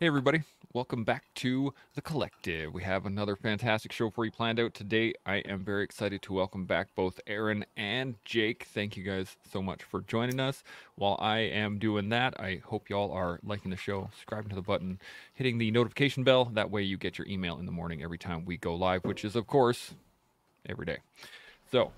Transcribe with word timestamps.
Hey, 0.00 0.06
everybody. 0.06 0.44
Welcome 0.72 1.04
back 1.04 1.24
to 1.34 1.74
The 1.94 2.00
Collective. 2.00 2.72
We 2.72 2.82
have 2.84 3.04
another 3.04 3.36
fantastic 3.36 3.92
show 3.92 4.08
for 4.08 4.24
you 4.24 4.30
planned 4.30 4.58
out 4.58 4.72
today. 4.72 5.12
I 5.26 5.40
am 5.40 5.62
very 5.62 5.84
excited 5.84 6.22
to 6.22 6.32
welcome 6.32 6.64
back 6.64 6.94
both 6.94 7.20
Aaron 7.26 7.66
and 7.76 8.14
Jake. 8.24 8.64
Thank 8.72 8.96
you 8.96 9.02
guys 9.02 9.36
so 9.52 9.60
much 9.60 9.82
for 9.82 10.00
joining 10.00 10.40
us. 10.40 10.64
While 10.94 11.18
I 11.20 11.40
am 11.40 11.78
doing 11.78 12.08
that, 12.08 12.40
I 12.40 12.62
hope 12.64 12.88
y'all 12.88 13.12
are 13.12 13.40
liking 13.44 13.70
the 13.70 13.76
show, 13.76 14.08
subscribing 14.14 14.48
to 14.48 14.54
the 14.54 14.62
button, 14.62 14.98
hitting 15.34 15.58
the 15.58 15.70
notification 15.70 16.24
bell. 16.24 16.46
That 16.46 16.70
way 16.70 16.80
you 16.80 16.96
get 16.96 17.18
your 17.18 17.26
email 17.26 17.58
in 17.58 17.66
the 17.66 17.72
morning 17.72 18.02
every 18.02 18.16
time 18.16 18.46
we 18.46 18.56
go 18.56 18.74
live, 18.74 19.04
which 19.04 19.22
is, 19.22 19.36
of 19.36 19.46
course, 19.46 19.92
every 20.66 20.86
day. 20.86 21.00
So, 21.70 21.92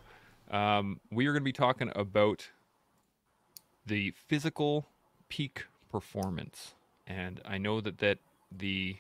um, 0.51 0.99
we 1.13 1.29
are 1.29 1.33
going 1.33 1.43
to 1.43 1.45
be 1.45 1.53
talking 1.53 1.93
about 1.95 2.49
the 3.87 4.13
physical 4.27 4.89
peak 5.29 5.67
performance 5.89 6.75
and 7.07 7.41
I 7.45 7.59
know 7.59 7.81
that 7.81 7.99
that 7.99 8.19
the 8.51 8.97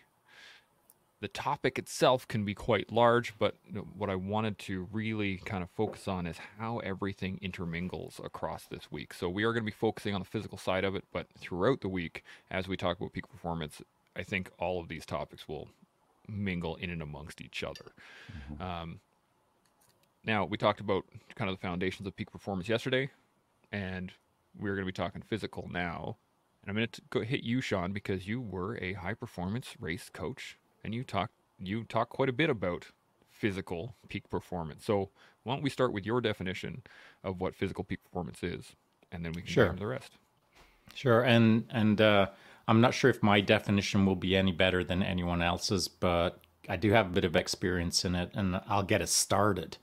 the 1.20 1.28
topic 1.28 1.78
itself 1.78 2.26
can 2.26 2.44
be 2.44 2.52
quite 2.52 2.92
large, 2.92 3.38
but 3.38 3.54
what 3.96 4.10
I 4.10 4.16
wanted 4.16 4.58
to 4.60 4.88
really 4.90 5.36
kind 5.36 5.62
of 5.62 5.70
focus 5.70 6.08
on 6.08 6.26
is 6.26 6.36
how 6.58 6.78
everything 6.80 7.38
intermingles 7.40 8.20
across 8.24 8.64
this 8.64 8.90
week. 8.90 9.14
So 9.14 9.28
we 9.28 9.44
are 9.44 9.52
going 9.52 9.62
to 9.62 9.70
be 9.70 9.70
focusing 9.70 10.16
on 10.16 10.20
the 10.20 10.26
physical 10.26 10.58
side 10.58 10.82
of 10.82 10.96
it, 10.96 11.04
but 11.12 11.28
throughout 11.38 11.80
the 11.80 11.88
week, 11.88 12.24
as 12.50 12.66
we 12.66 12.76
talk 12.76 12.96
about 12.96 13.12
peak 13.12 13.28
performance, 13.30 13.80
I 14.16 14.24
think 14.24 14.50
all 14.58 14.80
of 14.80 14.88
these 14.88 15.06
topics 15.06 15.46
will 15.46 15.68
mingle 16.28 16.74
in 16.74 16.90
and 16.90 17.00
amongst 17.00 17.40
each 17.40 17.62
other. 17.62 17.92
Mm-hmm. 18.50 18.62
Um, 18.62 19.00
now, 20.24 20.44
we 20.44 20.56
talked 20.56 20.80
about 20.80 21.04
kind 21.36 21.48
of 21.48 21.56
the 21.56 21.62
foundations 21.62 22.08
of 22.08 22.16
peak 22.16 22.32
performance 22.32 22.68
yesterday, 22.68 23.10
and 23.70 24.10
we're 24.58 24.74
going 24.74 24.86
to 24.86 24.92
be 24.92 24.92
talking 24.92 25.22
physical 25.22 25.68
now. 25.72 26.16
And 26.62 26.70
I'm 26.70 26.76
going 26.76 26.88
to 26.88 27.02
go 27.10 27.20
hit 27.22 27.42
you, 27.42 27.60
Shaun, 27.60 27.92
because 27.92 28.28
you 28.28 28.40
were 28.40 28.76
a 28.76 28.92
high 28.94 29.14
performance 29.14 29.74
race 29.80 30.08
coach, 30.08 30.58
and 30.84 30.94
you 30.94 31.02
talk 31.04 31.30
you 31.58 31.84
talk 31.84 32.08
quite 32.08 32.28
a 32.28 32.32
bit 32.32 32.50
about 32.50 32.86
physical 33.28 33.94
peak 34.08 34.28
performance. 34.30 34.84
So 34.84 35.10
why 35.42 35.54
don't 35.54 35.62
we 35.62 35.70
start 35.70 35.92
with 35.92 36.06
your 36.06 36.20
definition 36.20 36.82
of 37.24 37.40
what 37.40 37.54
physical 37.54 37.84
peak 37.84 38.02
performance 38.04 38.42
is, 38.42 38.76
and 39.10 39.24
then 39.24 39.32
we 39.32 39.42
can 39.42 39.50
sure. 39.50 39.68
get 39.70 39.78
the 39.78 39.86
rest. 39.86 40.12
Sure, 40.94 41.22
and 41.22 41.64
and 41.70 42.00
uh, 42.00 42.26
I'm 42.68 42.80
not 42.80 42.94
sure 42.94 43.10
if 43.10 43.22
my 43.22 43.40
definition 43.40 44.06
will 44.06 44.16
be 44.16 44.36
any 44.36 44.52
better 44.52 44.84
than 44.84 45.02
anyone 45.02 45.42
else's, 45.42 45.88
but 45.88 46.40
I 46.68 46.76
do 46.76 46.92
have 46.92 47.06
a 47.06 47.10
bit 47.10 47.24
of 47.24 47.34
experience 47.34 48.04
in 48.04 48.14
it, 48.14 48.30
and 48.34 48.60
I'll 48.68 48.84
get 48.84 49.02
us 49.02 49.12
started. 49.12 49.78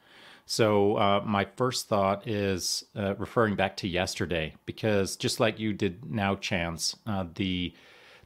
So, 0.51 0.97
uh, 0.97 1.21
my 1.23 1.45
first 1.45 1.87
thought 1.89 2.27
is 2.27 2.83
uh, 2.95 3.13
referring 3.17 3.55
back 3.55 3.77
to 3.77 3.87
yesterday, 3.87 4.55
because 4.65 5.15
just 5.15 5.39
like 5.39 5.59
you 5.59 5.73
did 5.73 6.09
now, 6.09 6.33
Chance, 6.37 6.95
uh, 7.05 7.25
the 7.35 7.71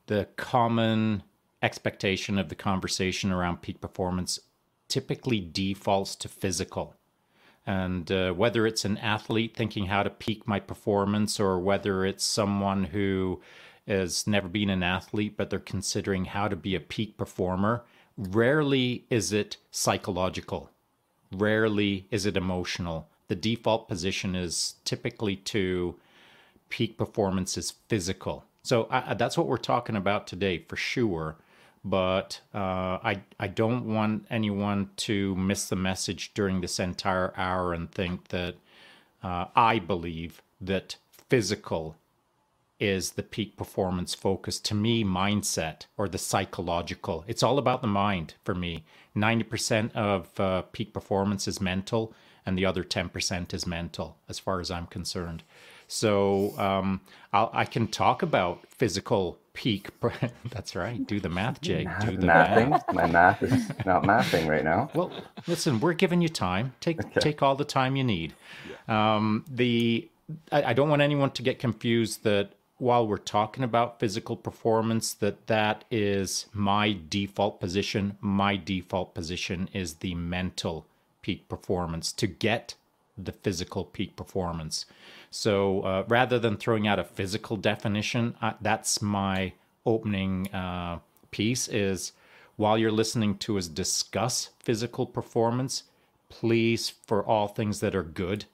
the 0.08 0.30
common 0.38 1.24
expectation 1.62 2.38
of 2.38 2.48
the 2.48 2.56
conversation 2.56 3.30
around 3.30 3.62
peak 3.62 3.82
performance 3.82 4.40
typically 4.88 5.42
defaults 5.42 6.16
to 6.16 6.30
physical. 6.30 6.96
And 7.68 8.10
uh, 8.10 8.32
whether 8.32 8.66
it's 8.66 8.86
an 8.86 9.00
athlete 9.00 9.54
thinking 9.54 9.88
how 9.88 10.04
to 10.04 10.10
peak 10.10 10.48
my 10.48 10.62
performance, 10.62 11.42
or 11.42 11.60
whether 11.60 12.06
it's 12.06 12.24
someone 12.24 12.86
who 12.86 13.42
has 13.86 14.26
never 14.26 14.48
been 14.48 14.70
an 14.70 14.82
athlete 14.82 15.36
but 15.36 15.50
they're 15.50 15.60
considering 15.60 16.24
how 16.24 16.48
to 16.48 16.56
be 16.56 16.74
a 16.74 16.80
peak 16.80 17.18
performer, 17.18 17.84
rarely 18.16 19.04
is 19.10 19.34
it 19.34 19.58
psychological 19.72 20.70
Rarely 21.34 22.06
is 22.12 22.26
it 22.26 22.38
emotional. 22.38 23.08
The 23.28 23.36
default 23.36 23.88
position 23.88 24.36
is 24.36 24.76
typically 24.86 25.36
to 25.38 25.96
peak 26.70 26.98
performance 26.98 27.58
is 27.58 27.72
physical. 27.88 28.46
So 28.64 28.88
I, 28.90 29.14
that's 29.14 29.38
what 29.38 29.48
we're 29.48 29.58
talking 29.58 29.96
about 29.96 30.28
today 30.28 30.60
for 30.68 30.76
sure. 30.76 31.36
But 31.86 32.40
uh, 32.54 33.00
I 33.04 33.22
I 33.40 33.48
don't 33.48 33.94
want 33.94 34.26
anyone 34.30 34.90
to 34.98 35.36
miss 35.36 35.68
the 35.68 35.76
message 35.76 36.34
during 36.34 36.62
this 36.62 36.80
entire 36.80 37.34
hour 37.36 37.74
and 37.74 37.92
think 37.92 38.30
that 38.30 38.56
uh, 39.22 39.46
I 39.56 39.80
believe 39.80 40.42
that 40.62 40.96
physical 41.12 41.98
is 42.84 43.12
the 43.12 43.24
peak 43.24 43.56
performance 43.56 44.14
focus. 44.14 44.60
To 44.60 44.76
me, 44.76 45.06
mindset 45.06 45.86
or 45.98 46.10
the 46.10 46.18
psychological. 46.18 47.24
It's 47.28 47.42
all 47.42 47.58
about 47.58 47.82
the 47.82 47.88
mind 47.88 48.34
for 48.44 48.54
me. 48.54 48.84
90% 49.16 49.96
of 49.96 50.38
uh, 50.40 50.64
peak 50.74 50.94
performance 50.94 51.48
is 51.48 51.62
mental, 51.62 52.14
and 52.46 52.58
the 52.58 52.66
other 52.66 52.84
10% 52.84 53.54
is 53.54 53.66
mental, 53.66 54.18
as 54.28 54.38
far 54.38 54.60
as 54.60 54.70
I'm 54.70 54.88
concerned. 54.88 55.44
So 55.88 56.58
um, 56.58 57.02
i 57.32 57.66
can 57.66 57.88
talk 57.88 58.22
about 58.22 58.68
physical 58.68 59.38
peak. 59.54 59.88
That's 60.50 60.76
right. 60.76 61.06
Do 61.06 61.22
the 61.22 61.30
math, 61.30 61.62
Jake. 61.62 61.88
Do 62.02 62.18
the 62.18 62.28
mathing. 62.28 62.72
Math. 62.72 62.94
My 62.94 63.06
math 63.08 63.44
is 63.44 63.70
not 63.86 64.04
mathing 64.04 64.50
right 64.50 64.64
now. 64.64 64.90
Well, 64.94 65.12
listen, 65.48 65.80
we're 65.80 65.94
giving 65.94 66.22
you 66.22 66.30
time. 66.30 66.74
Take 66.82 67.00
okay. 67.00 67.20
take 67.20 67.42
all 67.42 67.56
the 67.56 67.66
time 67.66 67.96
you 67.96 68.04
need. 68.04 68.34
Um, 68.88 69.46
the 69.48 70.10
I, 70.52 70.64
I 70.64 70.74
don't 70.74 70.90
want 70.90 71.02
anyone 71.02 71.32
to 71.32 71.44
get 71.44 71.60
confused 71.60 72.24
that 72.24 72.54
while 72.78 73.08
we're 73.08 73.18
talking 73.18 73.64
about 73.64 74.00
physical 74.00 74.36
performance 74.36 75.14
that 75.14 75.48
that 75.48 75.84
is 75.92 76.48
my 76.54 76.98
default 77.10 77.60
position. 77.60 78.18
My 78.20 78.58
default 78.58 79.14
position 79.14 79.70
is 79.74 79.96
the 79.96 80.16
mental 80.16 80.86
peak 81.22 81.48
performance 81.48 82.12
to 82.14 82.28
get 82.28 82.76
the 83.18 83.32
physical 83.32 83.86
peak 83.86 84.16
performance. 84.16 84.86
So 85.30 85.82
uh, 85.82 86.04
rather 86.08 86.40
than 86.40 86.58
throwing 86.58 86.88
out 86.88 87.00
a 87.00 87.04
physical 87.04 87.58
definition 87.58 88.36
uh, 88.42 88.54
that's 88.62 89.02
my 89.02 89.54
opening 89.86 90.52
uh, 90.54 91.00
piece 91.32 91.68
is 91.68 92.14
while 92.56 92.78
you're 92.78 92.92
listening 92.92 93.38
to 93.38 93.58
us 93.58 93.68
discuss 93.68 94.52
physical 94.60 95.06
performance 95.06 95.84
please 96.30 96.90
for 96.90 97.24
all 97.26 97.48
things 97.48 97.80
that 97.80 97.96
are 97.96 98.04
good 98.04 98.46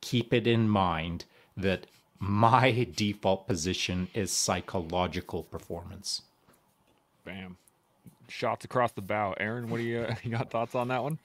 keep 0.00 0.34
it 0.34 0.46
in 0.46 0.68
mind 0.68 1.24
that 1.56 1.86
my 2.26 2.86
default 2.94 3.46
position 3.46 4.08
is 4.14 4.32
psychological 4.32 5.42
performance. 5.42 6.22
Bam. 7.24 7.56
Shots 8.28 8.64
across 8.64 8.92
the 8.92 9.02
bow. 9.02 9.34
Aaron, 9.38 9.68
what 9.68 9.76
do 9.76 9.82
you, 9.82 10.06
you 10.22 10.30
got 10.30 10.50
thoughts 10.50 10.74
on 10.74 10.88
that 10.88 11.02
one? 11.02 11.18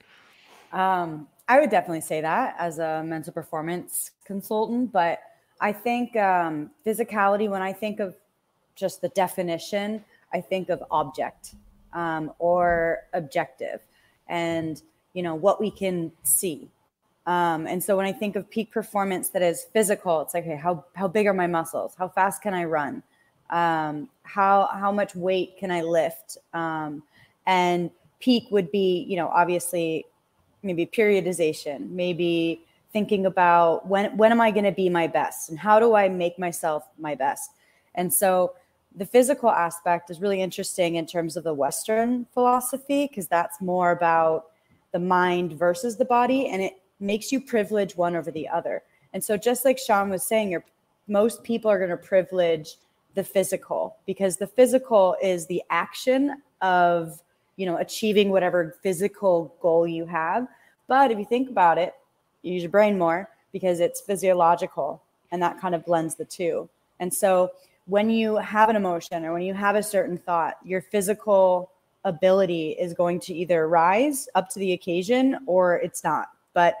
Um, 0.72 1.26
I 1.48 1.58
would 1.58 1.70
definitely 1.70 2.02
say 2.02 2.20
that 2.20 2.54
as 2.58 2.78
a 2.78 3.02
mental 3.04 3.32
performance 3.32 4.12
consultant, 4.24 4.92
but 4.92 5.20
I 5.60 5.72
think 5.72 6.16
um, 6.16 6.70
physicality, 6.86 7.48
when 7.48 7.62
I 7.62 7.72
think 7.72 7.98
of 7.98 8.14
just 8.76 9.00
the 9.00 9.08
definition, 9.08 10.04
I 10.32 10.40
think 10.40 10.68
of 10.68 10.82
object 10.90 11.54
um, 11.92 12.32
or 12.38 12.98
objective 13.14 13.80
and, 14.28 14.80
you 15.12 15.22
know, 15.22 15.34
what 15.34 15.60
we 15.60 15.70
can 15.70 16.12
see. 16.22 16.68
Um, 17.26 17.66
and 17.66 17.82
so 17.82 17.96
when 17.96 18.06
I 18.06 18.12
think 18.12 18.34
of 18.34 18.48
peak 18.50 18.72
performance 18.72 19.28
that 19.30 19.42
is 19.42 19.66
physical, 19.72 20.20
it's 20.22 20.34
like, 20.34 20.44
okay, 20.44 20.56
how, 20.56 20.84
how 20.94 21.06
big 21.06 21.26
are 21.26 21.34
my 21.34 21.46
muscles? 21.46 21.94
How 21.96 22.08
fast 22.08 22.42
can 22.42 22.54
I 22.54 22.64
run? 22.64 23.02
Um, 23.50 24.08
how, 24.22 24.68
how 24.72 24.90
much 24.90 25.14
weight 25.14 25.56
can 25.58 25.70
I 25.70 25.82
lift? 25.82 26.38
Um, 26.54 27.02
and 27.46 27.90
peak 28.20 28.44
would 28.50 28.70
be, 28.70 29.04
you 29.08 29.16
know, 29.16 29.28
obviously 29.28 30.06
maybe 30.62 30.86
periodization, 30.86 31.90
maybe 31.90 32.62
thinking 32.92 33.26
about 33.26 33.86
when, 33.86 34.16
when 34.16 34.32
am 34.32 34.40
I 34.40 34.50
going 34.50 34.64
to 34.64 34.72
be 34.72 34.88
my 34.88 35.06
best 35.06 35.50
and 35.50 35.58
how 35.58 35.78
do 35.78 35.94
I 35.94 36.08
make 36.08 36.38
myself 36.38 36.84
my 36.98 37.14
best? 37.14 37.50
And 37.94 38.12
so 38.12 38.54
the 38.96 39.06
physical 39.06 39.50
aspect 39.50 40.10
is 40.10 40.20
really 40.20 40.42
interesting 40.42 40.96
in 40.96 41.06
terms 41.06 41.36
of 41.36 41.44
the 41.44 41.54
Western 41.54 42.26
philosophy, 42.34 43.06
because 43.06 43.28
that's 43.28 43.60
more 43.60 43.92
about 43.92 44.46
the 44.92 44.98
mind 44.98 45.52
versus 45.52 45.96
the 45.96 46.04
body. 46.04 46.48
And 46.48 46.62
it 46.62 46.79
makes 47.00 47.32
you 47.32 47.40
privilege 47.40 47.96
one 47.96 48.14
over 48.14 48.30
the 48.30 48.48
other. 48.48 48.82
And 49.12 49.22
so, 49.22 49.36
just 49.36 49.64
like 49.64 49.78
Shaun 49.78 50.10
was 50.10 50.22
saying, 50.22 50.52
you 50.52 50.62
most 51.08 51.42
people 51.42 51.70
are 51.70 51.78
going 51.78 51.90
to 51.90 51.96
privilege 51.96 52.76
the 53.14 53.24
physical 53.24 53.96
because 54.06 54.36
the 54.36 54.46
physical 54.46 55.16
is 55.20 55.46
the 55.46 55.62
action 55.70 56.40
of 56.62 57.20
you 57.56 57.66
know 57.66 57.78
achieving 57.78 58.30
whatever 58.30 58.76
physical 58.82 59.54
goal 59.60 59.86
you 59.86 60.06
have. 60.06 60.46
But 60.86 61.10
if 61.10 61.18
you 61.18 61.24
think 61.24 61.50
about 61.50 61.78
it, 61.78 61.94
you 62.42 62.54
use 62.54 62.62
your 62.62 62.70
brain 62.70 62.98
more 62.98 63.28
because 63.52 63.80
it's 63.80 64.00
physiological, 64.00 65.02
and 65.32 65.42
that 65.42 65.60
kind 65.60 65.74
of 65.74 65.84
blends 65.84 66.14
the 66.14 66.24
two. 66.24 66.68
And 67.00 67.12
so, 67.12 67.50
when 67.86 68.10
you 68.10 68.36
have 68.36 68.68
an 68.68 68.76
emotion 68.76 69.24
or 69.24 69.32
when 69.32 69.42
you 69.42 69.54
have 69.54 69.74
a 69.74 69.82
certain 69.82 70.18
thought, 70.18 70.58
your 70.64 70.80
physical 70.80 71.70
ability 72.04 72.70
is 72.72 72.94
going 72.94 73.20
to 73.20 73.34
either 73.34 73.68
rise 73.68 74.28
up 74.34 74.48
to 74.50 74.58
the 74.58 74.72
occasion 74.72 75.36
or 75.46 75.76
it's 75.76 76.02
not. 76.02 76.28
But 76.54 76.76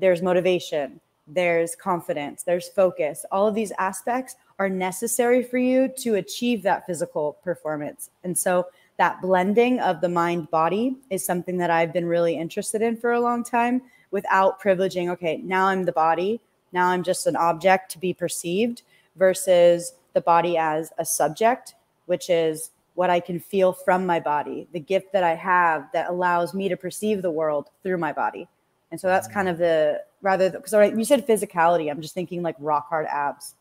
there's 0.00 0.22
motivation, 0.22 1.00
there's 1.26 1.76
confidence, 1.76 2.42
there's 2.42 2.68
focus. 2.68 3.24
All 3.30 3.46
of 3.46 3.54
these 3.54 3.72
aspects 3.78 4.36
are 4.58 4.68
necessary 4.68 5.42
for 5.42 5.58
you 5.58 5.88
to 5.98 6.16
achieve 6.16 6.62
that 6.62 6.86
physical 6.86 7.38
performance. 7.44 8.10
And 8.24 8.36
so 8.36 8.66
that 8.96 9.22
blending 9.22 9.80
of 9.80 10.00
the 10.00 10.08
mind 10.08 10.50
body 10.50 10.96
is 11.08 11.24
something 11.24 11.56
that 11.58 11.70
I've 11.70 11.92
been 11.92 12.06
really 12.06 12.36
interested 12.36 12.82
in 12.82 12.96
for 12.96 13.12
a 13.12 13.20
long 13.20 13.44
time 13.44 13.82
without 14.10 14.60
privileging, 14.60 15.08
okay, 15.10 15.38
now 15.38 15.66
I'm 15.66 15.84
the 15.84 15.92
body, 15.92 16.40
now 16.72 16.88
I'm 16.88 17.02
just 17.02 17.26
an 17.26 17.36
object 17.36 17.92
to 17.92 17.98
be 17.98 18.12
perceived 18.12 18.82
versus 19.16 19.92
the 20.12 20.20
body 20.20 20.56
as 20.56 20.92
a 20.98 21.04
subject, 21.04 21.74
which 22.06 22.28
is 22.28 22.70
what 22.94 23.10
I 23.10 23.20
can 23.20 23.40
feel 23.40 23.72
from 23.72 24.04
my 24.04 24.20
body, 24.20 24.66
the 24.72 24.80
gift 24.80 25.12
that 25.12 25.24
I 25.24 25.34
have 25.34 25.88
that 25.92 26.10
allows 26.10 26.52
me 26.52 26.68
to 26.68 26.76
perceive 26.76 27.22
the 27.22 27.30
world 27.30 27.70
through 27.82 27.98
my 27.98 28.12
body. 28.12 28.48
And 28.90 29.00
so 29.00 29.06
that's 29.06 29.28
kind 29.28 29.48
of 29.48 29.58
the 29.58 30.02
rather 30.22 30.50
because 30.50 30.72
you 30.72 31.04
said 31.04 31.26
physicality, 31.26 31.90
I'm 31.90 32.00
just 32.00 32.14
thinking 32.14 32.42
like 32.42 32.56
rock 32.58 32.88
hard 32.88 33.06
abs. 33.06 33.54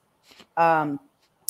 Um, 0.58 1.00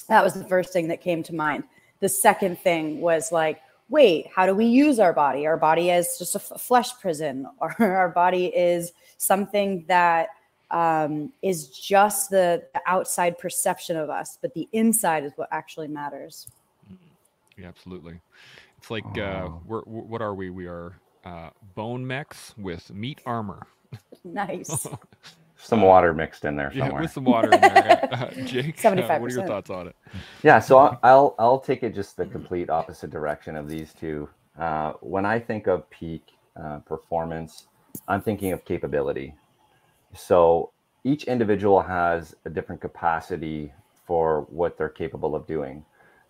that 0.07 0.23
was 0.23 0.33
the 0.33 0.45
first 0.45 0.73
thing 0.73 0.87
that 0.89 1.01
came 1.01 1.23
to 1.23 1.35
mind. 1.35 1.63
The 1.99 2.09
second 2.09 2.59
thing 2.59 3.01
was 3.01 3.31
like, 3.31 3.61
wait, 3.89 4.27
how 4.33 4.45
do 4.45 4.55
we 4.55 4.65
use 4.65 4.99
our 4.99 5.13
body? 5.13 5.45
Our 5.45 5.57
body 5.57 5.89
is 5.89 6.17
just 6.17 6.35
a 6.35 6.39
f- 6.39 6.61
flesh 6.61 6.97
prison, 6.99 7.47
or 7.59 7.75
our 7.79 8.09
body 8.09 8.47
is 8.47 8.93
something 9.17 9.85
that 9.87 10.29
um, 10.71 11.33
is 11.41 11.69
just 11.69 12.29
the, 12.29 12.63
the 12.73 12.81
outside 12.85 13.37
perception 13.37 13.97
of 13.97 14.09
us, 14.09 14.37
but 14.41 14.53
the 14.53 14.67
inside 14.71 15.23
is 15.23 15.31
what 15.35 15.49
actually 15.51 15.87
matters. 15.87 16.47
Yeah, 17.57 17.67
absolutely. 17.67 18.19
It's 18.77 18.89
like 18.89 19.03
uh, 19.17 19.49
we're, 19.65 19.81
what 19.81 20.21
are 20.21 20.33
we? 20.33 20.49
We 20.49 20.67
are 20.67 20.95
uh, 21.29 21.49
bone 21.75 22.05
mechs 22.05 22.53
with 22.57 22.91
meat 22.93 23.21
armor. 23.25 23.67
nice. 24.23 24.87
some 25.57 25.81
water 25.81 26.13
mixed 26.13 26.45
in 26.45 26.55
there 26.55 26.71
somewhere. 26.71 26.77
Yeah, 26.77 26.85
somewhere. 26.85 27.01
with 27.01 27.11
some 27.11 27.23
water 27.25 27.51
in 27.51 27.61
there. 27.61 28.09
Uh, 28.11 28.31
Jake, 28.45 28.85
uh, 28.85 28.91
what 28.91 29.21
are 29.21 29.29
your 29.29 29.45
thoughts 29.45 29.69
on 29.69 29.87
it? 29.87 29.95
Yeah, 30.43 30.59
so 30.59 30.77
I'll, 30.77 30.99
I'll 31.03 31.35
I'll 31.37 31.59
take 31.59 31.83
it 31.83 31.93
just 31.93 32.17
the 32.17 32.25
complete 32.25 32.69
opposite 32.69 33.09
direction 33.09 33.55
of 33.55 33.69
these 33.69 33.93
two. 33.93 34.29
Uh, 34.57 34.93
when 35.01 35.25
I 35.25 35.39
think 35.39 35.67
of 35.67 35.89
peak 35.89 36.23
uh, 36.61 36.79
performance, 36.79 37.67
I'm 38.07 38.21
thinking 38.21 38.51
of 38.51 38.65
capability. 38.65 39.35
So 40.15 40.71
each 41.03 41.25
individual 41.25 41.81
has 41.81 42.35
a 42.45 42.49
different 42.49 42.81
capacity 42.81 43.71
for 44.05 44.41
what 44.49 44.77
they're 44.77 44.89
capable 44.89 45.35
of 45.35 45.45
doing. 45.45 45.85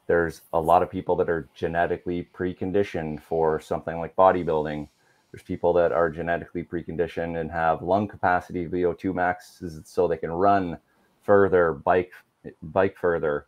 There's 0.09 0.41
a 0.53 0.59
lot 0.59 0.81
of 0.81 0.89
people 0.89 1.15
that 1.17 1.29
are 1.29 1.47
genetically 1.53 2.27
preconditioned 2.33 3.21
for 3.21 3.59
something 3.59 3.99
like 3.99 4.15
bodybuilding. 4.15 4.87
There's 5.31 5.43
people 5.43 5.71
that 5.73 5.91
are 5.91 6.09
genetically 6.09 6.63
preconditioned 6.63 7.39
and 7.39 7.51
have 7.51 7.83
lung 7.83 8.07
capacity 8.07 8.67
VO2 8.67 9.13
max 9.13 9.61
so 9.83 10.07
they 10.07 10.17
can 10.17 10.31
run 10.31 10.79
further, 11.21 11.73
bike 11.73 12.11
bike 12.63 12.97
further, 12.97 13.45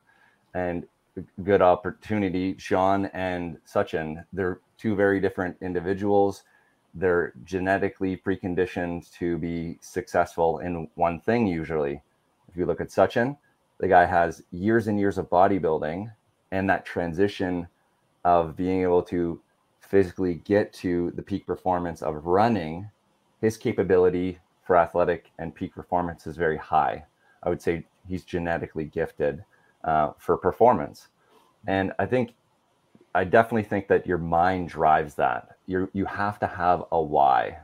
and 0.54 0.86
good 1.44 1.64
opportunity. 1.64 2.56
Shaun 2.60 3.08
and 3.08 3.58
Sachin, 3.66 4.24
they're 4.32 4.60
two 4.78 4.96
very 4.96 5.20
different 5.20 5.58
individuals. 5.62 6.44
They're 6.94 7.34
genetically 7.44 8.18
preconditioned 8.18 9.12
to 9.14 9.40
be 9.40 9.80
successful 9.82 10.60
in 10.60 10.88
one 10.94 11.22
thing. 11.22 11.48
Usually, 11.48 12.04
if 12.48 12.56
you 12.56 12.68
look 12.68 12.82
at 12.82 12.90
Sachin, 12.90 13.36
the 13.80 13.88
guy 13.88 14.06
has 14.06 14.44
years 14.52 14.86
and 14.86 15.00
years 15.00 15.18
of 15.18 15.28
bodybuilding, 15.28 16.12
and 16.52 16.70
that 16.70 16.86
transition 16.86 17.68
of 18.24 18.56
being 18.56 18.82
able 18.82 19.02
to 19.04 19.42
physically 19.80 20.36
get 20.46 20.72
to 20.72 21.12
the 21.12 21.22
peak 21.22 21.46
performance 21.46 22.02
of 22.02 22.26
running, 22.26 22.90
his 23.42 23.58
capability 23.58 24.40
for 24.64 24.78
athletic 24.78 25.32
and 25.40 25.56
peak 25.56 25.74
performance 25.74 26.28
is 26.28 26.38
very 26.38 26.58
high. 26.58 27.04
I 27.44 27.50
would 27.50 27.62
say 27.62 27.86
he's 28.08 28.24
genetically 28.24 28.86
gifted 28.86 29.44
uh, 29.84 30.12
for 30.18 30.38
performance. 30.38 31.08
And 31.68 31.92
I 32.00 32.06
think, 32.06 32.34
I 33.14 33.24
definitely 33.24 33.64
think 33.64 33.88
that 33.88 34.08
your 34.08 34.18
mind 34.18 34.70
drives 34.70 35.16
that. 35.16 35.58
You 35.68 35.90
you 35.94 36.06
have 36.06 36.40
to 36.40 36.48
have 36.48 36.86
a 36.92 37.02
why. 37.02 37.58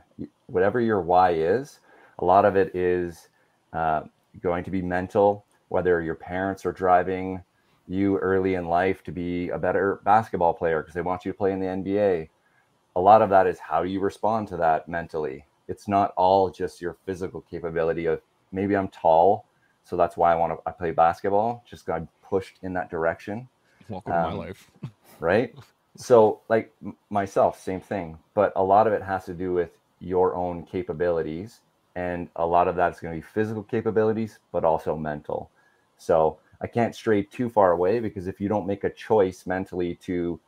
Whatever 0.46 0.80
your 0.80 1.00
why 1.00 1.32
is, 1.32 1.80
a 2.18 2.24
lot 2.24 2.44
of 2.44 2.56
it 2.56 2.74
is 2.74 3.28
uh, 3.72 4.02
going 4.40 4.64
to 4.64 4.70
be 4.70 4.82
mental. 4.82 5.44
Whether 5.68 6.02
your 6.02 6.14
parents 6.14 6.66
are 6.66 6.72
driving 6.72 7.42
you 7.88 8.18
early 8.18 8.54
in 8.54 8.66
life 8.68 9.02
to 9.04 9.12
be 9.12 9.50
a 9.50 9.58
better 9.58 10.00
basketball 10.04 10.54
player 10.54 10.82
because 10.82 10.94
they 10.94 11.02
want 11.02 11.24
you 11.24 11.32
to 11.32 11.38
play 11.38 11.52
in 11.52 11.60
the 11.60 11.66
NBA. 11.68 12.30
A 12.96 13.00
lot 13.00 13.22
of 13.22 13.30
that 13.30 13.46
is 13.46 13.58
how 13.60 13.82
you 13.82 14.00
respond 14.00 14.48
to 14.48 14.56
that 14.58 14.88
mentally. 14.88 15.46
It's 15.68 15.88
not 15.88 16.12
all 16.16 16.50
just 16.50 16.80
your 16.82 16.96
physical 17.06 17.42
capability 17.42 18.06
of 18.06 18.22
maybe 18.52 18.76
I'm 18.76 18.88
tall, 18.88 19.46
so 19.84 19.96
that's 19.96 20.16
why 20.16 20.32
I 20.32 20.36
want 20.36 20.54
to 20.54 20.68
I 20.68 20.72
play 20.72 20.92
basketball. 20.92 21.64
Just 21.68 21.86
got 21.86 22.02
pushed 22.22 22.58
in 22.62 22.74
that 22.74 22.90
direction, 22.90 23.48
Welcome 23.88 24.14
to 24.14 24.20
my 24.20 24.32
Um, 24.32 24.32
life. 24.32 24.70
right? 25.18 25.54
So 25.96 26.42
like 26.48 26.72
m- 26.84 26.96
myself, 27.10 27.58
same 27.60 27.80
thing. 27.80 28.18
But 28.34 28.52
a 28.56 28.62
lot 28.64 28.86
of 28.86 28.92
it 28.92 29.02
has 29.02 29.24
to 29.26 29.34
do 29.34 29.52
with 29.52 29.70
your 30.00 30.34
own 30.34 30.64
capabilities, 30.64 31.60
and 31.94 32.28
a 32.36 32.46
lot 32.46 32.68
of 32.68 32.76
that's 32.76 33.00
going 33.00 33.14
to 33.14 33.18
be 33.18 33.22
physical 33.26 33.62
capabilities, 33.62 34.38
but 34.52 34.64
also 34.64 34.96
mental. 34.96 35.50
So 35.96 36.38
I 36.60 36.66
can't 36.66 36.94
stray 36.94 37.22
too 37.22 37.48
far 37.48 37.72
away 37.72 38.00
because 38.00 38.26
if 38.26 38.40
you 38.40 38.48
don't 38.48 38.66
make 38.66 38.84
a 38.84 38.90
choice 38.90 39.46
mentally 39.46 39.94
to 39.96 40.40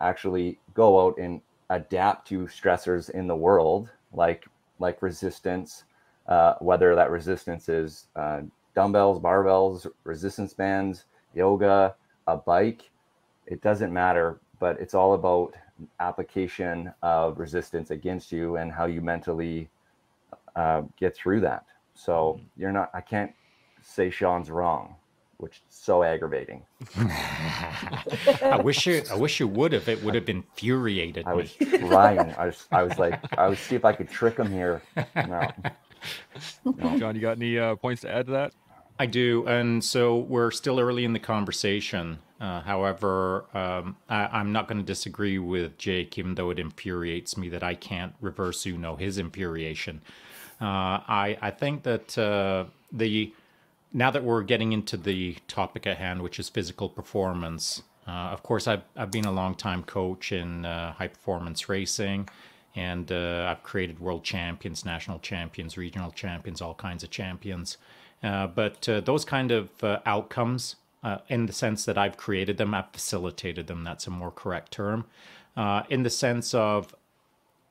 actually 0.00 0.58
go 0.74 1.06
out 1.06 1.18
and 1.18 1.40
adapt 1.70 2.26
to 2.28 2.40
stressors 2.46 3.10
in 3.10 3.26
the 3.26 3.36
world, 3.36 3.90
like 4.12 4.46
like 4.78 5.00
resistance, 5.02 5.84
uh, 6.26 6.54
whether 6.60 6.94
that 6.94 7.10
resistance 7.10 7.68
is 7.68 8.08
uh, 8.16 8.40
dumbbells, 8.74 9.20
barbells, 9.20 9.86
resistance 10.04 10.52
bands, 10.52 11.04
yoga, 11.34 11.94
a 12.26 12.36
bike, 12.36 12.90
it 13.46 13.62
doesn't 13.62 13.92
matter. 13.92 14.40
But 14.58 14.80
it's 14.80 14.94
all 14.94 15.14
about 15.14 15.54
application 16.00 16.92
of 17.02 17.38
resistance 17.38 17.90
against 17.90 18.32
you 18.32 18.56
and 18.56 18.72
how 18.72 18.86
you 18.86 19.00
mentally 19.00 19.68
uh, 20.56 20.82
get 20.98 21.16
through 21.16 21.40
that. 21.40 21.64
So 21.94 22.40
you're 22.56 22.72
not. 22.72 22.90
I 22.94 23.00
can't 23.00 23.32
say 23.82 24.10
Shaun's 24.10 24.50
wrong, 24.50 24.96
which 25.42 25.56
is 25.56 25.74
so 25.74 26.04
aggravating. 26.04 26.62
I 26.96 28.60
wish 28.62 28.86
you, 28.86 29.02
I 29.10 29.16
wish 29.16 29.40
you 29.40 29.48
would 29.48 29.72
have. 29.72 29.88
It 29.88 30.02
would 30.04 30.14
have 30.14 30.28
infuriated 30.28 31.26
I 31.26 31.34
me. 31.34 31.36
was 31.42 31.54
trying. 31.80 32.20
I 32.38 32.46
was. 32.46 32.66
I 32.70 32.82
was 32.84 32.98
like. 32.98 33.20
I 33.36 33.48
was 33.48 33.58
see 33.58 33.74
if 33.74 33.84
I 33.84 33.92
could 33.92 34.08
trick 34.08 34.36
him 34.38 34.50
here. 34.50 34.82
No. 35.16 35.50
Shaun, 36.98 37.14
you 37.14 37.20
got 37.20 37.36
any 37.36 37.58
uh, 37.58 37.74
points 37.76 38.02
to 38.02 38.10
add 38.10 38.26
to 38.26 38.32
that? 38.32 38.52
I 38.98 39.06
do, 39.06 39.46
and 39.46 39.82
so 39.82 40.18
we're 40.18 40.50
still 40.52 40.78
early 40.78 41.04
in 41.04 41.12
the 41.12 41.18
conversation. 41.18 42.18
Uh, 42.40 42.60
however, 42.60 43.44
um, 43.54 43.96
I, 44.08 44.26
I'm 44.26 44.52
not 44.52 44.68
going 44.68 44.78
to 44.78 44.84
disagree 44.84 45.38
with 45.38 45.78
Jake, 45.78 46.18
even 46.18 46.34
though 46.34 46.50
it 46.50 46.58
infuriates 46.58 47.36
me 47.36 47.48
that 47.48 47.62
I 47.62 47.74
can't 47.74 48.14
reverse 48.20 48.64
Uno 48.66 48.96
his 48.96 49.18
infuriation. 49.18 50.02
Uh, 50.60 51.02
I 51.08 51.36
I 51.40 51.50
think 51.50 51.82
that 51.82 52.16
uh, 52.16 52.66
the 52.92 53.32
now 53.92 54.10
that 54.10 54.24
we're 54.24 54.42
getting 54.42 54.72
into 54.72 54.96
the 54.96 55.36
topic 55.48 55.86
at 55.86 55.98
hand, 55.98 56.22
which 56.22 56.38
is 56.38 56.48
physical 56.48 56.88
performance. 56.88 57.82
Uh, 58.06 58.30
of 58.32 58.42
course, 58.42 58.66
I've 58.66 58.82
I've 58.96 59.10
been 59.10 59.24
a 59.24 59.32
long 59.32 59.54
time 59.54 59.82
coach 59.84 60.32
in 60.32 60.64
uh, 60.64 60.92
high 60.92 61.08
performance 61.08 61.68
racing, 61.68 62.28
and 62.74 63.10
uh, 63.12 63.46
I've 63.50 63.62
created 63.62 64.00
world 64.00 64.24
champions, 64.24 64.84
national 64.84 65.18
champions, 65.20 65.76
regional 65.76 66.10
champions, 66.10 66.60
all 66.60 66.74
kinds 66.74 67.04
of 67.04 67.10
champions. 67.10 67.76
Uh, 68.22 68.46
but 68.46 68.88
uh, 68.88 69.00
those 69.00 69.24
kind 69.24 69.50
of 69.50 69.68
uh, 69.82 69.98
outcomes, 70.06 70.76
in 71.28 71.46
the 71.46 71.52
sense 71.52 71.84
that 71.84 71.98
I've 71.98 72.16
created 72.16 72.56
them, 72.56 72.74
I've 72.74 72.90
facilitated 72.92 73.66
them. 73.66 73.82
That's 73.82 74.06
a 74.06 74.10
more 74.10 74.30
correct 74.30 74.72
term. 74.72 75.04
In 75.88 76.04
the 76.04 76.10
sense 76.10 76.54
of 76.54 76.94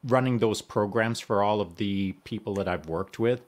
running 0.04 0.40
those 0.40 0.62
programs 0.62 1.20
for 1.20 1.42
all 1.42 1.62
of 1.62 1.78
the 1.78 2.14
people 2.26 2.54
that 2.56 2.68
I've 2.68 2.88
worked 2.88 3.20
with, 3.20 3.42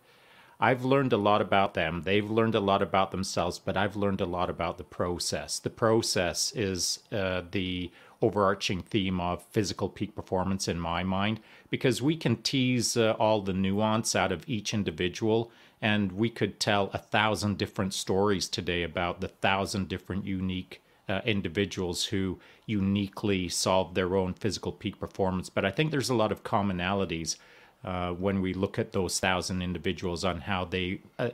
I've 0.64 0.86
learned 0.86 1.12
a 1.12 1.18
lot 1.18 1.42
about 1.42 1.74
them. 1.74 2.04
They've 2.06 2.32
learned 2.32 2.56
a 2.56 2.62
lot 2.62 2.82
about 2.82 3.12
themselves, 3.12 3.60
but 3.60 3.76
I've 3.76 3.98
learned 3.98 4.22
a 4.22 4.26
lot 4.26 4.50
about 4.50 4.78
the 4.78 4.86
process. 4.86 5.60
The 5.60 5.70
process 5.70 6.54
is 6.56 7.00
uh, 7.12 7.42
the 7.52 7.92
overarching 8.22 8.82
theme 8.82 9.20
of 9.20 9.44
physical 9.52 9.90
peak 9.90 10.16
performance 10.16 10.70
in 10.70 10.80
my 10.80 11.04
mind, 11.04 11.42
because 11.70 12.02
we 12.02 12.16
can 12.16 12.38
tease 12.38 12.96
uh, 12.96 13.12
all 13.20 13.42
the 13.42 13.52
nuance 13.52 14.16
out 14.16 14.32
of 14.32 14.48
each 14.48 14.74
individual, 14.74 15.52
and 15.82 16.14
we 16.14 16.30
could 16.30 16.62
tell 16.62 16.90
a 16.94 16.98
thousand 16.98 17.58
different 17.58 17.94
stories 17.94 18.48
today 18.48 18.84
about 18.84 19.20
the 19.20 19.28
thousand 19.28 19.90
different 19.90 20.24
unique 20.24 20.82
uh, 21.10 21.20
individuals 21.26 22.06
who 22.06 22.40
uniquely 22.66 23.50
solve 23.50 23.96
their 23.96 24.16
own 24.16 24.34
physical 24.34 24.72
peak 24.72 24.98
performance. 24.98 25.50
But 25.50 25.66
I 25.66 25.72
think 25.72 25.92
there's 25.92 26.10
a 26.10 26.16
lot 26.16 26.32
of 26.32 26.46
commonalities 26.46 27.36
uh, 27.84 28.12
when 28.12 28.42
we 28.42 28.54
look 28.54 28.80
at 28.80 28.92
those 28.92 29.20
thousand 29.20 29.62
individuals 29.62 30.24
on 30.24 30.42
how 30.42 30.66
they 30.66 31.00
uh, 31.20 31.30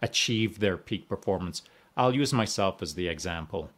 achieve 0.00 0.58
their 0.58 0.76
peak 0.76 1.08
performance. 1.08 1.62
I'll 1.96 2.14
use 2.14 2.32
myself 2.32 2.82
as 2.82 2.94
the 2.94 3.08
example. 3.08 3.70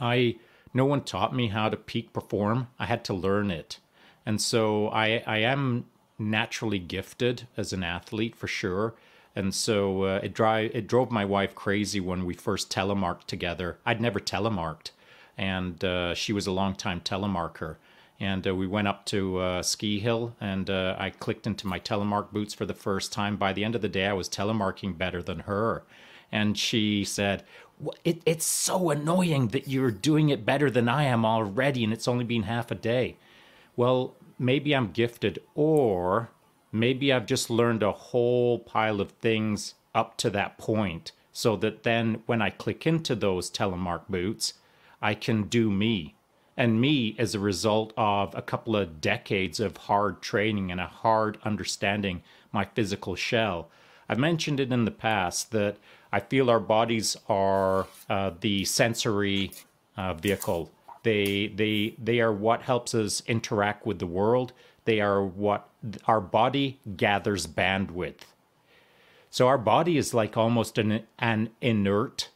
I 0.00 0.36
no 0.72 0.84
one 0.84 1.02
taught 1.02 1.34
me 1.34 1.48
how 1.48 1.68
to 1.68 1.76
peak 1.76 2.12
perform. 2.12 2.68
I 2.78 2.86
had 2.86 3.04
to 3.04 3.14
learn 3.14 3.50
it, 3.50 3.78
and 4.24 4.40
so 4.40 4.88
I 4.88 5.22
I 5.26 5.38
am 5.38 5.86
naturally 6.18 6.78
gifted 6.78 7.48
as 7.56 7.72
an 7.72 7.82
athlete 7.82 8.36
for 8.36 8.46
sure. 8.46 8.94
And 9.34 9.54
so 9.54 10.02
uh, 10.04 10.20
it 10.22 10.34
drive 10.34 10.70
it 10.74 10.86
drove 10.86 11.10
my 11.10 11.24
wife 11.24 11.54
crazy 11.54 12.00
when 12.00 12.24
we 12.24 12.34
first 12.34 12.70
telemarked 12.70 13.24
together. 13.24 13.78
I'd 13.86 14.00
never 14.00 14.20
telemarked, 14.20 14.90
and 15.38 15.84
uh, 15.84 16.14
she 16.14 16.32
was 16.32 16.46
a 16.46 16.52
long 16.52 16.74
time 16.74 17.00
telemarker. 17.00 17.76
And 18.20 18.46
uh, 18.46 18.54
we 18.54 18.66
went 18.66 18.86
up 18.86 19.06
to 19.06 19.38
uh, 19.38 19.62
Ski 19.62 19.98
Hill, 19.98 20.36
and 20.40 20.68
uh, 20.68 20.94
I 20.98 21.10
clicked 21.10 21.46
into 21.46 21.66
my 21.66 21.80
telemark 21.80 22.30
boots 22.32 22.52
for 22.52 22.66
the 22.66 22.74
first 22.74 23.12
time. 23.12 23.36
By 23.36 23.52
the 23.54 23.64
end 23.64 23.74
of 23.74 23.80
the 23.80 23.88
day, 23.88 24.06
I 24.06 24.12
was 24.12 24.28
telemarking 24.28 24.98
better 24.98 25.22
than 25.22 25.40
her. 25.40 25.84
and 26.30 26.56
she 26.58 27.04
said, 27.04 27.44
it, 28.04 28.22
It's 28.26 28.44
so 28.46 28.90
annoying 28.90 29.48
that 29.48 29.68
you're 29.68 29.90
doing 29.90 30.28
it 30.28 30.44
better 30.44 30.70
than 30.70 30.88
I 30.88 31.04
am 31.04 31.24
already, 31.24 31.82
and 31.82 31.92
it's 31.92 32.08
only 32.08 32.24
been 32.24 32.42
half 32.44 32.70
a 32.70 32.74
day. 32.74 33.16
Well, 33.76 34.14
maybe 34.38 34.74
I'm 34.74 34.92
gifted, 34.92 35.40
or 35.54 36.30
maybe 36.72 37.12
I've 37.12 37.26
just 37.26 37.50
learned 37.50 37.82
a 37.82 37.92
whole 37.92 38.58
pile 38.58 39.00
of 39.00 39.12
things 39.12 39.74
up 39.94 40.16
to 40.18 40.30
that 40.30 40.58
point 40.58 41.12
so 41.32 41.56
that 41.56 41.82
then 41.84 42.22
when 42.26 42.42
I 42.42 42.50
click 42.50 42.86
into 42.86 43.14
those 43.14 43.50
telemark 43.50 44.02
boots, 44.08 44.54
I 45.00 45.14
can 45.14 45.44
do 45.44 45.70
me. 45.70 46.14
And 46.60 46.78
me 46.78 47.16
as 47.18 47.34
a 47.34 47.38
result 47.38 47.94
of 47.96 48.34
a 48.34 48.42
couple 48.42 48.76
of 48.76 49.00
decades 49.00 49.60
of 49.60 49.78
hard 49.78 50.20
training 50.20 50.70
and 50.70 50.78
a 50.78 50.84
hard 50.86 51.38
understanding 51.42 52.22
my 52.52 52.66
physical 52.66 53.14
shell. 53.14 53.70
I've 54.10 54.18
mentioned 54.18 54.60
it 54.60 54.70
in 54.70 54.84
the 54.84 54.90
past 54.90 55.52
that 55.52 55.78
I 56.12 56.20
feel 56.20 56.50
our 56.50 56.60
bodies 56.60 57.16
are 57.30 57.86
uh, 58.10 58.32
the 58.42 58.66
sensory 58.66 59.52
uh, 59.96 60.12
vehicle. 60.12 60.70
They, 61.02 61.46
they, 61.46 61.94
they 61.96 62.20
are 62.20 62.30
what 62.30 62.60
helps 62.60 62.94
us 62.94 63.22
interact 63.26 63.86
with 63.86 63.98
the 63.98 64.06
world. 64.06 64.52
They 64.84 65.00
are 65.00 65.24
what 65.24 65.66
our 66.06 66.20
body 66.20 66.78
gathers 66.94 67.46
bandwidth. 67.46 68.26
So 69.30 69.48
our 69.48 69.56
body 69.56 69.96
is 69.96 70.12
like 70.12 70.36
almost 70.36 70.76
an, 70.76 71.04
an 71.18 71.52
inert 71.62 72.28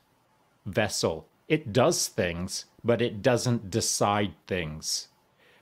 vessel. 0.64 1.28
It 1.46 1.74
does 1.74 2.08
things, 2.08 2.64
but 2.84 3.00
it 3.00 3.22
doesn't 3.22 3.70
decide 3.70 4.34
things. 4.46 5.08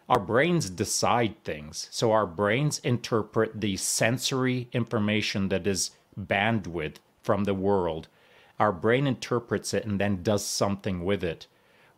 Our 0.08 0.18
brains 0.18 0.68
decide 0.68 1.42
things. 1.44 1.88
So 1.90 2.12
our 2.12 2.26
brains 2.26 2.80
interpret 2.80 3.60
the 3.60 3.76
sensory 3.76 4.68
information 4.72 5.48
that 5.48 5.66
is 5.66 5.92
bandwidth 6.20 6.96
from 7.22 7.44
the 7.44 7.54
world. 7.54 8.08
Our 8.58 8.72
brain 8.72 9.06
interprets 9.06 9.72
it 9.72 9.86
and 9.86 10.00
then 10.00 10.22
does 10.22 10.44
something 10.44 11.04
with 11.04 11.22
it. 11.24 11.46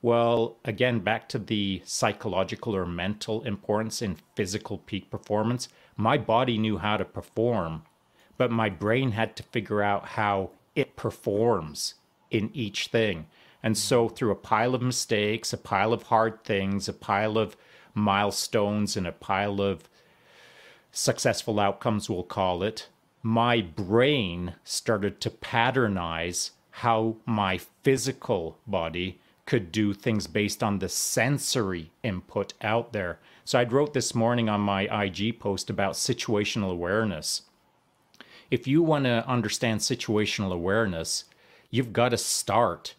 Well, 0.03 0.57
again, 0.65 1.01
back 1.01 1.31
to 1.31 1.39
the 1.39 1.81
psychological 1.87 2.77
or 2.77 2.85
mental 2.85 3.43
importance 3.45 4.03
in 4.03 4.19
physical 4.35 4.79
peak 4.79 5.11
performance. 5.11 5.69
My 5.97 6.19
body 6.19 6.59
knew 6.59 6.77
how 6.79 6.99
to 6.99 7.07
perform, 7.07 7.85
but 8.37 8.51
my 8.51 8.69
brain 8.69 9.13
had 9.13 9.35
to 9.37 9.43
figure 9.43 9.83
out 9.83 10.09
how 10.09 10.51
it 10.77 10.95
performs 10.95 11.95
in 12.31 12.51
each 12.53 12.89
thing. 12.89 13.27
And 13.65 13.77
so, 13.79 14.09
through 14.09 14.31
a 14.31 14.37
pile 14.37 14.75
of 14.75 14.83
mistakes, 14.83 15.53
a 15.53 15.57
pile 15.57 15.95
of 15.95 16.05
hard 16.05 16.45
things, 16.45 16.89
a 16.89 16.93
pile 16.93 17.39
of 17.39 17.57
milestones, 17.95 18.97
and 18.97 19.07
a 19.07 19.13
pile 19.13 19.61
of 19.61 19.89
successful 20.93 21.59
outcomes, 21.59 22.09
we'll 22.11 22.23
call 22.23 22.63
it, 22.63 22.89
my 23.23 23.63
brain 23.63 24.55
started 24.65 25.21
to 25.23 25.31
patternize 25.31 26.51
how 26.85 27.17
my 27.25 27.59
physical 27.83 28.59
body 28.67 29.19
could 29.47 29.73
do 29.73 29.95
things 29.95 30.27
based 30.27 30.63
on 30.63 30.79
the 30.79 30.89
sensory 30.89 31.91
input 32.03 32.53
out 32.61 32.93
there. 32.93 33.19
So 33.45 33.59
I 33.59 33.65
wrote 33.65 33.95
this 33.95 34.15
morning 34.15 34.49
on 34.49 34.61
my 34.61 34.83
IG 35.05 35.41
post 35.41 35.71
about 35.71 35.95
situational 35.95 36.71
awareness 36.71 37.43
if 38.51 38.67
you 38.67 38.83
want 38.83 39.05
to 39.05 39.27
understand 39.27 39.81
situational 39.81 40.53
awareness, 40.53 41.25
you've 41.71 41.93
got 41.93 42.11
to 42.11 42.19
start 42.19 42.95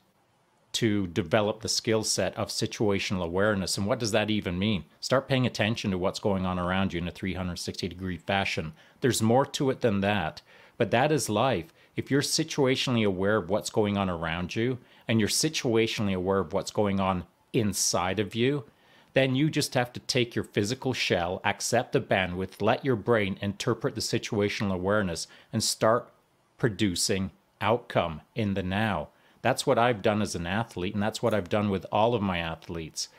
to 0.76 1.08
develop 1.08 1.62
the 1.62 1.70
skill 1.70 2.04
set 2.04 2.36
of 2.36 2.50
situational 2.50 3.24
awareness. 3.24 3.78
And 3.78 3.88
what 3.88 3.98
does 3.98 4.12
that 4.12 4.30
even 4.30 4.60
mean? 4.60 4.84
Start 5.00 5.28
paying 5.28 5.46
attention 5.46 5.90
to 5.92 5.98
what's 5.98 6.20
going 6.20 6.46
on 6.46 6.60
around 6.60 6.92
you 6.92 7.00
in 7.00 7.08
a 7.08 7.12
360 7.12 7.88
degree 7.88 8.18
fashion. 8.18 8.74
There's 9.00 9.22
more 9.22 9.46
to 9.46 9.70
it 9.70 9.80
than 9.80 10.02
that, 10.02 10.42
but 10.78 10.92
that 10.92 11.14
is 11.14 11.30
life. 11.30 11.74
If 11.96 12.12
you're 12.12 12.22
situationally 12.22 13.08
aware 13.08 13.38
of 13.38 13.50
what's 13.50 13.70
going 13.70 13.98
on 13.98 14.10
around 14.10 14.54
you 14.56 14.78
and 15.08 15.20
you're 15.20 15.30
situationally 15.30 16.14
aware 16.14 16.40
of 16.40 16.52
what's 16.52 16.72
going 16.72 17.00
on 17.00 17.24
inside 17.54 18.20
of 18.20 18.36
you, 18.36 18.66
then 19.14 19.34
you 19.34 19.50
just 19.50 19.76
have 19.76 19.94
to 19.94 20.02
take 20.02 20.36
your 20.36 20.44
physical 20.44 20.92
shell, 20.92 21.40
accept 21.46 21.94
the 21.94 22.02
bandwidth, 22.02 22.62
let 22.62 22.84
your 22.84 22.98
brain 22.98 23.38
interpret 23.42 23.96
the 23.96 24.02
situational 24.02 24.74
awareness, 24.74 25.26
and 25.54 25.64
start 25.64 26.12
producing 26.58 27.32
outcome 27.62 28.20
in 28.36 28.56
the 28.56 28.64
now. 28.64 29.08
That's 29.46 29.68
what 29.68 29.78
I've 29.78 30.02
done 30.02 30.24
as 30.24 30.34
an 30.34 30.48
athlete, 30.48 30.96
and 30.96 31.04
that's 31.04 31.22
what 31.22 31.36
I've 31.36 31.50
done 31.50 31.70
with 31.70 31.86
all 31.92 32.16
of 32.16 32.22
my 32.24 32.40
athletes. 32.40 33.10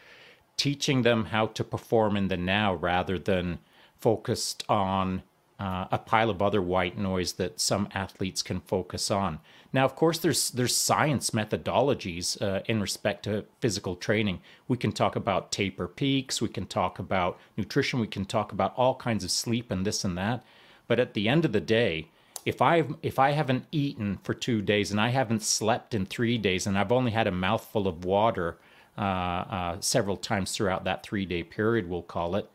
Teaching 0.57 1.03
them 1.03 1.27
how 1.27 1.47
to 1.47 1.63
perform 1.63 2.17
in 2.17 2.27
the 2.27 2.37
now 2.37 2.75
rather 2.75 3.17
than 3.17 3.61
focused 4.01 4.65
on 4.69 5.23
uh, 5.61 5.87
a 5.93 5.99
pile 5.99 6.29
of 6.29 6.43
other 6.43 6.61
white 6.61 6.99
noise 6.99 7.35
that 7.35 7.61
some 7.61 7.87
athletes 7.95 8.43
can 8.43 8.59
focus 8.59 9.09
on. 9.09 9.39
Now, 9.73 9.85
of 9.85 9.95
course, 9.95 10.19
there's 10.19 10.51
there's 10.51 10.77
science 10.77 11.31
methodologies 11.31 12.43
uh, 12.43 12.63
in 12.67 12.81
respect 12.81 13.23
to 13.27 13.45
physical 13.61 13.95
training. 13.95 14.41
We 14.67 14.79
can 14.79 14.91
talk 14.91 15.15
about 15.15 15.53
taper 15.53 15.87
peaks, 15.87 16.43
we 16.43 16.49
can 16.49 16.67
talk 16.67 16.99
about 16.99 17.39
nutrition, 17.57 18.01
we 18.01 18.09
can 18.09 18.25
talk 18.25 18.51
about 18.51 18.75
all 18.77 18.97
kinds 18.97 19.23
of 19.23 19.31
sleep 19.31 19.71
and 19.71 19.87
this 19.87 20.05
and 20.05 20.19
that. 20.19 20.43
But 20.89 20.99
at 20.99 21.15
the 21.15 21.29
end 21.29 21.45
of 21.45 21.53
the 21.53 21.61
day, 21.61 22.09
if 22.47 22.63
I 22.63 22.85
if 23.03 23.19
I 23.19 23.33
haven't 23.33 23.67
eaten 23.73 24.21
for 24.23 24.33
two 24.33 24.63
days 24.63 24.93
and 24.93 25.01
I 25.01 25.09
haven't 25.09 25.43
slept 25.43 25.93
in 25.93 26.07
three 26.07 26.39
days 26.39 26.67
and 26.67 26.79
I've 26.79 26.93
only 26.93 27.11
had 27.11 27.27
a 27.27 27.33
mouthful 27.33 27.89
of 27.89 28.05
water 28.05 28.57
uh, 28.97 29.01
uh, 29.01 29.77
several 29.81 30.17
times 30.17 30.53
throughout 30.53 30.85
that 30.85 31.03
three 31.03 31.27
day 31.27 31.43
period, 31.43 31.91
we'll 31.91 32.03
call 32.03 32.37
it, 32.37 32.49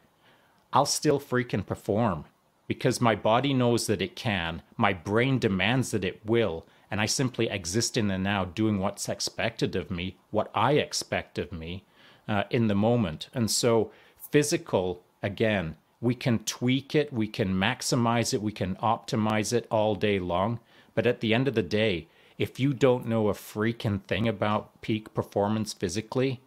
I'll 0.74 0.88
still 0.88 1.20
freaking 1.20 1.66
perform 1.66 2.26
because 2.68 3.02
my 3.02 3.16
body 3.16 3.54
knows 3.54 3.86
that 3.88 4.02
it 4.02 4.16
can, 4.16 4.62
my 4.78 4.94
brain 4.94 5.38
demands 5.38 5.92
that 5.92 6.06
it 6.06 6.26
will, 6.26 6.66
and 6.90 7.02
I 7.02 7.06
simply 7.06 7.50
exist 7.50 7.98
in 7.98 8.08
the 8.08 8.18
now 8.18 8.46
doing 8.46 8.80
what's 8.80 9.10
expected 9.10 9.76
of 9.76 9.92
me, 9.92 10.16
what 10.32 10.50
I 10.56 10.74
expect 10.74 11.38
of 11.38 11.52
me 11.52 11.84
uh, 12.30 12.44
in 12.50 12.68
the 12.68 12.76
moment. 12.76 13.28
And 13.34 13.52
so, 13.52 13.92
physical, 14.32 15.04
again, 15.22 15.76
we 16.02 16.16
can 16.16 16.40
tweak 16.40 16.96
it, 16.96 17.14
we 17.14 17.28
can 17.28 17.54
maximize 17.54 18.34
it, 18.34 18.42
we 18.42 18.52
can 18.52 18.76
optimize 18.78 19.54
it 19.54 19.68
all 19.70 19.96
day 19.96 20.20
long. 20.20 20.60
But 20.96 21.08
at 21.08 21.22
the 21.22 21.34
end 21.34 21.48
of 21.48 21.54
the 21.54 21.64
day, 21.64 22.08
if 22.38 22.60
you 22.60 22.74
don't 22.74 23.08
know 23.08 23.30
a 23.30 23.34
freaking 23.34 24.02
thing 24.02 24.28
about 24.28 24.82
peak 24.82 25.14
performance 25.14 25.74
physically, 25.74 26.42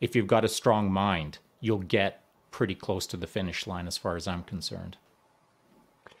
if 0.00 0.16
you've 0.16 0.26
got 0.26 0.46
a 0.46 0.48
strong 0.48 0.90
mind, 0.90 1.38
you'll 1.60 1.78
get 1.78 2.24
pretty 2.50 2.74
close 2.74 3.06
to 3.06 3.16
the 3.18 3.26
finish 3.26 3.66
line 3.66 3.86
as 3.86 3.98
far 3.98 4.16
as 4.16 4.26
I'm 4.26 4.42
concerned. 4.42 4.96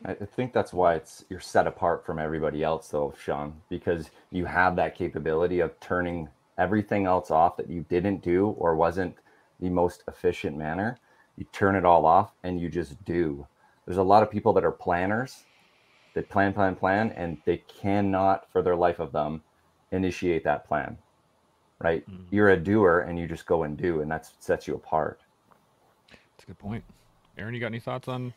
I 0.04 0.14
think 0.14 0.52
that's 0.52 0.72
why 0.72 0.94
it's 0.94 1.24
you're 1.28 1.40
set 1.40 1.66
apart 1.66 2.06
from 2.06 2.18
everybody 2.18 2.62
else 2.62 2.88
though, 2.88 3.12
Shaun, 3.22 3.54
because 3.68 4.10
you 4.30 4.46
have 4.46 4.76
that 4.76 4.94
capability 4.94 5.60
of 5.60 5.78
turning 5.80 6.28
everything 6.56 7.04
else 7.04 7.30
off 7.30 7.56
that 7.58 7.68
you 7.68 7.84
didn't 7.88 8.22
do 8.22 8.48
or 8.58 8.76
wasn't 8.76 9.16
the 9.60 9.68
most 9.68 10.02
efficient 10.08 10.56
manner. 10.56 10.98
You 11.40 11.46
turn 11.52 11.74
it 11.74 11.84
all 11.84 12.06
off 12.06 12.32
and 12.44 12.60
you 12.60 12.68
just 12.68 13.04
do. 13.04 13.44
There's 13.86 13.96
a 13.96 14.02
lot 14.02 14.22
of 14.22 14.30
people 14.30 14.52
that 14.52 14.64
are 14.64 14.70
planners 14.70 15.44
that 16.14 16.28
plan, 16.28 16.52
plan, 16.52 16.76
plan, 16.76 17.10
and 17.16 17.38
they 17.44 17.58
cannot 17.80 18.46
for 18.52 18.62
their 18.62 18.76
life 18.76 19.00
of 19.00 19.10
them 19.10 19.42
initiate 19.90 20.44
that 20.44 20.68
plan. 20.68 20.96
Right? 21.80 22.08
Mm. 22.08 22.26
You're 22.30 22.50
a 22.50 22.56
doer 22.56 23.06
and 23.08 23.18
you 23.18 23.26
just 23.26 23.46
go 23.46 23.64
and 23.64 23.76
do, 23.76 24.02
and 24.02 24.10
that 24.12 24.30
sets 24.38 24.68
you 24.68 24.74
apart. 24.74 25.20
That's 26.10 26.44
a 26.44 26.46
good 26.46 26.58
point. 26.58 26.84
Aaron, 27.36 27.54
you 27.54 27.60
got 27.60 27.66
any 27.66 27.80
thoughts 27.80 28.06
on 28.06 28.32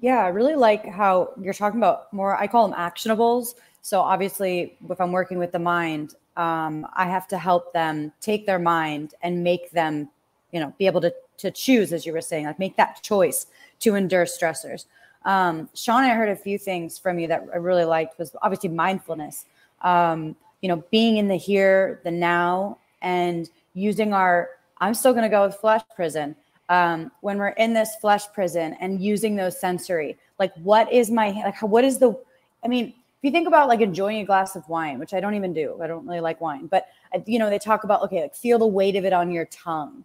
yeah, 0.00 0.18
I 0.24 0.28
really 0.28 0.54
like 0.54 0.86
how 0.86 1.32
you're 1.40 1.54
talking 1.54 1.78
about 1.78 2.12
more, 2.12 2.36
I 2.36 2.46
call 2.46 2.66
them 2.66 2.78
actionables. 2.78 3.54
So 3.82 4.00
obviously, 4.00 4.76
if 4.88 5.00
I'm 5.00 5.12
working 5.12 5.38
with 5.38 5.52
the 5.52 5.58
mind, 5.58 6.14
um, 6.36 6.86
I 6.94 7.06
have 7.06 7.28
to 7.28 7.38
help 7.38 7.72
them 7.72 8.12
take 8.20 8.46
their 8.46 8.58
mind 8.58 9.14
and 9.22 9.44
make 9.44 9.70
them, 9.72 10.08
you 10.52 10.60
know, 10.60 10.72
be 10.78 10.86
able 10.86 11.00
to 11.02 11.14
to 11.40 11.50
choose, 11.50 11.92
as 11.92 12.06
you 12.06 12.12
were 12.12 12.20
saying, 12.20 12.46
like 12.46 12.58
make 12.58 12.76
that 12.76 13.02
choice 13.02 13.46
to 13.80 13.94
endure 13.94 14.24
stressors. 14.24 14.86
Um, 15.24 15.68
Shaun, 15.74 16.04
I 16.04 16.14
heard 16.14 16.30
a 16.30 16.36
few 16.36 16.58
things 16.58 16.98
from 16.98 17.18
you 17.18 17.28
that 17.28 17.46
I 17.52 17.56
really 17.56 17.84
liked 17.84 18.18
was 18.18 18.34
obviously 18.42 18.70
mindfulness. 18.70 19.46
Um, 19.82 20.36
you 20.62 20.68
know, 20.68 20.82
being 20.90 21.16
in 21.16 21.28
the 21.28 21.36
here, 21.36 22.00
the 22.04 22.10
now, 22.10 22.78
and 23.02 23.48
using 23.74 24.12
our. 24.12 24.50
I'm 24.82 24.94
still 24.94 25.12
going 25.12 25.24
to 25.24 25.28
go 25.28 25.44
with 25.46 25.56
flesh 25.56 25.82
prison 25.94 26.34
um, 26.70 27.10
when 27.20 27.36
we're 27.36 27.48
in 27.48 27.74
this 27.74 27.96
flesh 27.96 28.22
prison 28.32 28.74
and 28.80 29.02
using 29.02 29.36
those 29.36 29.60
sensory 29.60 30.16
like 30.38 30.54
what 30.54 30.90
is 30.90 31.10
my 31.10 31.30
like 31.30 31.60
what 31.62 31.84
is 31.84 31.98
the 31.98 32.18
i 32.64 32.68
mean 32.68 32.86
if 32.86 33.22
you 33.22 33.30
think 33.30 33.46
about 33.46 33.68
like 33.68 33.80
enjoying 33.80 34.18
a 34.18 34.24
glass 34.24 34.56
of 34.56 34.66
wine 34.68 34.98
which 34.98 35.12
i 35.12 35.20
don't 35.20 35.34
even 35.34 35.52
do 35.52 35.78
i 35.82 35.86
don't 35.86 36.06
really 36.06 36.20
like 36.20 36.40
wine 36.40 36.66
but 36.66 36.86
you 37.26 37.38
know 37.38 37.50
they 37.50 37.58
talk 37.58 37.84
about 37.84 38.02
okay 38.02 38.22
like 38.22 38.34
feel 38.34 38.58
the 38.58 38.66
weight 38.66 38.96
of 38.96 39.04
it 39.04 39.12
on 39.12 39.30
your 39.30 39.44
tongue 39.46 40.04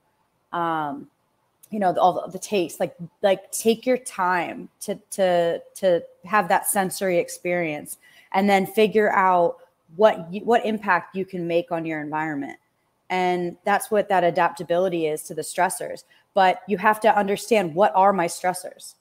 um 0.51 1.07
you 1.71 1.79
know 1.79 1.93
all 1.97 2.29
the, 2.29 2.39
taste 2.39 2.79
like 2.79 2.95
like 3.21 3.51
take 3.51 3.85
your 3.85 3.97
time 3.97 4.69
to 4.79 4.95
to 5.09 5.59
to 5.73 6.01
have 6.23 6.47
that 6.47 6.67
sensory 6.67 7.17
experience 7.17 7.97
and 8.33 8.49
then 8.49 8.65
figure 8.65 9.11
out 9.11 9.57
what 9.95 10.31
you, 10.31 10.41
what 10.41 10.65
impact 10.65 11.15
you 11.15 11.25
can 11.25 11.47
make 11.47 11.71
on 11.71 11.85
your 11.85 12.01
environment 12.01 12.57
and 13.09 13.57
that's 13.65 13.89
what 13.89 14.09
that 14.09 14.23
adaptability 14.23 15.07
is 15.07 15.23
to 15.23 15.33
the 15.33 15.41
stressors 15.41 16.03
but 16.33 16.61
you 16.67 16.77
have 16.77 16.99
to 16.99 17.17
understand 17.17 17.73
what 17.73 17.93
are 17.95 18.11
my 18.11 18.27
stressors? 18.27 18.95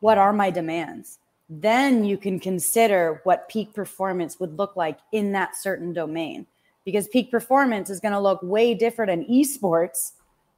What 0.00 0.18
are 0.18 0.32
my 0.32 0.50
demands? 0.50 1.20
then 1.60 2.04
you 2.04 2.16
can 2.16 2.40
consider 2.40 3.20
what 3.24 3.48
peak 3.48 3.74
performance 3.74 4.40
would 4.40 4.56
look 4.58 4.74
like 4.74 4.98
in 5.12 5.32
that 5.32 5.54
certain 5.54 5.92
domain 5.92 6.46
because 6.84 7.08
peak 7.08 7.30
performance 7.30 7.90
is 7.90 8.00
going 8.00 8.12
to 8.12 8.20
look 8.20 8.42
way 8.42 8.74
different 8.74 9.10
in 9.10 9.24
esports 9.26 10.12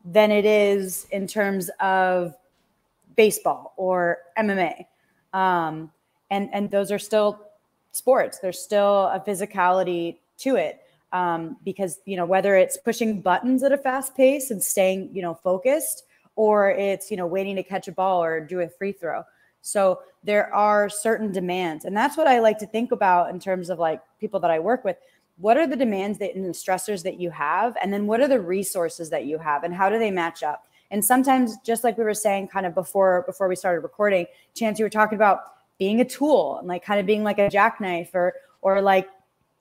than 0.05 0.31
it 0.31 0.45
is 0.45 1.07
in 1.11 1.27
terms 1.27 1.71
of 1.81 2.35
baseball 3.17 3.73
or 3.77 4.19
MMA. 4.39 4.87
Um, 5.33 5.91
and 6.31 6.49
and 6.53 6.71
those 6.71 6.93
are 6.93 6.99
still 6.99 7.41
sports. 7.93 8.39
There's 8.39 8.59
still 8.59 9.07
a 9.07 9.23
physicality 9.27 10.17
to 10.39 10.57
it 10.57 10.81
um, 11.13 11.57
because 11.65 12.01
you 12.05 12.17
know 12.17 12.27
whether 12.27 12.57
it's 12.57 12.77
pushing 12.77 13.21
buttons 13.21 13.63
at 13.63 13.73
a 13.73 13.79
fast 13.79 14.17
pace 14.17 14.51
and 14.51 14.63
staying 14.63 15.11
you 15.13 15.23
know 15.23 15.35
focused, 15.35 16.05
or 16.37 16.71
it's 16.71 17.11
you 17.11 17.17
know 17.17 17.27
waiting 17.27 17.57
to 17.57 17.63
catch 17.63 17.89
a 17.89 17.93
ball 17.93 18.23
or 18.23 18.41
do 18.41 18.61
a 18.61 18.69
free 18.69 18.93
throw. 18.93 19.23
So 19.63 20.01
there 20.23 20.53
are 20.55 20.91
certain 20.91 21.33
demands, 21.33 21.85
and 21.85 21.97
that's 21.97 22.17
what 22.17 22.27
I 22.27 22.41
like 22.41 22.59
to 22.59 22.67
think 22.67 22.93
about 22.93 23.31
in 23.31 23.41
terms 23.41 23.71
of 23.71 23.79
like 23.79 24.03
people 24.21 24.41
that 24.41 24.51
I 24.51 24.59
work 24.59 24.85
with. 24.85 24.97
What 25.37 25.57
are 25.57 25.67
the 25.67 25.77
demands 25.77 26.19
that 26.19 26.35
and 26.35 26.45
the 26.45 26.51
stressors 26.51 27.03
that 27.03 27.19
you 27.19 27.31
have, 27.31 27.77
and 27.83 27.93
then 27.93 28.07
what 28.07 28.21
are 28.21 28.29
the 28.29 28.41
resources 28.41 29.11
that 29.11 29.27
you 29.27 29.39
have, 29.39 29.65
and 29.65 29.75
how 29.75 29.91
do 29.91 29.99
they 29.99 30.11
match 30.11 30.43
up? 30.43 30.67
And 30.91 31.05
sometimes, 31.05 31.57
just 31.65 31.83
like 31.83 31.99
we 31.99 32.05
were 32.05 32.15
saying, 32.15 32.49
kind 32.49 32.67
of 32.67 32.75
before 32.75 33.25
before 33.27 33.49
we 33.49 33.57
started 33.57 33.81
recording, 33.81 34.27
Chance, 34.55 34.79
you 34.79 34.85
were 34.85 34.91
talking 34.91 35.17
about 35.17 35.41
being 35.79 36.01
a 36.01 36.05
tool 36.05 36.59
and 36.59 36.69
like 36.69 36.85
kind 36.85 37.01
of 37.01 37.07
being 37.07 37.25
like 37.25 37.39
a 37.39 37.51
jackknife 37.51 38.11
or 38.15 38.35
or 38.63 38.81
like 38.81 39.09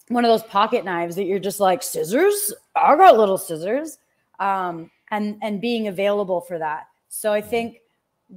one 0.10 0.26
of 0.26 0.30
those 0.30 0.44
pocket 0.44 0.86
knives 0.86 1.16
that 1.16 1.24
you're 1.24 1.40
just 1.40 1.60
like 1.60 1.82
scissors. 1.82 2.54
I 2.76 2.96
got 2.96 3.18
little 3.18 3.38
scissors, 3.38 3.98
um, 4.40 4.92
and 5.12 5.38
and 5.42 5.60
being 5.60 5.88
available 5.88 6.42
for 6.42 6.60
that. 6.60 6.88
So 7.10 7.34
I 7.34 7.42
think 7.42 7.78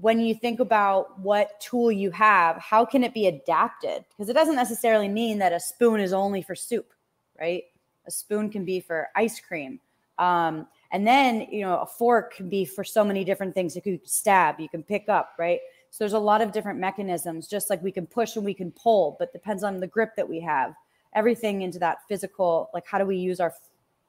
when 0.01 0.21
you 0.21 0.35
think 0.35 0.61
about 0.61 1.19
what 1.21 1.59
tool 1.61 1.91
you 1.91 2.11
have, 2.11 2.57
how 2.59 2.85
can 2.85 3.03
it 3.03 3.15
be 3.15 3.27
adapted? 3.27 4.05
Because 4.11 4.29
it 4.29 4.35
doesn't 4.35 4.57
necessarily 4.57 5.09
mean 5.09 5.39
that 5.39 5.53
a 5.53 5.61
spoon 5.61 6.01
is 6.01 6.13
only 6.13 6.43
for 6.43 6.55
soup, 6.55 6.93
right? 7.41 7.65
A 8.07 8.11
spoon 8.11 8.51
can 8.51 8.65
be 8.65 8.81
for 8.81 9.09
ice 9.15 9.41
cream. 9.41 9.81
Um, 10.19 10.67
and 10.93 11.07
then, 11.07 11.43
you 11.51 11.61
know, 11.61 11.79
a 11.79 11.87
fork 11.87 12.35
can 12.35 12.49
be 12.49 12.65
for 12.65 12.85
so 12.85 13.05
many 13.05 13.25
different 13.25 13.55
things. 13.55 13.75
You 13.75 13.83
can 13.83 14.01
stab, 14.05 14.61
you 14.61 14.69
can 14.69 14.83
pick 14.83 15.09
up, 15.09 15.35
right? 15.39 15.61
So 15.91 16.05
there's 16.05 16.13
a 16.13 16.19
lot 16.19 16.41
of 16.41 16.53
different 16.53 16.79
mechanisms, 16.79 17.49
just 17.49 17.71
like 17.71 17.83
we 17.83 17.93
can 17.93 18.07
push 18.07 18.37
and 18.37 18.45
we 18.45 18.55
can 18.55 18.71
pull, 18.73 19.17
but 19.19 19.33
depends 19.33 19.65
on 19.65 19.81
the 19.81 19.87
grip 19.87 20.15
that 20.17 20.29
we 20.29 20.41
have. 20.41 20.75
Everything 21.15 21.63
into 21.63 21.79
that 21.81 21.99
physical, 22.09 22.71
like 22.75 22.87
how 22.87 22.99
do 22.99 23.07
we 23.07 23.17
use 23.17 23.41
our 23.41 23.55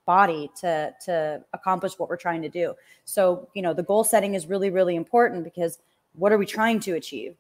body 0.06 0.50
to 0.62 0.94
to 1.06 1.44
accomplish 1.54 2.00
what 2.00 2.10
we're 2.10 2.18
trying 2.18 2.42
to 2.42 2.50
do. 2.50 2.74
So, 3.06 3.48
you 3.54 3.62
know, 3.62 3.74
the 3.74 3.84
goal 3.84 4.04
setting 4.04 4.34
is 4.34 4.48
really 4.48 4.70
really 4.70 4.96
important 4.96 5.44
because 5.44 5.80
what 6.14 6.32
are 6.32 6.38
we 6.38 6.46
trying 6.46 6.80
to 6.82 6.94
achieve? 6.94 7.36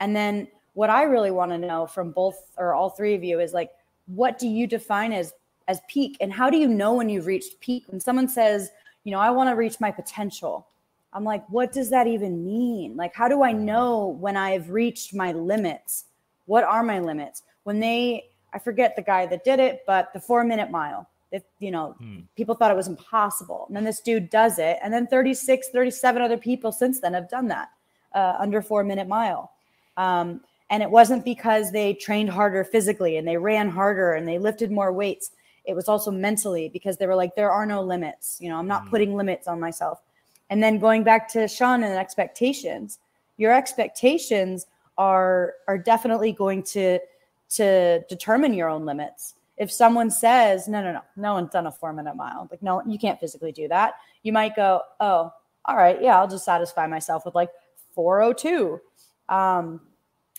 And 0.00 0.14
then 0.14 0.48
what 0.74 0.90
I 0.90 1.04
really 1.04 1.30
want 1.30 1.52
to 1.52 1.58
know 1.58 1.86
from 1.86 2.10
both 2.10 2.52
or 2.56 2.74
all 2.74 2.90
three 2.90 3.14
of 3.14 3.24
you 3.24 3.40
is 3.40 3.52
like 3.52 3.70
what 4.08 4.38
do 4.38 4.48
you 4.48 4.66
define 4.66 5.12
as 5.12 5.32
as 5.68 5.80
peak 5.88 6.16
and 6.20 6.32
how 6.32 6.48
do 6.48 6.56
you 6.56 6.66
know 6.66 6.94
when 6.94 7.08
you've 7.08 7.26
reached 7.26 7.60
peak 7.60 7.84
when 7.88 8.00
someone 8.00 8.26
says, 8.26 8.70
you 9.04 9.12
know, 9.12 9.20
I 9.20 9.30
want 9.30 9.50
to 9.50 9.54
reach 9.54 9.80
my 9.80 9.90
potential. 9.90 10.66
I'm 11.12 11.24
like, 11.24 11.46
what 11.48 11.72
does 11.72 11.90
that 11.90 12.06
even 12.06 12.44
mean? 12.44 12.96
Like 12.96 13.14
how 13.14 13.28
do 13.28 13.42
I 13.42 13.52
know 13.52 14.16
when 14.20 14.36
I've 14.36 14.70
reached 14.70 15.14
my 15.14 15.32
limits? 15.32 16.06
What 16.46 16.64
are 16.64 16.82
my 16.82 17.00
limits? 17.00 17.42
When 17.64 17.80
they 17.80 18.30
I 18.52 18.58
forget 18.58 18.96
the 18.96 19.02
guy 19.02 19.26
that 19.26 19.44
did 19.44 19.60
it, 19.60 19.82
but 19.86 20.12
the 20.14 20.20
4 20.20 20.42
minute 20.44 20.70
mile 20.70 21.06
if 21.30 21.42
you 21.58 21.70
know 21.70 21.94
hmm. 21.98 22.20
people 22.36 22.54
thought 22.54 22.70
it 22.70 22.76
was 22.76 22.88
impossible 22.88 23.64
and 23.68 23.76
then 23.76 23.84
this 23.84 24.00
dude 24.00 24.30
does 24.30 24.58
it 24.58 24.78
and 24.82 24.92
then 24.92 25.06
36 25.06 25.68
37 25.68 26.22
other 26.22 26.38
people 26.38 26.72
since 26.72 27.00
then 27.00 27.14
have 27.14 27.28
done 27.28 27.48
that 27.48 27.68
uh, 28.14 28.34
under 28.38 28.62
four 28.62 28.82
minute 28.82 29.08
mile 29.08 29.52
um, 29.96 30.40
and 30.70 30.82
it 30.82 30.90
wasn't 30.90 31.24
because 31.24 31.72
they 31.72 31.94
trained 31.94 32.30
harder 32.30 32.64
physically 32.64 33.16
and 33.16 33.26
they 33.26 33.36
ran 33.36 33.68
harder 33.68 34.12
and 34.12 34.26
they 34.26 34.38
lifted 34.38 34.70
more 34.70 34.92
weights 34.92 35.32
it 35.64 35.74
was 35.74 35.88
also 35.88 36.10
mentally 36.10 36.68
because 36.68 36.96
they 36.96 37.06
were 37.06 37.14
like 37.14 37.34
there 37.34 37.50
are 37.50 37.66
no 37.66 37.82
limits 37.82 38.38
you 38.40 38.48
know 38.48 38.56
i'm 38.56 38.68
not 38.68 38.84
hmm. 38.84 38.90
putting 38.90 39.16
limits 39.16 39.46
on 39.46 39.60
myself 39.60 40.00
and 40.50 40.62
then 40.62 40.78
going 40.78 41.02
back 41.02 41.28
to 41.28 41.46
shaun 41.48 41.82
and 41.82 41.94
expectations 41.94 42.98
your 43.36 43.52
expectations 43.52 44.66
are 44.96 45.54
are 45.66 45.78
definitely 45.78 46.32
going 46.32 46.62
to 46.62 46.98
to 47.48 48.00
determine 48.08 48.52
your 48.52 48.68
own 48.68 48.84
limits 48.84 49.34
if 49.58 49.72
someone 49.72 50.10
says, 50.10 50.68
no, 50.68 50.82
no, 50.82 50.92
no, 50.92 51.00
no 51.16 51.34
one's 51.34 51.50
done 51.50 51.66
a 51.66 51.72
four 51.72 51.92
minute 51.92 52.16
mile, 52.16 52.48
like, 52.50 52.62
no, 52.62 52.82
you 52.86 52.98
can't 52.98 53.18
physically 53.18 53.52
do 53.52 53.68
that, 53.68 53.94
you 54.22 54.32
might 54.32 54.56
go, 54.56 54.82
oh, 55.00 55.32
all 55.64 55.76
right, 55.76 56.00
yeah, 56.00 56.18
I'll 56.18 56.28
just 56.28 56.44
satisfy 56.44 56.86
myself 56.86 57.26
with 57.26 57.34
like 57.34 57.50
402. 57.94 58.80
Um, 59.28 59.80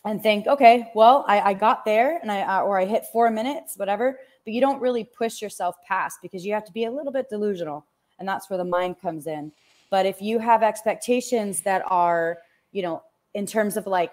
and 0.06 0.22
think, 0.24 0.48
okay, 0.48 0.92
well, 0.96 1.26
I, 1.28 1.42
I 1.42 1.54
got 1.54 1.84
there 1.86 2.20
and 2.22 2.32
I, 2.32 2.62
or 2.62 2.80
I 2.80 2.86
hit 2.86 3.06
four 3.12 3.30
minutes, 3.30 3.76
whatever, 3.78 4.20
but 4.46 4.54
you 4.54 4.62
don't 4.62 4.80
really 4.80 5.04
push 5.04 5.42
yourself 5.42 5.76
past 5.86 6.20
because 6.22 6.46
you 6.46 6.54
have 6.54 6.66
to 6.66 6.72
be 6.72 6.86
a 6.86 6.92
little 6.92 7.12
bit 7.12 7.30
delusional. 7.30 7.86
And 8.18 8.28
that's 8.28 8.50
where 8.50 8.58
the 8.58 8.66
mind 8.66 9.02
comes 9.02 9.28
in. 9.28 9.52
But 9.90 10.06
if 10.06 10.22
you 10.22 10.40
have 10.40 10.64
expectations 10.64 11.62
that 11.62 11.84
are, 11.88 12.40
you 12.72 12.82
know, 12.82 13.04
in 13.34 13.46
terms 13.46 13.76
of 13.76 13.88
like 13.88 14.12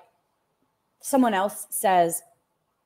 someone 1.01 1.35
else 1.35 1.67
says, 1.71 2.23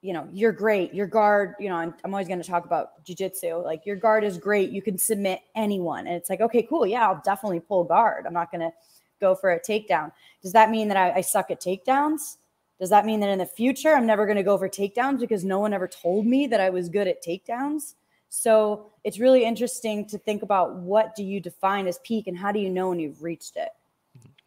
you 0.02 0.12
know, 0.12 0.28
you're 0.32 0.52
great. 0.52 0.94
Your 0.94 1.06
guard, 1.06 1.54
you 1.58 1.68
know, 1.68 1.76
I'm, 1.76 1.94
I'm 2.04 2.14
always 2.14 2.28
going 2.28 2.40
to 2.40 2.48
talk 2.48 2.64
about 2.64 3.04
jujitsu. 3.04 3.62
Like 3.62 3.84
your 3.84 3.96
guard 3.96 4.24
is 4.24 4.38
great. 4.38 4.70
You 4.70 4.82
can 4.82 4.96
submit 4.96 5.40
anyone. 5.54 6.06
And 6.06 6.16
it's 6.16 6.30
like, 6.30 6.40
okay, 6.40 6.62
cool. 6.62 6.86
Yeah, 6.86 7.06
I'll 7.06 7.22
definitely 7.24 7.60
pull 7.60 7.84
guard. 7.84 8.26
I'm 8.26 8.32
not 8.32 8.50
going 8.50 8.62
to 8.62 8.72
go 9.20 9.34
for 9.34 9.52
a 9.52 9.60
takedown. 9.60 10.10
Does 10.42 10.52
that 10.52 10.70
mean 10.70 10.88
that 10.88 10.96
I, 10.96 11.12
I 11.16 11.20
suck 11.20 11.50
at 11.50 11.60
takedowns? 11.60 12.38
Does 12.80 12.90
that 12.90 13.04
mean 13.04 13.20
that 13.20 13.28
in 13.28 13.38
the 13.38 13.46
future 13.46 13.94
I'm 13.94 14.06
never 14.06 14.24
going 14.24 14.38
to 14.38 14.42
go 14.42 14.56
for 14.56 14.68
takedowns 14.68 15.20
because 15.20 15.44
no 15.44 15.60
one 15.60 15.74
ever 15.74 15.86
told 15.86 16.26
me 16.26 16.46
that 16.46 16.60
I 16.60 16.70
was 16.70 16.88
good 16.88 17.06
at 17.06 17.22
takedowns? 17.22 17.94
So 18.30 18.92
it's 19.04 19.18
really 19.18 19.44
interesting 19.44 20.06
to 20.06 20.18
think 20.18 20.42
about 20.42 20.76
what 20.76 21.14
do 21.14 21.22
you 21.22 21.40
define 21.40 21.86
as 21.86 21.98
peak 21.98 22.26
and 22.26 22.38
how 22.38 22.52
do 22.52 22.58
you 22.58 22.70
know 22.70 22.88
when 22.88 22.98
you've 22.98 23.22
reached 23.22 23.56
it? 23.56 23.68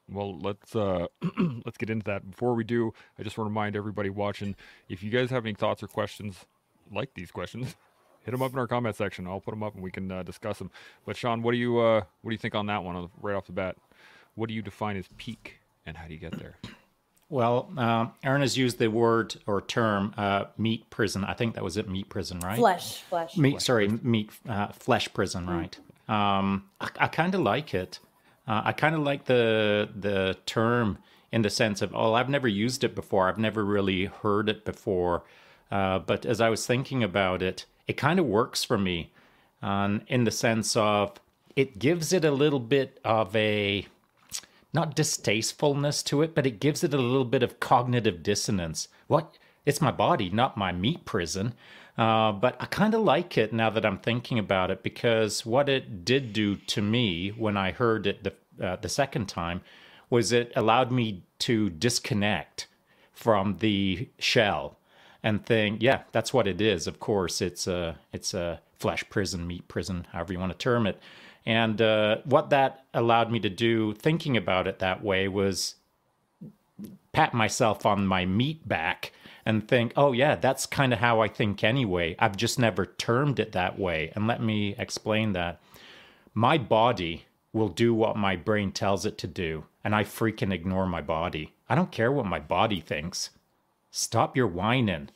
Well, 0.09 0.39
let's 0.39 0.75
uh, 0.75 1.07
let's 1.65 1.77
get 1.77 1.89
into 1.89 2.05
that. 2.05 2.29
Before 2.29 2.55
we 2.55 2.63
do, 2.63 2.93
I 3.19 3.23
just 3.23 3.37
want 3.37 3.47
to 3.47 3.49
remind 3.49 3.75
everybody 3.75 4.09
watching: 4.09 4.55
if 4.89 5.03
you 5.03 5.09
guys 5.11 5.29
have 5.29 5.45
any 5.45 5.53
thoughts 5.53 5.83
or 5.83 5.87
questions, 5.87 6.45
like 6.91 7.13
these 7.13 7.31
questions, 7.31 7.75
hit 8.25 8.31
them 8.31 8.41
up 8.41 8.51
in 8.51 8.59
our 8.59 8.67
comment 8.67 8.95
section. 8.95 9.27
I'll 9.27 9.39
put 9.41 9.51
them 9.51 9.63
up 9.63 9.75
and 9.75 9.83
we 9.83 9.91
can 9.91 10.11
uh, 10.11 10.23
discuss 10.23 10.59
them. 10.59 10.71
But 11.05 11.17
Shaun, 11.17 11.41
what 11.41 11.51
do 11.51 11.57
you 11.57 11.79
uh, 11.79 12.01
what 12.21 12.31
do 12.31 12.33
you 12.33 12.39
think 12.39 12.55
on 12.55 12.65
that 12.67 12.83
one 12.83 13.09
right 13.21 13.35
off 13.35 13.45
the 13.45 13.53
bat? 13.53 13.75
What 14.35 14.49
do 14.49 14.55
you 14.55 14.61
define 14.61 14.97
as 14.97 15.07
peak, 15.17 15.59
and 15.85 15.95
how 15.97 16.07
do 16.07 16.13
you 16.13 16.19
get 16.19 16.37
there? 16.37 16.57
Well, 17.33 17.71
uh, 17.75 18.07
Aaron 18.23 18.41
has 18.41 18.59
used 18.59 18.77
the 18.77 18.89
word 18.89 19.35
or 19.47 19.59
term 19.59 20.13
uh, 20.15 20.45
meat 20.55 20.87
prison. 20.91 21.23
I 21.23 21.33
think 21.33 21.55
that 21.55 21.63
was 21.63 21.77
it, 21.77 21.89
meat 21.89 22.07
prison, 22.07 22.39
right? 22.41 22.59
Flesh, 22.59 23.01
flesh. 23.01 23.35
Meat, 23.35 23.51
flesh 23.53 23.63
sorry, 23.63 23.87
meat, 23.87 24.29
uh, 24.47 24.67
flesh 24.67 25.11
prison, 25.15 25.47
mm. 25.47 25.49
right? 25.49 25.79
Um, 26.07 26.65
I, 26.79 26.89
I 26.99 27.07
kind 27.07 27.33
of 27.33 27.41
like 27.41 27.73
it. 27.73 27.97
Uh, 28.47 28.61
I 28.65 28.71
kind 28.73 28.93
of 28.93 29.01
like 29.01 29.25
the 29.25 29.89
the 29.95 30.37
term 30.45 30.99
in 31.31 31.41
the 31.41 31.49
sense 31.49 31.81
of 31.81 31.95
oh 31.95 32.13
I've 32.13 32.29
never 32.29 32.47
used 32.47 32.83
it 32.83 32.93
before 32.93 33.27
I've 33.27 33.39
never 33.39 33.65
really 33.65 34.05
heard 34.05 34.47
it 34.47 34.63
before 34.63 35.23
uh, 35.71 35.99
but 35.99 36.25
as 36.25 36.39
I 36.39 36.49
was 36.49 36.67
thinking 36.67 37.03
about 37.03 37.41
it 37.41 37.65
it 37.87 37.93
kind 37.93 38.19
of 38.19 38.25
works 38.25 38.63
for 38.63 38.77
me 38.77 39.11
um, 39.61 40.01
in 40.07 40.25
the 40.25 40.31
sense 40.31 40.75
of 40.75 41.19
it 41.55 41.79
gives 41.79 42.13
it 42.13 42.23
a 42.25 42.31
little 42.31 42.59
bit 42.59 42.99
of 43.03 43.35
a 43.35 43.87
not 44.73 44.95
distastefulness 44.95 46.03
to 46.03 46.21
it 46.21 46.33
but 46.35 46.45
it 46.45 46.59
gives 46.59 46.83
it 46.83 46.93
a 46.93 46.97
little 46.97 47.25
bit 47.25 47.43
of 47.43 47.59
cognitive 47.59 48.23
dissonance 48.23 48.87
what 49.07 49.37
it's 49.65 49.81
my 49.81 49.91
body 49.91 50.29
not 50.29 50.57
my 50.57 50.71
meat 50.71 51.05
prison 51.05 51.53
uh, 51.95 52.31
but 52.31 52.55
I 52.59 52.65
kind 52.65 52.95
of 52.95 53.01
like 53.01 53.37
it 53.37 53.53
now 53.53 53.69
that 53.69 53.85
I'm 53.85 53.99
thinking 53.99 54.39
about 54.39 54.71
it 54.71 54.81
because 54.81 55.45
what 55.45 55.69
it 55.69 56.03
did 56.03 56.33
do 56.33 56.55
to 56.55 56.81
me 56.81 57.29
when 57.29 57.55
I 57.55 57.71
heard 57.71 58.07
it 58.07 58.23
the, 58.23 58.33
uh, 58.65 58.77
the 58.77 58.89
second 58.89 59.27
time 59.27 59.61
was 60.09 60.31
it 60.31 60.51
allowed 60.55 60.91
me 60.91 61.23
to 61.39 61.69
disconnect 61.69 62.67
from 63.13 63.57
the 63.59 64.09
shell 64.17 64.77
and 65.23 65.45
think, 65.45 65.81
yeah, 65.81 66.01
that's 66.11 66.33
what 66.33 66.47
it 66.47 66.59
is. 66.59 66.85
Of 66.87 66.99
course, 66.99 67.41
it's 67.41 67.65
a 67.67 67.97
it's 68.11 68.33
a 68.33 68.59
flesh 68.77 69.03
prison, 69.09 69.47
meat 69.47 69.67
prison, 69.67 70.05
however 70.11 70.33
you 70.33 70.39
want 70.39 70.51
to 70.51 70.57
term 70.57 70.85
it. 70.85 70.99
And 71.45 71.81
uh, 71.81 72.17
what 72.23 72.49
that 72.51 72.85
allowed 72.93 73.31
me 73.31 73.39
to 73.41 73.49
do, 73.49 73.93
thinking 73.93 74.37
about 74.37 74.67
it 74.67 74.79
that 74.79 75.03
way, 75.03 75.27
was 75.27 75.75
pat 77.11 77.33
myself 77.33 77.85
on 77.85 78.07
my 78.07 78.25
meat 78.25 78.67
back 78.67 79.11
and 79.45 79.67
think, 79.67 79.91
oh, 79.97 80.13
yeah, 80.13 80.35
that's 80.35 80.65
kind 80.65 80.93
of 80.93 80.99
how 80.99 81.19
I 81.21 81.27
think 81.27 81.63
anyway. 81.63 82.15
I've 82.17 82.37
just 82.37 82.57
never 82.57 82.85
termed 82.85 83.39
it 83.39 83.51
that 83.51 83.77
way. 83.77 84.11
And 84.15 84.25
let 84.25 84.41
me 84.41 84.75
explain 84.77 85.33
that. 85.33 85.59
My 86.33 86.57
body 86.57 87.25
will 87.51 87.69
do 87.69 87.93
what 87.93 88.15
my 88.15 88.35
brain 88.35 88.71
tells 88.71 89.05
it 89.05 89.17
to 89.19 89.27
do, 89.27 89.65
and 89.83 89.93
I 89.93 90.03
freaking 90.05 90.51
ignore 90.51 90.87
my 90.87 91.01
body. 91.01 91.53
I 91.69 91.75
don't 91.75 91.91
care 91.91 92.11
what 92.11 92.25
my 92.25 92.39
body 92.39 92.79
thinks. 92.79 93.29
Stop 93.91 94.35
your 94.35 94.47
whining. 94.47 95.09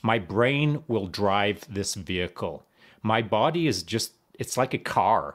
My 0.00 0.18
brain 0.18 0.84
will 0.88 1.06
drive 1.06 1.66
this 1.68 1.94
vehicle. 1.94 2.64
My 3.02 3.20
body 3.20 3.66
is 3.66 3.82
just, 3.82 4.12
it's 4.38 4.56
like 4.56 4.72
a 4.72 4.78
car. 4.78 5.34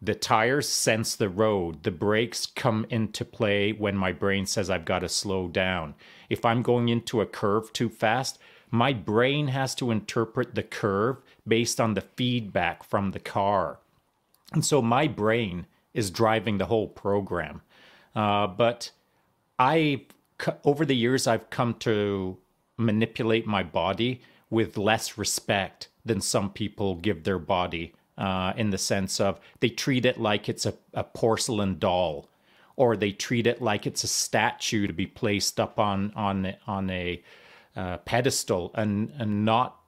The 0.00 0.14
tires 0.14 0.68
sense 0.68 1.16
the 1.16 1.28
road. 1.28 1.82
The 1.82 1.90
brakes 1.90 2.46
come 2.46 2.86
into 2.88 3.24
play 3.24 3.72
when 3.72 3.96
my 3.96 4.12
brain 4.12 4.46
says 4.46 4.70
I've 4.70 4.84
got 4.84 5.00
to 5.00 5.08
slow 5.08 5.48
down. 5.48 5.94
If 6.28 6.44
I'm 6.44 6.62
going 6.62 6.88
into 6.88 7.20
a 7.20 7.26
curve 7.26 7.72
too 7.72 7.88
fast, 7.88 8.38
my 8.70 8.92
brain 8.92 9.48
has 9.48 9.74
to 9.76 9.90
interpret 9.90 10.54
the 10.54 10.62
curve 10.62 11.16
based 11.46 11.80
on 11.80 11.94
the 11.94 12.02
feedback 12.02 12.84
from 12.84 13.10
the 13.10 13.18
car. 13.18 13.78
And 14.52 14.64
so 14.64 14.80
my 14.80 15.08
brain 15.08 15.66
is 15.94 16.10
driving 16.10 16.58
the 16.58 16.66
whole 16.66 16.88
program. 16.88 17.62
Uh, 18.14 18.46
but 18.46 18.90
I, 19.58 20.02
over 20.64 20.84
the 20.84 20.96
years, 20.96 21.26
I've 21.26 21.50
come 21.50 21.74
to 21.80 22.36
manipulate 22.76 23.46
my 23.46 23.62
body 23.62 24.20
with 24.50 24.76
less 24.76 25.18
respect 25.18 25.88
than 26.04 26.20
some 26.20 26.50
people 26.50 26.94
give 26.94 27.24
their 27.24 27.38
body 27.38 27.94
uh, 28.18 28.52
in 28.56 28.70
the 28.70 28.78
sense 28.78 29.20
of 29.20 29.40
they 29.60 29.70
treat 29.70 30.04
it 30.04 30.20
like 30.20 30.48
it's 30.48 30.66
a, 30.66 30.74
a, 30.92 31.04
porcelain 31.04 31.78
doll 31.78 32.28
or 32.76 32.96
they 32.96 33.12
treat 33.12 33.46
it 33.46 33.62
like 33.62 33.86
it's 33.86 34.02
a 34.02 34.08
statue 34.08 34.86
to 34.86 34.92
be 34.92 35.06
placed 35.06 35.58
up 35.60 35.78
on 35.78 36.12
on 36.14 36.54
on 36.66 36.90
a 36.90 37.22
uh, 37.76 37.96
pedestal 37.98 38.72
and 38.74 39.12
and 39.18 39.44
not 39.44 39.80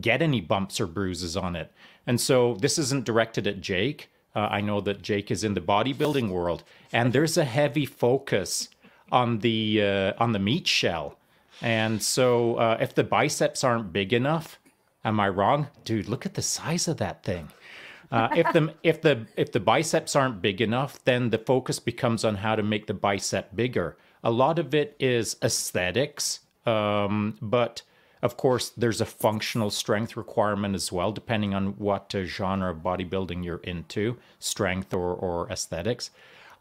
get 0.00 0.22
any 0.22 0.40
bumps 0.40 0.80
or 0.80 0.86
bruises 0.86 1.36
on 1.36 1.56
it. 1.56 1.72
And 2.06 2.20
so 2.20 2.54
this 2.54 2.78
isn't 2.78 3.04
directed 3.04 3.46
at 3.46 3.60
Jake. 3.60 4.10
Uh, 4.34 4.48
I 4.50 4.60
know 4.60 4.80
that 4.82 5.02
Jake 5.02 5.30
is 5.30 5.42
in 5.42 5.54
the 5.54 5.60
bodybuilding 5.60 6.28
world, 6.28 6.62
and 6.92 7.12
there's 7.12 7.36
a 7.36 7.44
heavy 7.44 7.86
focus 7.86 8.68
on 9.10 9.40
the 9.40 9.82
uh, 9.82 10.12
on 10.18 10.32
the 10.32 10.38
meat 10.38 10.66
shell. 10.68 11.18
And 11.62 12.02
so 12.02 12.56
uh, 12.56 12.76
if 12.80 12.94
the 12.94 13.04
biceps 13.04 13.64
aren't 13.64 13.92
big 13.92 14.12
enough, 14.12 14.60
am 15.06 15.20
I 15.20 15.28
wrong, 15.28 15.68
dude? 15.84 16.08
Look 16.08 16.26
at 16.26 16.34
the 16.34 16.42
size 16.42 16.88
of 16.88 16.98
that 16.98 17.22
thing. 17.22 17.48
Uh, 18.10 18.28
if 18.36 18.52
the 18.52 18.74
if 18.82 19.00
the 19.00 19.26
if 19.36 19.52
the 19.52 19.60
biceps 19.60 20.14
aren't 20.14 20.42
big 20.42 20.60
enough, 20.60 21.02
then 21.04 21.30
the 21.30 21.38
focus 21.38 21.78
becomes 21.78 22.24
on 22.24 22.36
how 22.36 22.54
to 22.54 22.62
make 22.62 22.86
the 22.86 22.94
bicep 22.94 23.54
bigger. 23.56 23.96
A 24.22 24.30
lot 24.30 24.58
of 24.58 24.74
it 24.74 24.96
is 25.00 25.36
aesthetics, 25.42 26.40
um, 26.66 27.36
but 27.40 27.82
of 28.22 28.36
course, 28.36 28.70
there's 28.70 29.00
a 29.00 29.06
functional 29.06 29.70
strength 29.70 30.16
requirement 30.16 30.74
as 30.74 30.90
well, 30.90 31.12
depending 31.12 31.54
on 31.54 31.76
what 31.78 32.14
uh, 32.14 32.24
genre 32.24 32.70
of 32.70 32.78
bodybuilding 32.78 33.44
you're 33.44 33.58
into, 33.58 34.16
strength 34.38 34.94
or 34.94 35.14
or 35.14 35.50
aesthetics. 35.50 36.10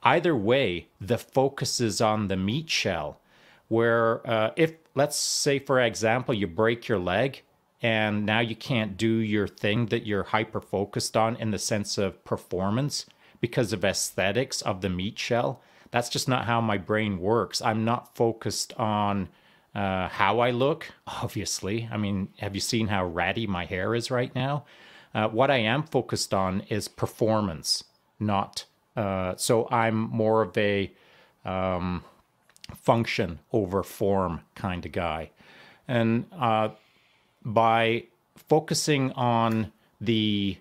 Either 0.03 0.35
way, 0.35 0.87
the 1.01 1.17
focus 1.17 1.79
is 1.79 2.01
on 2.01 2.27
the 2.27 2.37
meat 2.37 2.69
shell. 2.69 3.19
Where 3.67 4.27
uh, 4.29 4.51
if 4.55 4.73
let's 4.95 5.17
say 5.17 5.59
for 5.59 5.79
example 5.79 6.33
you 6.33 6.47
break 6.47 6.87
your 6.87 6.99
leg 6.99 7.43
and 7.85 8.25
now 8.25 8.39
you 8.39 8.55
can't 8.55 8.97
do 8.97 9.17
your 9.17 9.47
thing 9.47 9.85
that 9.87 10.07
you're 10.07 10.23
hyper 10.23 10.59
focused 10.59 11.15
on 11.15 11.35
in 11.35 11.51
the 11.51 11.59
sense 11.59 11.99
of 11.99 12.25
performance 12.25 13.05
because 13.39 13.73
of 13.73 13.85
aesthetics 13.85 14.63
of 14.63 14.81
the 14.81 14.89
meat 14.89 15.19
shell. 15.19 15.61
That's 15.91 16.09
just 16.09 16.27
not 16.27 16.45
how 16.45 16.61
my 16.61 16.79
brain 16.79 17.19
works. 17.19 17.61
I'm 17.61 17.85
not 17.85 18.15
focused 18.15 18.73
on 18.73 19.29
uh, 19.75 20.09
how 20.09 20.39
I 20.39 20.49
look, 20.49 20.87
obviously. 21.07 21.87
I 21.91 21.97
mean, 21.97 22.29
have 22.39 22.55
you 22.55 22.59
seen 22.59 22.87
how 22.87 23.05
ratty 23.05 23.45
my 23.45 23.65
hair 23.65 23.93
is 23.93 24.09
right 24.09 24.33
now? 24.33 24.65
Uh, 25.13 25.27
what 25.27 25.51
I 25.51 25.57
am 25.57 25.83
focused 25.83 26.33
on 26.33 26.61
is 26.61 26.87
performance, 26.87 27.83
not. 28.19 28.65
Uh, 28.97 29.35
so 29.35 29.67
I'm 29.69 29.95
more 29.95 30.41
of 30.41 30.57
a 30.57 30.91
um, 31.45 32.03
function 32.73 33.41
over 33.53 33.83
form 33.83 34.41
kind 34.55 34.83
of 34.87 34.91
guy. 34.91 35.29
And 35.87 36.25
uh, 36.31 36.69
by 37.45 38.03
focusing 38.35 39.11
on 39.13 39.71
the 40.01 40.57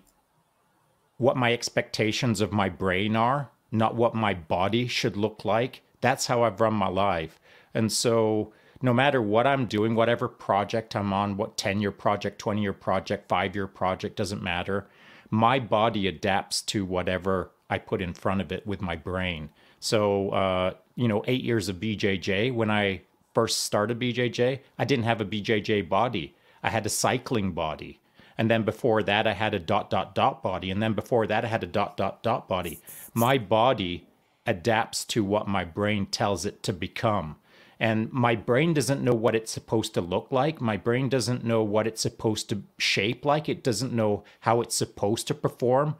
what 1.17 1.37
my 1.37 1.51
expectations 1.51 2.41
of 2.41 2.51
my 2.51 2.69
brain 2.69 3.15
are, 3.15 3.49
not 3.71 3.95
what 3.95 4.13
my 4.13 4.33
body 4.33 4.87
should 4.87 5.17
look 5.17 5.45
like. 5.45 5.81
That's 6.01 6.27
how 6.27 6.43
I've 6.43 6.59
run 6.61 6.73
my 6.73 6.89
life. 6.89 7.39
And 7.73 7.91
so 7.91 8.53
no 8.81 8.93
matter 8.93 9.21
what 9.21 9.47
I'm 9.47 9.65
doing, 9.65 9.95
whatever 9.95 10.27
project 10.27 10.95
I'm 10.95 11.13
on, 11.13 11.37
what 11.37 11.57
10 11.57 11.81
year 11.81 11.91
project, 11.91 12.39
20 12.39 12.61
year 12.61 12.73
project, 12.73 13.27
five 13.27 13.55
year 13.55 13.67
project, 13.67 14.15
doesn't 14.15 14.43
matter. 14.43 14.87
My 15.29 15.59
body 15.59 16.07
adapts 16.07 16.61
to 16.63 16.85
whatever 16.85 17.51
I 17.69 17.77
put 17.79 18.01
in 18.01 18.13
front 18.13 18.41
of 18.41 18.51
it 18.51 18.67
with 18.67 18.81
my 18.81 18.95
brain. 18.95 19.49
So, 19.79 20.29
uh, 20.29 20.73
you 20.95 21.07
know, 21.07 21.23
eight 21.27 21.43
years 21.43 21.69
of 21.69 21.77
BJJ, 21.77 22.53
when 22.53 22.69
I 22.69 23.01
first 23.33 23.61
started 23.61 23.99
BJJ, 23.99 24.59
I 24.77 24.85
didn't 24.85 25.05
have 25.05 25.21
a 25.21 25.25
BJJ 25.25 25.89
body. 25.89 26.34
I 26.65 26.69
had 26.69 26.85
a 26.87 26.89
cycling 26.89 27.51
body. 27.51 27.99
And 28.37 28.49
then 28.49 28.63
before 28.63 29.03
that, 29.03 29.27
I 29.27 29.33
had 29.33 29.53
a 29.53 29.59
dot, 29.59 29.89
dot, 29.89 30.15
dot 30.15 30.41
body. 30.41 30.71
And 30.71 30.81
then 30.81 30.93
before 30.93 31.27
that, 31.27 31.45
I 31.45 31.47
had 31.47 31.63
a 31.63 31.67
dot, 31.67 31.95
dot, 31.95 32.23
dot 32.23 32.49
body. 32.49 32.81
My 33.13 33.37
body 33.37 34.07
adapts 34.47 35.05
to 35.05 35.23
what 35.23 35.47
my 35.47 35.63
brain 35.63 36.07
tells 36.07 36.43
it 36.43 36.63
to 36.63 36.73
become. 36.73 37.35
And 37.79 38.11
my 38.11 38.35
brain 38.35 38.73
doesn't 38.73 39.03
know 39.03 39.13
what 39.13 39.35
it's 39.35 39.51
supposed 39.51 39.93
to 39.93 40.01
look 40.01 40.31
like. 40.31 40.59
My 40.59 40.75
brain 40.75 41.07
doesn't 41.07 41.43
know 41.43 41.61
what 41.61 41.87
it's 41.87 42.01
supposed 42.01 42.49
to 42.49 42.63
shape 42.77 43.25
like. 43.25 43.47
It 43.47 43.63
doesn't 43.63 43.93
know 43.93 44.23
how 44.41 44.61
it's 44.61 44.75
supposed 44.75 45.27
to 45.27 45.33
perform. 45.35 45.95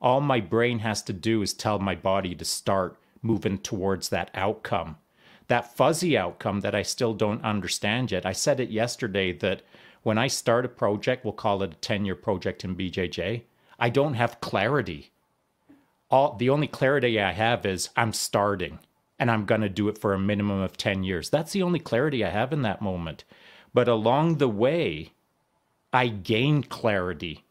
All 0.00 0.20
my 0.20 0.40
brain 0.40 0.78
has 0.78 1.02
to 1.02 1.12
do 1.12 1.42
is 1.42 1.52
tell 1.52 1.78
my 1.78 1.96
body 1.96 2.34
to 2.34 2.44
start 2.44 2.98
moving 3.20 3.58
towards 3.58 4.08
that 4.08 4.30
outcome. 4.32 4.96
That 5.48 5.76
fuzzy 5.76 6.16
outcome 6.16 6.60
that 6.60 6.74
I 6.74 6.82
still 6.82 7.14
don't 7.14 7.44
understand 7.44 8.12
yet. 8.12 8.24
I 8.24 8.32
said 8.32 8.60
it 8.60 8.70
yesterday 8.70 9.32
that 9.32 9.62
when 10.08 10.16
I 10.16 10.26
start 10.26 10.64
a 10.64 10.70
project, 10.70 11.22
we'll 11.22 11.34
call 11.34 11.62
it 11.62 11.72
a 11.72 11.76
10 11.76 12.06
year 12.06 12.14
project 12.14 12.64
in 12.64 12.74
BJJ, 12.74 13.42
I 13.78 13.90
don't 13.90 14.14
have 14.14 14.40
clarity. 14.40 15.10
All 16.10 16.34
the 16.34 16.48
only 16.48 16.66
clarity 16.66 17.20
I 17.20 17.32
have 17.32 17.66
is 17.66 17.90
I'm 17.94 18.14
starting 18.14 18.78
and 19.18 19.30
I'm 19.30 19.44
going 19.44 19.60
to 19.60 19.68
do 19.68 19.86
it 19.90 19.98
for 19.98 20.14
a 20.14 20.18
minimum 20.18 20.62
of 20.62 20.78
10 20.78 21.04
years. 21.04 21.28
That's 21.28 21.52
the 21.52 21.62
only 21.62 21.78
clarity 21.78 22.24
I 22.24 22.30
have 22.30 22.54
in 22.54 22.62
that 22.62 22.80
moment. 22.80 23.24
But 23.74 23.86
along 23.86 24.38
the 24.38 24.48
way, 24.48 25.12
I 25.92 26.08
gain 26.08 26.62
clarity 26.62 27.44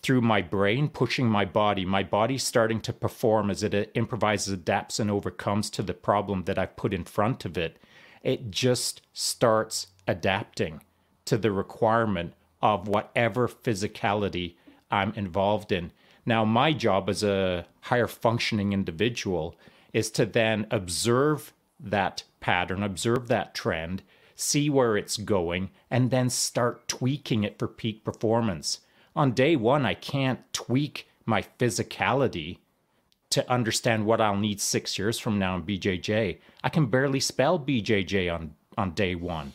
through 0.00 0.20
my 0.20 0.42
brain 0.42 0.88
pushing 0.88 1.26
my 1.28 1.44
body. 1.44 1.84
My 1.84 2.04
body 2.04 2.38
starting 2.38 2.80
to 2.82 2.92
perform 2.92 3.50
as 3.50 3.64
it 3.64 3.74
uh, 3.74 3.86
improvises, 3.96 4.52
adapts, 4.52 5.00
and 5.00 5.10
overcomes 5.10 5.70
to 5.70 5.82
the 5.82 5.92
problem 5.92 6.44
that 6.44 6.56
I've 6.56 6.76
put 6.76 6.94
in 6.94 7.02
front 7.02 7.44
of 7.44 7.58
it. 7.58 7.78
It 8.22 8.52
just 8.52 9.02
starts 9.12 9.88
adapting 10.06 10.82
to 11.26 11.36
the 11.36 11.52
requirement 11.52 12.32
of 12.62 12.88
whatever 12.88 13.46
physicality 13.48 14.54
I'm 14.90 15.12
involved 15.14 15.72
in. 15.72 15.92
Now, 16.24 16.44
my 16.44 16.72
job 16.72 17.08
as 17.08 17.22
a 17.22 17.66
higher 17.82 18.08
functioning 18.08 18.72
individual 18.72 19.56
is 19.92 20.10
to 20.12 20.26
then 20.26 20.66
observe 20.70 21.52
that 21.78 22.24
pattern, 22.40 22.82
observe 22.82 23.28
that 23.28 23.54
trend, 23.54 24.02
see 24.34 24.68
where 24.68 24.96
it's 24.96 25.16
going, 25.16 25.70
and 25.90 26.10
then 26.10 26.28
start 26.28 26.88
tweaking 26.88 27.44
it 27.44 27.58
for 27.58 27.68
peak 27.68 28.04
performance. 28.04 28.80
On 29.14 29.32
day 29.32 29.56
one, 29.56 29.86
I 29.86 29.94
can't 29.94 30.40
tweak 30.52 31.08
my 31.24 31.42
physicality 31.58 32.58
to 33.30 33.50
understand 33.50 34.06
what 34.06 34.20
I'll 34.20 34.36
need 34.36 34.60
six 34.60 34.98
years 34.98 35.18
from 35.18 35.38
now 35.38 35.56
in 35.56 35.62
BJJ. 35.62 36.38
I 36.62 36.68
can 36.68 36.86
barely 36.86 37.20
spell 37.20 37.58
BJJ 37.58 38.32
on, 38.32 38.54
on 38.76 38.92
day 38.92 39.14
one. 39.14 39.52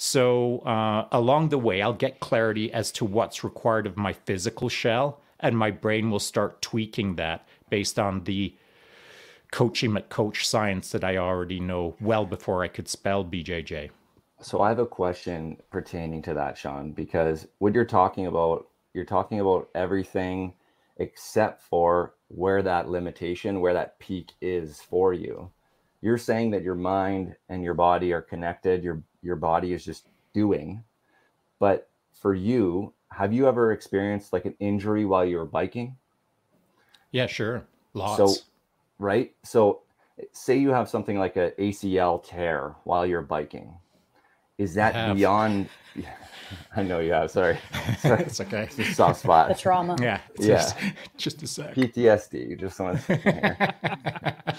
So 0.00 0.60
uh, 0.60 1.08
along 1.10 1.48
the 1.48 1.58
way, 1.58 1.82
I'll 1.82 1.92
get 1.92 2.20
clarity 2.20 2.72
as 2.72 2.92
to 2.92 3.04
what's 3.04 3.42
required 3.42 3.84
of 3.84 3.96
my 3.96 4.12
physical 4.12 4.68
shell, 4.68 5.20
and 5.40 5.58
my 5.58 5.72
brain 5.72 6.08
will 6.12 6.20
start 6.20 6.62
tweaking 6.62 7.16
that 7.16 7.46
based 7.68 7.98
on 7.98 8.22
the 8.22 8.54
coaching 9.50 9.96
at 9.96 10.08
coach 10.08 10.46
science 10.46 10.92
that 10.92 11.02
I 11.02 11.16
already 11.16 11.58
know 11.58 11.96
well 12.00 12.24
before 12.24 12.62
I 12.62 12.68
could 12.68 12.88
spell 12.88 13.24
BJJ. 13.24 13.90
So 14.40 14.60
I 14.60 14.68
have 14.68 14.78
a 14.78 14.86
question 14.86 15.56
pertaining 15.68 16.22
to 16.22 16.34
that, 16.34 16.56
Shaun, 16.56 16.92
because 16.92 17.48
what 17.58 17.74
you're 17.74 17.84
talking 17.84 18.26
about, 18.26 18.68
you're 18.94 19.04
talking 19.04 19.40
about 19.40 19.68
everything 19.74 20.54
except 20.98 21.60
for 21.62 22.14
where 22.28 22.62
that 22.62 22.88
limitation, 22.88 23.60
where 23.60 23.74
that 23.74 23.98
peak 23.98 24.30
is 24.40 24.80
for 24.80 25.12
you. 25.12 25.50
You're 26.00 26.18
saying 26.18 26.52
that 26.52 26.62
your 26.62 26.74
mind 26.74 27.34
and 27.48 27.62
your 27.62 27.74
body 27.74 28.12
are 28.12 28.22
connected. 28.22 28.82
Your 28.84 29.02
your 29.22 29.36
body 29.36 29.72
is 29.72 29.84
just 29.84 30.06
doing. 30.32 30.84
But 31.58 31.88
for 32.12 32.34
you, 32.34 32.92
have 33.10 33.32
you 33.32 33.48
ever 33.48 33.72
experienced 33.72 34.32
like 34.32 34.44
an 34.44 34.54
injury 34.60 35.04
while 35.04 35.24
you 35.24 35.38
were 35.38 35.44
biking? 35.44 35.96
Yeah, 37.10 37.26
sure. 37.26 37.64
Lots. 37.94 38.16
So, 38.16 38.44
right. 38.98 39.34
So, 39.42 39.80
say 40.32 40.56
you 40.56 40.70
have 40.70 40.88
something 40.88 41.18
like 41.18 41.36
a 41.36 41.52
ACL 41.58 42.22
tear 42.22 42.74
while 42.84 43.06
you're 43.06 43.22
biking. 43.22 43.74
Is 44.58 44.74
that 44.74 45.14
beyond? 45.14 45.68
I 46.76 46.82
know 46.82 46.98
you 47.00 47.12
have. 47.12 47.30
Sorry, 47.30 47.58
sorry. 47.98 48.22
it's 48.22 48.40
okay. 48.40 48.62
It's 48.62 48.78
a 48.78 48.84
soft 48.94 49.20
spot. 49.20 49.48
The 49.48 49.54
trauma. 49.54 49.96
Yeah. 50.00 50.20
Yeah. 50.38 50.56
Just, 50.56 50.76
just 51.16 51.42
a 51.42 51.46
sec. 51.46 51.74
PTSD. 51.74 52.48
You 52.48 52.56
just 52.56 52.80
want 52.80 53.00
to. 53.04 53.74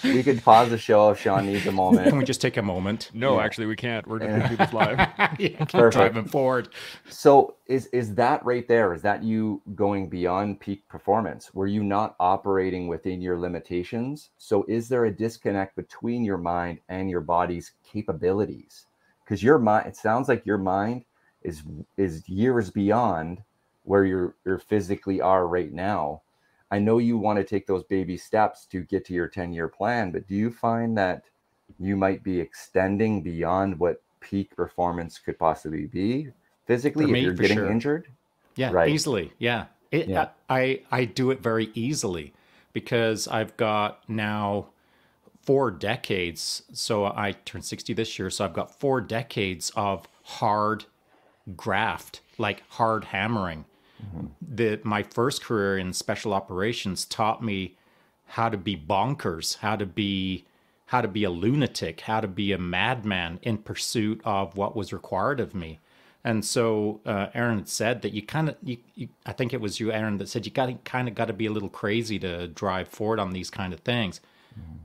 we 0.04 0.22
could 0.22 0.44
pause 0.44 0.70
the 0.70 0.78
show 0.78 1.10
if 1.10 1.20
Shaun 1.20 1.48
needs 1.48 1.66
a 1.66 1.72
moment. 1.72 2.08
Can 2.10 2.18
we 2.20 2.26
just 2.26 2.42
take 2.42 2.58
a 2.58 2.62
moment? 2.62 3.10
No, 3.14 3.38
Yeah. 3.38 3.44
actually, 3.44 3.66
we 3.68 3.76
can't. 3.76 4.06
We're 4.08 4.20
going 4.20 4.40
to 4.40 4.48
do 4.50 4.56
this 4.56 4.72
live. 4.72 5.00
yeah, 5.40 5.66
Perfect. 5.66 5.94
driving 5.94 6.26
forward. 6.26 6.70
So 7.10 7.56
is 7.66 7.88
is 7.88 8.14
that 8.16 8.46
right 8.46 8.68
there? 8.68 8.94
Is 8.94 9.02
that 9.02 9.24
you 9.24 9.62
going 9.74 10.10
beyond 10.10 10.60
peak 10.60 10.88
performance? 10.90 11.54
Were 11.56 11.68
you 11.68 11.84
not 11.84 12.16
operating 12.20 12.88
within 12.88 13.20
your 13.22 13.40
limitations? 13.40 14.30
So 14.38 14.64
is 14.68 14.90
there 14.90 15.06
a 15.06 15.12
disconnect 15.12 15.76
between 15.76 16.24
your 16.24 16.38
mind 16.38 16.80
and 16.88 17.10
your 17.10 17.22
body's 17.22 17.72
capabilities? 17.84 18.86
Because 19.30 19.44
your 19.44 19.60
mind, 19.60 19.86
it 19.86 19.96
sounds 19.96 20.28
like 20.28 20.44
your 20.48 20.58
mind 20.58 21.06
is 21.44 21.62
is 21.98 22.28
years 22.28 22.72
beyond 22.72 23.44
where 23.84 24.04
you're 24.04 24.36
you're 24.44 24.58
physically 24.58 25.22
are 25.22 25.48
right 25.48 25.72
now. 25.72 26.24
I 26.72 26.80
know 26.80 26.98
you 26.98 27.16
want 27.20 27.38
to 27.38 27.44
take 27.44 27.68
those 27.68 27.84
baby 27.84 28.18
steps 28.18 28.66
to 28.72 28.82
get 28.82 29.06
to 29.06 29.14
your 29.14 29.28
10 29.28 29.54
year 29.54 29.68
plan, 29.68 30.12
but 30.12 30.28
do 30.28 30.34
you 30.34 30.50
find 30.50 30.98
that 30.98 31.26
you 31.80 31.96
might 31.96 32.24
be 32.24 32.40
extending 32.40 33.22
beyond 33.22 33.80
what 33.80 34.02
peak 34.20 34.56
performance 34.56 35.20
could 35.20 35.38
possibly 35.38 35.86
be 35.86 36.30
physically 36.66 37.06
For 37.06 37.16
if 37.16 37.22
you're 37.22 37.34
getting 37.34 37.58
sure. 37.58 37.72
injured? 37.72 38.08
Yeah, 38.56 38.72
Right. 38.72 38.90
easily. 38.90 39.32
Yeah. 39.38 39.68
It, 39.92 40.10
Yeah. 40.10 40.30
I, 40.50 40.82
I 40.92 41.06
do 41.06 41.30
it 41.30 41.40
very 41.40 41.70
easily 41.76 42.34
because 42.74 43.28
I've 43.28 43.56
got 43.58 44.10
now 44.10 44.70
four 45.42 45.72
decades. 45.72 46.64
So 46.74 47.06
I 47.06 47.34
turned 47.46 47.66
60 47.66 47.94
this 47.94 48.20
year. 48.20 48.30
So 48.30 48.46
I've 48.46 48.54
got 48.54 48.80
four 48.80 49.02
decades 49.02 49.72
of 49.76 50.08
hard 50.24 50.86
graft, 51.56 52.22
like 52.38 52.64
hard 52.70 53.06
hammering. 53.06 53.66
The, 54.42 54.80
my 54.84 55.04
first 55.04 55.44
career 55.44 55.78
in 55.78 55.92
special 55.92 56.34
operations 56.34 57.04
taught 57.04 57.44
me 57.44 57.76
how 58.28 58.48
to 58.48 58.58
be 58.58 58.78
bonkers, 58.78 59.58
how 59.58 59.76
to 59.76 59.86
be 59.86 60.46
how 60.86 61.02
to 61.02 61.08
be 61.08 61.24
a 61.24 61.30
lunatic, 61.30 62.02
how 62.02 62.20
to 62.20 62.28
be 62.28 62.52
a 62.52 62.58
madman 62.58 63.40
in 63.44 63.60
pursuit 63.60 64.20
of 64.26 64.58
what 64.58 64.76
was 64.76 64.92
required 64.92 65.40
of 65.40 65.54
me. 65.54 65.80
And 66.24 66.44
so 66.44 67.00
uh, 67.06 67.28
Aaron 67.36 67.68
said 67.68 68.02
that 68.02 68.12
you 68.12 68.24
kind 68.24 68.50
of, 68.50 68.56
you, 68.64 68.78
you, 68.96 69.10
I 69.24 69.32
think 69.32 69.54
it 69.54 69.62
was 69.62 69.80
you, 69.80 69.92
Aaron, 69.92 70.18
that 70.18 70.30
said 70.30 70.48
you 70.48 70.52
got 70.52 70.84
kind 70.86 71.08
of 71.08 71.14
got 71.14 71.26
to 71.26 71.34
be 71.34 71.46
a 71.46 71.52
little 71.52 71.70
crazy 71.70 72.18
to 72.20 72.48
drive 72.48 72.88
forward 72.88 73.20
on 73.20 73.34
these 73.34 73.52
kind 73.52 73.72
of 73.72 73.82
things. 73.82 74.20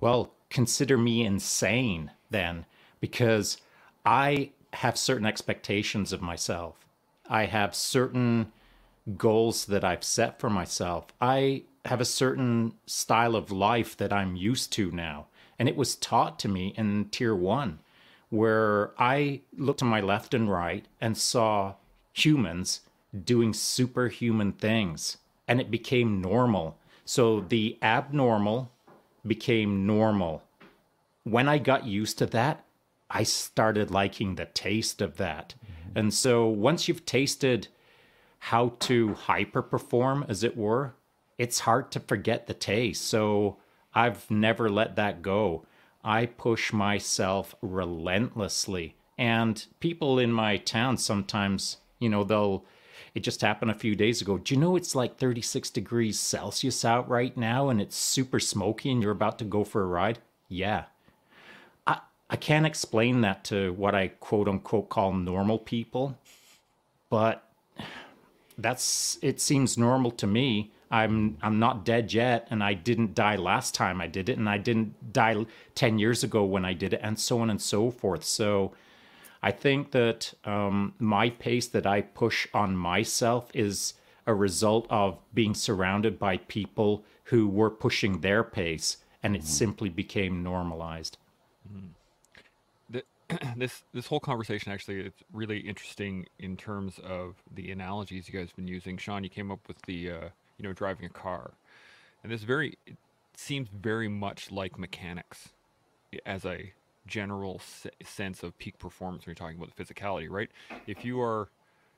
Well, 0.00 0.30
consider 0.54 0.96
me 0.96 1.26
insane 1.26 2.12
then, 2.30 2.64
because 3.00 3.58
I 4.06 4.52
have 4.72 4.96
certain 4.96 5.26
expectations 5.26 6.12
of 6.12 6.22
myself. 6.22 6.86
I 7.28 7.46
have 7.46 7.74
certain 7.74 8.52
goals 9.18 9.66
that 9.66 9.84
I've 9.84 10.04
set 10.04 10.38
for 10.38 10.48
myself. 10.48 11.08
I 11.20 11.64
have 11.84 12.00
a 12.00 12.06
certain 12.06 12.74
style 12.86 13.36
of 13.36 13.50
life 13.50 13.96
that 13.96 14.12
I'm 14.12 14.36
used 14.36 14.72
to 14.74 14.90
now. 14.92 15.26
And 15.58 15.68
it 15.68 15.76
was 15.76 15.96
taught 15.96 16.38
to 16.40 16.48
me 16.48 16.72
in 16.76 17.06
tier 17.10 17.34
one, 17.34 17.80
where 18.30 18.92
I 18.96 19.40
looked 19.56 19.80
to 19.80 19.84
my 19.84 20.00
left 20.00 20.34
and 20.34 20.50
right 20.50 20.86
and 21.00 21.18
saw 21.18 21.74
humans 22.12 22.80
doing 23.24 23.52
superhuman 23.52 24.52
things. 24.52 25.18
And 25.48 25.60
it 25.60 25.70
became 25.70 26.20
normal. 26.20 26.78
So 27.04 27.40
the 27.40 27.76
abnormal 27.82 28.70
became 29.26 29.84
normal. 29.84 30.43
When 31.24 31.48
I 31.48 31.58
got 31.58 31.86
used 31.86 32.18
to 32.18 32.26
that, 32.26 32.64
I 33.10 33.22
started 33.22 33.90
liking 33.90 34.34
the 34.34 34.46
taste 34.46 35.02
of 35.02 35.16
that. 35.16 35.54
Mm-hmm. 35.56 35.98
And 35.98 36.14
so 36.14 36.46
once 36.46 36.88
you've 36.88 37.06
tasted 37.06 37.68
how 38.38 38.74
to 38.80 39.14
hyper 39.14 39.62
perform, 39.62 40.24
as 40.28 40.44
it 40.44 40.56
were, 40.56 40.94
it's 41.38 41.60
hard 41.60 41.90
to 41.92 42.00
forget 42.00 42.46
the 42.46 42.54
taste. 42.54 43.06
So 43.06 43.56
I've 43.94 44.30
never 44.30 44.68
let 44.68 44.96
that 44.96 45.22
go. 45.22 45.66
I 46.04 46.26
push 46.26 46.72
myself 46.72 47.54
relentlessly. 47.62 48.96
And 49.16 49.64
people 49.80 50.18
in 50.18 50.32
my 50.32 50.58
town 50.58 50.98
sometimes, 50.98 51.78
you 51.98 52.08
know, 52.08 52.24
they'll, 52.24 52.66
it 53.14 53.20
just 53.20 53.40
happened 53.40 53.70
a 53.70 53.74
few 53.74 53.94
days 53.94 54.20
ago. 54.20 54.38
Do 54.38 54.54
you 54.54 54.60
know 54.60 54.76
it's 54.76 54.94
like 54.94 55.16
36 55.16 55.70
degrees 55.70 56.18
Celsius 56.18 56.84
out 56.84 57.08
right 57.08 57.34
now 57.36 57.68
and 57.68 57.80
it's 57.80 57.96
super 57.96 58.40
smoky 58.40 58.90
and 58.90 59.02
you're 59.02 59.12
about 59.12 59.38
to 59.38 59.44
go 59.44 59.64
for 59.64 59.82
a 59.82 59.86
ride? 59.86 60.18
Yeah. 60.48 60.84
I, 62.34 62.36
can't 62.36 62.66
explain 62.66 63.20
that 63.20 63.44
to 63.44 63.72
what 63.74 63.94
I 63.94 64.08
quote 64.08 64.48
unquote 64.48 64.88
call 64.88 65.12
normal 65.12 65.58
people, 65.58 66.18
but 67.08 67.48
that's 68.58 69.18
it 69.22 69.40
seems 69.40 69.78
normal 69.78 70.10
to 70.12 70.26
me. 70.26 70.72
I'm 70.90 71.38
I'm 71.42 71.58
not 71.58 71.84
dead 71.84 72.12
yet 72.12 72.48
and 72.50 72.62
I 72.62 72.74
didn't 72.74 73.14
die 73.14 73.36
last 73.36 73.74
time 73.74 74.00
I 74.00 74.06
did 74.06 74.28
it 74.28 74.36
and 74.38 74.48
I 74.48 74.58
didn't 74.58 75.12
die 75.12 75.46
10 75.74 75.98
years 75.98 76.24
ago 76.24 76.44
when 76.44 76.64
I 76.64 76.72
did 76.72 76.92
it 76.92 77.00
and 77.02 77.18
so 77.18 77.40
on 77.40 77.50
and 77.50 77.60
so 77.60 77.90
forth. 77.90 78.24
So 78.24 78.72
I 79.42 79.50
think 79.50 79.92
that 79.92 80.34
um, 80.44 80.94
my 80.98 81.30
pace 81.30 81.68
that 81.68 81.86
I 81.86 82.00
push 82.00 82.46
on 82.54 82.76
myself 82.76 83.50
is 83.54 83.94
a 84.26 84.34
result 84.34 84.86
of 84.90 85.18
being 85.34 85.54
surrounded 85.54 86.18
by 86.18 86.38
people 86.38 87.04
who 87.24 87.48
were 87.48 87.70
pushing 87.70 88.20
their 88.20 88.42
pace 88.42 88.96
and 89.22 89.36
it 89.36 89.44
simply 89.44 89.88
became 89.88 90.42
normalized. 90.42 91.16
Th- 91.72 91.94
this 93.56 93.84
this 93.92 94.06
whole 94.06 94.20
conversation 94.20 94.72
actually 94.72 95.00
it's 95.00 95.22
really 95.32 95.58
interesting 95.58 96.26
in 96.38 96.56
terms 96.56 96.98
of 97.02 97.36
the 97.52 97.70
analogies 97.70 98.28
you 98.28 98.38
guys 98.38 98.48
have 98.48 98.56
been 98.56 98.68
using. 98.68 98.96
Shaun, 98.96 99.24
you 99.24 99.30
came 99.30 99.50
up 99.50 99.60
with 99.66 99.80
the 99.86 100.10
uh, 100.10 100.28
you 100.58 100.62
know 100.62 100.72
driving 100.72 101.06
a 101.06 101.10
car, 101.10 101.52
and 102.22 102.32
this 102.32 102.42
very 102.42 102.78
it 102.86 102.96
seems 103.36 103.68
very 103.68 104.08
much 104.08 104.50
like 104.50 104.78
mechanics 104.78 105.50
as 106.24 106.44
a 106.44 106.72
general 107.06 107.58
se- 107.58 107.90
sense 108.04 108.42
of 108.42 108.56
peak 108.58 108.78
performance 108.78 109.26
when 109.26 109.32
you're 109.32 109.34
talking 109.34 109.56
about 109.56 109.74
the 109.74 109.84
physicality, 109.84 110.28
right? 110.30 110.50
If 110.86 111.04
you 111.04 111.20
are 111.20 111.48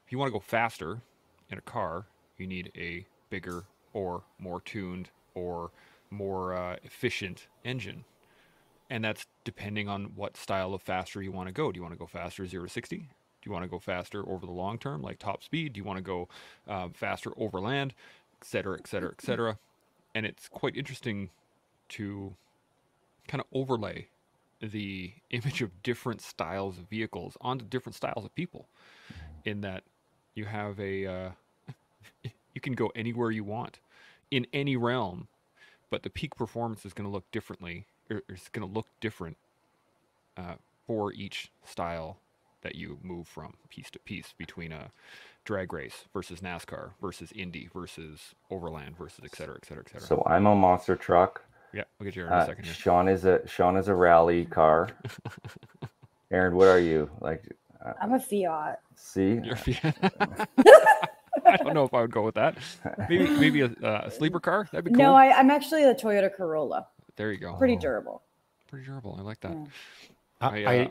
if 0.07 0.12
you 0.12 0.19
want 0.19 0.29
to 0.29 0.33
go 0.33 0.41
faster 0.41 1.03
in 1.51 1.59
a 1.59 1.62
car, 1.62 2.07
you 2.39 2.47
need 2.47 2.73
a 2.77 3.07
bigger 3.31 3.65
or 3.93 4.23
more 4.39 4.61
tuned 4.61 5.11
or 5.35 5.71
more 6.11 6.55
uh, 6.55 6.77
efficient 6.85 7.49
engine 7.65 8.05
and 8.88 9.05
that's 9.05 9.27
depending 9.44 9.88
on 9.88 10.12
what 10.14 10.37
style 10.37 10.75
of 10.75 10.83
faster 10.83 11.22
you 11.22 11.33
want 11.33 11.49
to 11.49 11.53
go. 11.53 11.72
Do 11.72 11.79
you 11.79 11.83
want 11.83 11.94
to 11.94 11.99
go 11.99 12.07
faster 12.07 12.46
0 12.46 12.64
to 12.64 12.70
60? 12.70 12.96
Do 12.96 13.05
you 13.44 13.53
want 13.53 13.64
to 13.64 13.68
go 13.68 13.79
faster 13.79 14.29
over 14.29 14.46
the 14.46 14.53
long 14.53 14.79
term, 14.79 15.03
like 15.03 15.18
top 15.18 15.42
speed? 15.42 15.72
Do 15.72 15.79
you 15.79 15.85
want 15.85 15.99
to 15.99 16.03
go 16.03 16.29
um, 16.68 16.92
faster 16.92 17.31
over 17.37 17.61
land, 17.61 17.94
et 18.40 18.46
cetera, 18.46 18.77
et 18.79 18.87
cetera, 18.87 19.11
et 19.11 19.20
cetera? 19.20 19.59
And 20.14 20.27
it's 20.27 20.49
quite 20.49 20.77
interesting 20.77 21.31
to 21.90 22.35
kind 23.29 23.40
of 23.40 23.46
overlay 23.53 24.09
the 24.61 25.12
image 25.31 25.62
of 25.62 25.83
different 25.83 26.20
styles 26.20 26.79
of 26.79 26.88
vehicles 26.88 27.37
onto 27.40 27.64
different 27.64 27.94
styles 27.94 28.25
of 28.25 28.35
people 28.35 28.68
in 29.44 29.61
that 29.61 29.83
you 30.35 30.44
have 30.46 30.79
a 30.81 31.07
uh, 31.07 31.31
you 32.55 32.61
can 32.61 32.72
go 32.72 32.90
anywhere 32.94 33.31
you 33.31 33.44
want 33.44 33.79
in 34.31 34.46
any 34.53 34.77
realm 34.77 35.29
but 35.90 36.03
the 36.03 36.11
peak 36.11 36.35
performance 36.35 36.85
is 36.87 36.92
going 36.92 37.09
to 37.09 37.12
look 37.12 37.31
differently 37.31 37.87
it's 38.09 38.49
going 38.49 38.66
to 38.66 38.73
look 38.75 38.87
different 39.01 39.37
uh, 40.37 40.55
for 40.87 41.12
each 41.12 41.51
style 41.64 42.16
that 42.62 42.75
you 42.75 42.99
move 43.03 43.27
from 43.29 43.55
piece 43.71 43.90
to 43.90 43.99
piece 44.01 44.35
between 44.37 44.73
a 44.73 44.90
drag 45.45 45.73
race 45.73 46.05
versus 46.12 46.40
NASCAR 46.40 46.90
versus 47.01 47.31
Indy 47.33 47.69
versus 47.73 48.35
Overland 48.51 48.97
versus 48.99 49.21
et 49.25 49.35
cetera, 49.35 49.57
et 49.57 49.64
cetera, 49.66 49.85
et 49.87 49.92
cetera. 49.92 50.07
So 50.07 50.23
I'm 50.27 50.47
a 50.47 50.55
monster 50.55 50.97
truck. 50.97 51.42
yeah, 51.73 51.85
we'll 51.99 52.05
get 52.07 52.16
you 52.16 52.23
here 52.23 52.27
in 52.29 52.33
a 52.33 52.37
Uh, 52.42 52.47
second 52.47 52.64
here. 52.64 52.75
Shaun 52.75 53.09
is 53.09 53.25
a 53.25 53.47
Shaun 53.47 53.77
is 53.77 53.88
a 53.88 53.95
rally 53.95 54.45
car. 54.47 54.88
Aaron, 56.31 56.57
what 56.57 56.66
are 56.66 56.81
you 56.81 57.09
like? 57.21 57.42
Uh, 57.85 57.92
I'm 58.01 58.12
a 58.14 58.19
Fiat. 58.21 58.81
see, 58.97 59.40
Your 59.45 59.55
Fiat. 59.57 59.97
I 61.47 61.57
don't 61.59 61.75
know 61.75 61.85
if 61.85 61.95
I 61.95 62.01
would 62.01 62.11
go 62.11 62.23
with 62.23 62.35
that. 62.35 62.57
Maybe 63.09 63.29
maybe 63.29 63.61
a, 63.61 63.66
uh, 63.83 64.03
a 64.07 64.11
sleeper 64.11 64.40
car. 64.40 64.69
That'd 64.73 64.87
be 64.87 64.90
cool. 64.90 64.99
No, 64.99 65.14
I, 65.14 65.38
I'm 65.38 65.51
actually 65.51 65.85
a 65.85 65.95
Toyota 65.95 66.35
Corolla. 66.35 66.88
There 67.17 67.33
you 67.33 67.39
go. 67.39 67.55
Pretty 67.55 67.77
durable. 67.77 68.23
Pretty 68.69 68.87
durable. 68.87 69.17
I 69.19 69.23
like 69.23 69.41
that. 69.41 69.53
Yeah. 69.53 69.67
I, 70.41 70.49
I, 70.49 70.75
I 70.75 70.79
uh, 70.85 70.89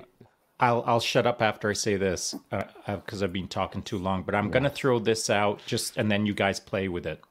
I'll 0.60 0.84
I'll 0.88 1.00
shut 1.00 1.28
up 1.28 1.42
after 1.42 1.70
I 1.70 1.74
say 1.74 1.96
this 1.98 2.36
because 2.88 3.22
I've 3.22 3.34
been 3.34 3.48
talking 3.48 3.82
too 3.82 3.98
long. 3.98 4.24
But 4.24 4.36
I'm 4.36 4.50
gonna 4.50 4.70
throw 4.70 5.00
this 5.00 5.30
out 5.30 5.62
just 5.66 5.98
and 5.98 6.12
then 6.12 6.26
you 6.26 6.34
guys 6.34 6.60
play 6.60 6.88
with 6.88 7.06
it. 7.06 7.22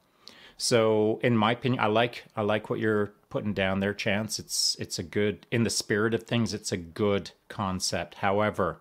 So 0.57 1.21
in 1.23 1.37
my 1.37 1.53
opinion, 1.53 1.81
I 1.81 1.87
like 1.87 2.25
I 2.37 2.43
like 2.43 2.71
what 2.71 2.79
you're 2.79 3.13
putting 3.31 3.55
down 3.55 3.81
there, 3.81 3.95
Chance. 3.95 4.39
It's 4.39 4.77
it's 4.79 4.99
a 4.99 5.03
good 5.03 5.47
in 5.51 5.65
the 5.65 5.71
spirit 5.71 6.15
of 6.15 6.25
things. 6.25 6.55
It's 6.55 6.73
a 6.73 6.77
good 6.77 7.33
concept. 7.49 8.17
However, 8.17 8.81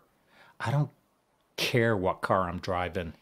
I 0.60 0.72
don't 0.72 0.92
care 1.58 1.96
what 1.96 2.22
car 2.22 2.50
I'm 2.50 2.60
driving. 2.60 3.14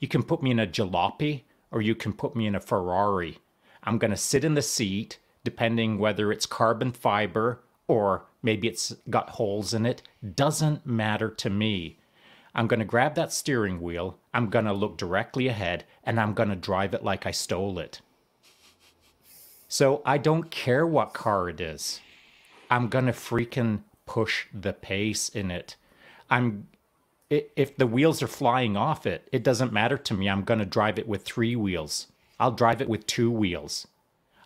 You 0.00 0.08
can 0.08 0.22
put 0.22 0.42
me 0.42 0.50
in 0.50 0.58
a 0.58 0.66
jalopy 0.66 1.42
or 1.70 1.80
you 1.80 1.94
can 1.94 2.12
put 2.12 2.36
me 2.36 2.46
in 2.46 2.54
a 2.54 2.60
Ferrari. 2.60 3.38
I'm 3.82 3.98
going 3.98 4.10
to 4.10 4.16
sit 4.16 4.44
in 4.44 4.54
the 4.54 4.62
seat, 4.62 5.18
depending 5.44 5.98
whether 5.98 6.32
it's 6.32 6.46
carbon 6.46 6.90
fiber 6.90 7.60
or 7.86 8.24
maybe 8.42 8.66
it's 8.66 8.94
got 9.10 9.30
holes 9.30 9.74
in 9.74 9.86
it. 9.86 10.02
Doesn't 10.34 10.86
matter 10.86 11.28
to 11.30 11.50
me. 11.50 11.98
I'm 12.54 12.66
going 12.66 12.80
to 12.80 12.86
grab 12.86 13.14
that 13.16 13.32
steering 13.32 13.80
wheel, 13.80 14.18
I'm 14.32 14.48
going 14.48 14.64
to 14.64 14.72
look 14.72 14.96
directly 14.96 15.48
ahead, 15.48 15.84
and 16.04 16.20
I'm 16.20 16.34
going 16.34 16.50
to 16.50 16.56
drive 16.56 16.94
it 16.94 17.02
like 17.02 17.26
I 17.26 17.32
stole 17.32 17.78
it. 17.78 18.00
So 19.66 20.02
I 20.06 20.18
don't 20.18 20.50
care 20.50 20.86
what 20.86 21.14
car 21.14 21.48
it 21.48 21.60
is. 21.60 22.00
I'm 22.70 22.88
going 22.88 23.06
to 23.06 23.12
freaking 23.12 23.80
push 24.06 24.46
the 24.54 24.72
pace 24.72 25.28
in 25.28 25.50
it. 25.50 25.76
I'm 26.30 26.68
if 27.30 27.76
the 27.76 27.86
wheels 27.86 28.22
are 28.22 28.28
flying 28.28 28.76
off 28.76 29.06
it, 29.06 29.28
it 29.32 29.42
doesn't 29.42 29.72
matter 29.72 29.98
to 29.98 30.14
me. 30.14 30.28
I'm 30.28 30.44
going 30.44 30.60
to 30.60 30.66
drive 30.66 30.98
it 30.98 31.08
with 31.08 31.24
three 31.24 31.56
wheels. 31.56 32.06
I'll 32.38 32.52
drive 32.52 32.80
it 32.80 32.88
with 32.88 33.06
two 33.06 33.30
wheels. 33.30 33.88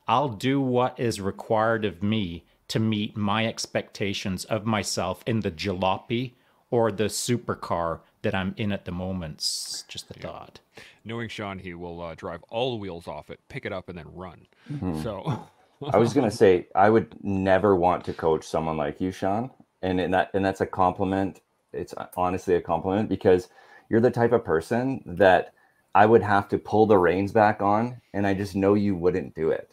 I'll 0.08 0.30
do 0.30 0.60
what 0.60 0.98
is 0.98 1.20
required 1.20 1.84
of 1.84 2.02
me 2.02 2.44
to 2.68 2.80
meet 2.80 3.16
my 3.16 3.46
expectations 3.46 4.44
of 4.46 4.64
myself 4.64 5.22
in 5.26 5.40
the 5.40 5.50
jalopy 5.50 6.32
or 6.70 6.90
the 6.90 7.04
supercar 7.04 8.00
that 8.22 8.34
I'm 8.34 8.54
in 8.56 8.72
at 8.72 8.84
the 8.84 8.92
moment. 8.92 9.36
It's 9.36 9.84
just 9.86 10.10
a 10.10 10.14
yeah. 10.16 10.22
thought. 10.22 10.60
Knowing 11.04 11.28
Shaun, 11.28 11.58
he 11.58 11.74
will 11.74 12.00
uh, 12.00 12.14
drive 12.14 12.42
all 12.48 12.72
the 12.72 12.76
wheels 12.76 13.06
off 13.06 13.30
it, 13.30 13.40
pick 13.48 13.64
it 13.64 13.72
up, 13.72 13.88
and 13.88 13.98
then 13.98 14.06
run. 14.14 14.46
Mm-hmm. 14.70 15.02
So 15.02 15.48
I 15.92 15.98
was 15.98 16.12
gonna 16.12 16.30
say 16.42 16.66
I 16.74 16.90
would 16.90 17.14
never 17.22 17.76
want 17.76 18.04
to 18.06 18.12
coach 18.12 18.46
someone 18.46 18.76
like 18.76 19.00
you, 19.00 19.12
Shaun, 19.12 19.50
and 19.82 20.00
in 20.00 20.10
that 20.10 20.30
and 20.34 20.44
that's 20.44 20.60
a 20.60 20.66
compliment. 20.66 21.40
It's 21.72 21.94
honestly 22.16 22.54
a 22.54 22.60
compliment 22.60 23.08
because 23.08 23.48
you're 23.88 24.00
the 24.00 24.10
type 24.10 24.32
of 24.32 24.44
person 24.44 25.02
that 25.04 25.52
I 25.94 26.06
would 26.06 26.22
have 26.22 26.48
to 26.48 26.58
pull 26.58 26.86
the 26.86 26.98
reins 26.98 27.32
back 27.32 27.62
on, 27.62 28.00
and 28.14 28.26
I 28.26 28.34
just 28.34 28.54
know 28.54 28.74
you 28.74 28.94
wouldn't 28.94 29.34
do 29.34 29.50
it, 29.50 29.70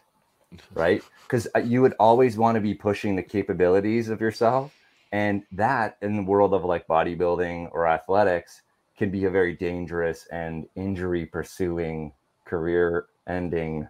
right? 0.73 1.03
Because 1.23 1.47
uh, 1.55 1.59
you 1.59 1.81
would 1.81 1.93
always 1.99 2.37
want 2.37 2.55
to 2.55 2.61
be 2.61 2.73
pushing 2.73 3.15
the 3.15 3.23
capabilities 3.23 4.09
of 4.09 4.21
yourself, 4.21 4.73
and 5.11 5.43
that 5.51 5.97
in 6.01 6.15
the 6.15 6.23
world 6.23 6.53
of 6.53 6.63
like 6.65 6.87
bodybuilding 6.87 7.69
or 7.71 7.87
athletics 7.87 8.61
can 8.97 9.09
be 9.09 9.25
a 9.25 9.29
very 9.29 9.53
dangerous 9.53 10.27
and 10.31 10.67
injury 10.75 11.25
pursuing 11.25 12.13
career 12.45 13.07
ending 13.27 13.87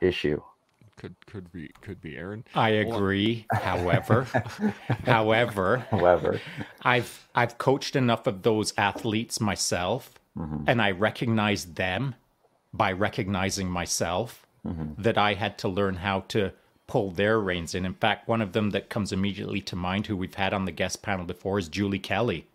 issue 0.00 0.40
could 0.96 1.14
could 1.26 1.52
be 1.52 1.70
could 1.80 2.00
be 2.00 2.16
Erin. 2.16 2.44
I 2.54 2.70
agree. 2.70 3.46
however, 3.52 4.26
however, 5.04 5.78
however, 5.90 6.40
I've 6.82 7.26
I've 7.34 7.58
coached 7.58 7.96
enough 7.96 8.26
of 8.26 8.42
those 8.42 8.72
athletes 8.76 9.40
myself, 9.40 10.14
mm-hmm. 10.36 10.64
and 10.66 10.80
I 10.80 10.92
recognize 10.92 11.64
them 11.66 12.14
by 12.72 12.92
recognizing 12.92 13.68
myself 13.68 14.43
mm-hmm. 14.66 15.00
that 15.02 15.18
I 15.18 15.34
had 15.34 15.58
to 15.58 15.68
learn 15.68 15.96
how 15.96 16.20
to 16.28 16.52
pull 16.86 17.10
their 17.10 17.40
reins 17.40 17.74
in. 17.74 17.84
In 17.84 17.94
fact, 17.94 18.28
one 18.28 18.42
of 18.42 18.52
them 18.52 18.70
that 18.70 18.90
comes 18.90 19.12
immediately 19.12 19.60
to 19.62 19.76
mind, 19.76 20.06
who 20.06 20.16
we've 20.16 20.34
had 20.34 20.52
on 20.52 20.64
the 20.64 20.72
guest 20.72 21.02
panel 21.02 21.24
before, 21.24 21.58
is 21.58 21.68
Julie 21.68 21.98
Kelly. 21.98 22.46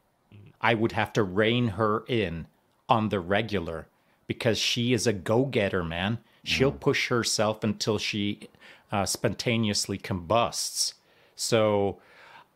I 0.62 0.74
would 0.74 0.92
have 0.92 1.14
to 1.14 1.24
rein 1.24 1.70
her 1.70 2.04
in 2.08 2.48
on 2.88 3.10
the 3.10 3.20
regular 3.20 3.88
because 4.28 4.58
she 4.58 4.94
is 4.94 5.08
a 5.08 5.14
go 5.14 5.46
getter, 5.46 5.84
man. 5.84 6.20
She'll 6.44 6.72
mm. 6.72 6.80
push 6.80 7.08
herself 7.08 7.64
until 7.64 7.98
she 7.98 8.50
uh, 8.92 9.06
spontaneously 9.06 9.98
combusts. 9.98 10.96
So 11.36 12.00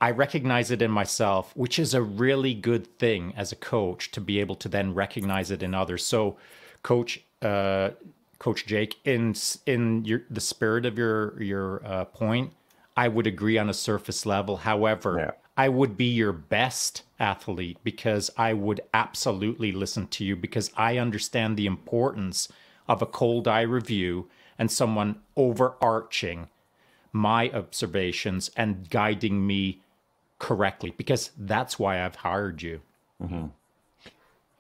I 0.03 0.11
recognize 0.11 0.69
it 0.69 0.81
in 0.81 0.91
myself, 0.91 1.55
which 1.55 1.79
is 1.79 1.93
a 1.93 2.01
really 2.01 2.53
good 2.53 2.87
thing 2.99 3.33
as 3.37 3.51
a 3.51 3.55
coach 3.55 4.11
to 4.11 4.21
be 4.21 4.39
able 4.39 4.55
to 4.55 4.67
then 4.67 4.93
recognize 4.93 5.49
it 5.49 5.63
in 5.63 5.73
others. 5.73 6.05
So, 6.05 6.37
Coach, 6.81 7.21
uh, 7.41 7.91
Coach 8.43 8.65
Jake, 8.65 8.97
in 9.05 9.35
in 9.65 10.03
your 10.03 10.23
the 10.29 10.41
spirit 10.41 10.85
of 10.85 10.97
your 10.97 11.41
your 11.41 11.81
uh, 11.85 12.03
point, 12.03 12.51
I 12.97 13.07
would 13.07 13.25
agree 13.25 13.57
on 13.57 13.69
a 13.69 13.73
surface 13.73 14.25
level. 14.25 14.57
However, 14.57 15.17
yeah. 15.17 15.31
I 15.55 15.69
would 15.69 15.95
be 15.95 16.07
your 16.07 16.33
best 16.33 17.03
athlete 17.21 17.77
because 17.85 18.29
I 18.35 18.51
would 18.51 18.81
absolutely 18.93 19.71
listen 19.71 20.07
to 20.07 20.25
you 20.25 20.35
because 20.35 20.71
I 20.75 20.97
understand 20.97 21.55
the 21.55 21.67
importance 21.67 22.49
of 22.85 23.01
a 23.01 23.05
cold 23.05 23.47
eye 23.47 23.61
review 23.61 24.27
and 24.59 24.69
someone 24.69 25.21
overarching 25.37 26.49
my 27.13 27.49
observations 27.51 28.51
and 28.57 28.89
guiding 28.89 29.47
me 29.47 29.79
correctly 30.37 30.93
because 30.97 31.31
that's 31.37 31.79
why 31.79 32.03
I've 32.03 32.17
hired 32.17 32.61
you. 32.61 32.81
Mm-hmm. 33.21 33.45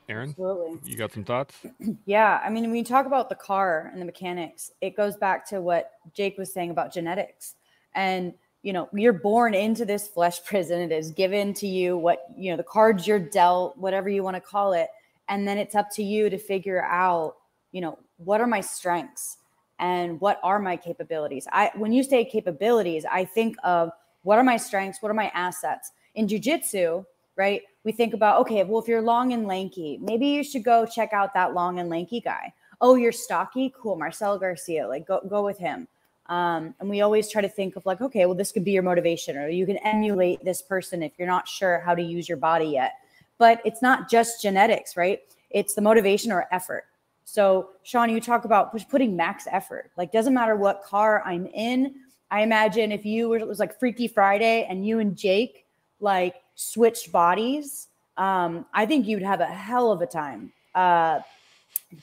Erin, 0.09 0.29
Absolutely. 0.29 0.91
you 0.91 0.97
got 0.97 1.11
some 1.11 1.23
thoughts? 1.23 1.55
Yeah. 2.05 2.41
I 2.43 2.49
mean, 2.49 2.63
when 2.65 2.75
you 2.75 2.83
talk 2.83 3.05
about 3.05 3.29
the 3.29 3.35
car 3.35 3.89
and 3.91 4.01
the 4.01 4.05
mechanics, 4.05 4.71
it 4.81 4.95
goes 4.95 5.15
back 5.15 5.47
to 5.49 5.61
what 5.61 5.91
Jake 6.13 6.37
was 6.37 6.51
saying 6.51 6.71
about 6.71 6.93
genetics. 6.93 7.55
And, 7.95 8.33
you 8.61 8.73
know, 8.73 8.89
you're 8.93 9.13
born 9.13 9.53
into 9.53 9.85
this 9.85 10.07
flesh 10.07 10.43
prison. 10.45 10.81
It 10.81 10.91
is 10.91 11.11
given 11.11 11.53
to 11.55 11.67
you 11.67 11.97
what, 11.97 12.25
you 12.35 12.51
know, 12.51 12.57
the 12.57 12.63
cards 12.63 13.07
you're 13.07 13.19
dealt, 13.19 13.77
whatever 13.77 14.09
you 14.09 14.23
want 14.23 14.35
to 14.35 14.41
call 14.41 14.73
it. 14.73 14.89
And 15.29 15.47
then 15.47 15.57
it's 15.57 15.75
up 15.75 15.89
to 15.93 16.03
you 16.03 16.29
to 16.29 16.37
figure 16.37 16.83
out, 16.83 17.35
you 17.71 17.81
know, 17.81 17.97
what 18.17 18.41
are 18.41 18.47
my 18.47 18.61
strengths 18.61 19.37
and 19.79 20.19
what 20.21 20.39
are 20.43 20.59
my 20.59 20.77
capabilities? 20.77 21.47
I 21.51 21.71
when 21.75 21.91
you 21.91 22.03
say 22.03 22.25
capabilities, 22.25 23.05
I 23.09 23.25
think 23.25 23.55
of 23.63 23.91
what 24.23 24.37
are 24.37 24.43
my 24.43 24.57
strengths, 24.57 25.01
what 25.01 25.09
are 25.09 25.15
my 25.15 25.31
assets? 25.33 25.91
In 26.15 26.27
jujitsu, 26.27 27.05
right? 27.35 27.61
We 27.83 27.91
think 27.91 28.13
about, 28.13 28.39
okay, 28.41 28.63
well, 28.63 28.81
if 28.81 28.87
you're 28.87 29.01
long 29.01 29.33
and 29.33 29.45
lanky, 29.45 29.99
maybe 30.01 30.27
you 30.27 30.43
should 30.43 30.63
go 30.63 30.85
check 30.85 31.11
out 31.11 31.33
that 31.33 31.53
long 31.53 31.79
and 31.79 31.89
lanky 31.89 32.21
guy. 32.21 32.53
Oh, 32.79 32.95
you're 32.95 33.11
stocky, 33.11 33.73
cool, 33.77 33.95
Marcelo 33.95 34.37
Garcia, 34.37 34.87
like 34.87 35.07
go 35.07 35.21
go 35.27 35.43
with 35.43 35.57
him. 35.57 35.87
Um, 36.27 36.73
and 36.79 36.89
we 36.89 37.01
always 37.01 37.29
try 37.29 37.41
to 37.41 37.49
think 37.49 37.75
of 37.75 37.85
like, 37.85 38.01
okay, 38.01 38.25
well, 38.25 38.35
this 38.35 38.51
could 38.51 38.63
be 38.63 38.71
your 38.71 38.83
motivation, 38.83 39.37
or 39.37 39.49
you 39.49 39.65
can 39.65 39.77
emulate 39.77 40.43
this 40.43 40.61
person 40.61 41.03
if 41.03 41.11
you're 41.17 41.27
not 41.27 41.47
sure 41.47 41.79
how 41.79 41.93
to 41.93 42.01
use 42.01 42.27
your 42.29 42.37
body 42.37 42.65
yet. 42.65 42.93
But 43.37 43.61
it's 43.65 43.81
not 43.81 44.09
just 44.09 44.41
genetics, 44.41 44.95
right? 44.95 45.19
It's 45.49 45.73
the 45.73 45.81
motivation 45.81 46.31
or 46.31 46.47
effort. 46.51 46.85
So, 47.25 47.69
Shaun, 47.83 48.09
you 48.09 48.21
talk 48.21 48.45
about 48.45 48.77
putting 48.89 49.15
max 49.15 49.47
effort. 49.51 49.91
Like, 49.97 50.11
doesn't 50.11 50.33
matter 50.33 50.55
what 50.55 50.83
car 50.83 51.21
I'm 51.25 51.47
in. 51.47 51.95
I 52.31 52.41
imagine 52.41 52.91
if 52.91 53.05
you 53.05 53.29
were, 53.29 53.37
it 53.37 53.47
was 53.47 53.59
like 53.59 53.77
Freaky 53.79 54.07
Friday 54.07 54.65
and 54.69 54.85
you 54.85 54.99
and 54.99 55.15
Jake 55.15 55.65
like 55.99 56.35
switched 56.55 57.11
bodies, 57.11 57.87
um, 58.17 58.65
I 58.73 58.85
think 58.85 59.07
you'd 59.07 59.23
have 59.23 59.41
a 59.41 59.45
hell 59.45 59.91
of 59.91 60.01
a 60.01 60.05
time. 60.05 60.51
Uh, 60.75 61.19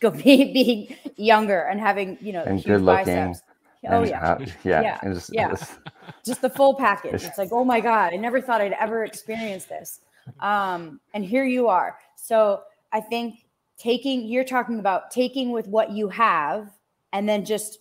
go 0.00 0.10
be, 0.10 0.52
being 0.52 0.96
younger 1.16 1.62
and 1.62 1.80
having 1.80 2.18
you 2.20 2.32
know 2.32 2.42
and 2.44 2.62
good 2.62 2.82
looking. 2.82 3.04
Biceps. 3.04 3.42
Oh 3.88 4.02
yeah, 4.02 4.36
yeah, 4.62 4.82
yeah, 4.82 4.98
just, 5.04 5.32
yeah. 5.32 5.48
Just, 5.48 5.78
just 6.24 6.42
the 6.42 6.50
full 6.50 6.74
package. 6.74 7.24
It's 7.24 7.38
like, 7.38 7.48
oh 7.50 7.64
my 7.64 7.80
god, 7.80 8.12
I 8.12 8.16
never 8.16 8.40
thought 8.40 8.60
I'd 8.60 8.74
ever 8.74 9.04
experience 9.04 9.64
this, 9.64 10.00
um, 10.40 11.00
and 11.14 11.24
here 11.24 11.44
you 11.44 11.68
are. 11.68 11.96
So 12.14 12.62
I 12.92 13.00
think 13.00 13.46
taking 13.78 14.26
you're 14.26 14.44
talking 14.44 14.80
about 14.80 15.10
taking 15.10 15.50
with 15.50 15.66
what 15.66 15.92
you 15.92 16.08
have 16.08 16.68
and 17.14 17.26
then 17.26 17.44
just 17.44 17.78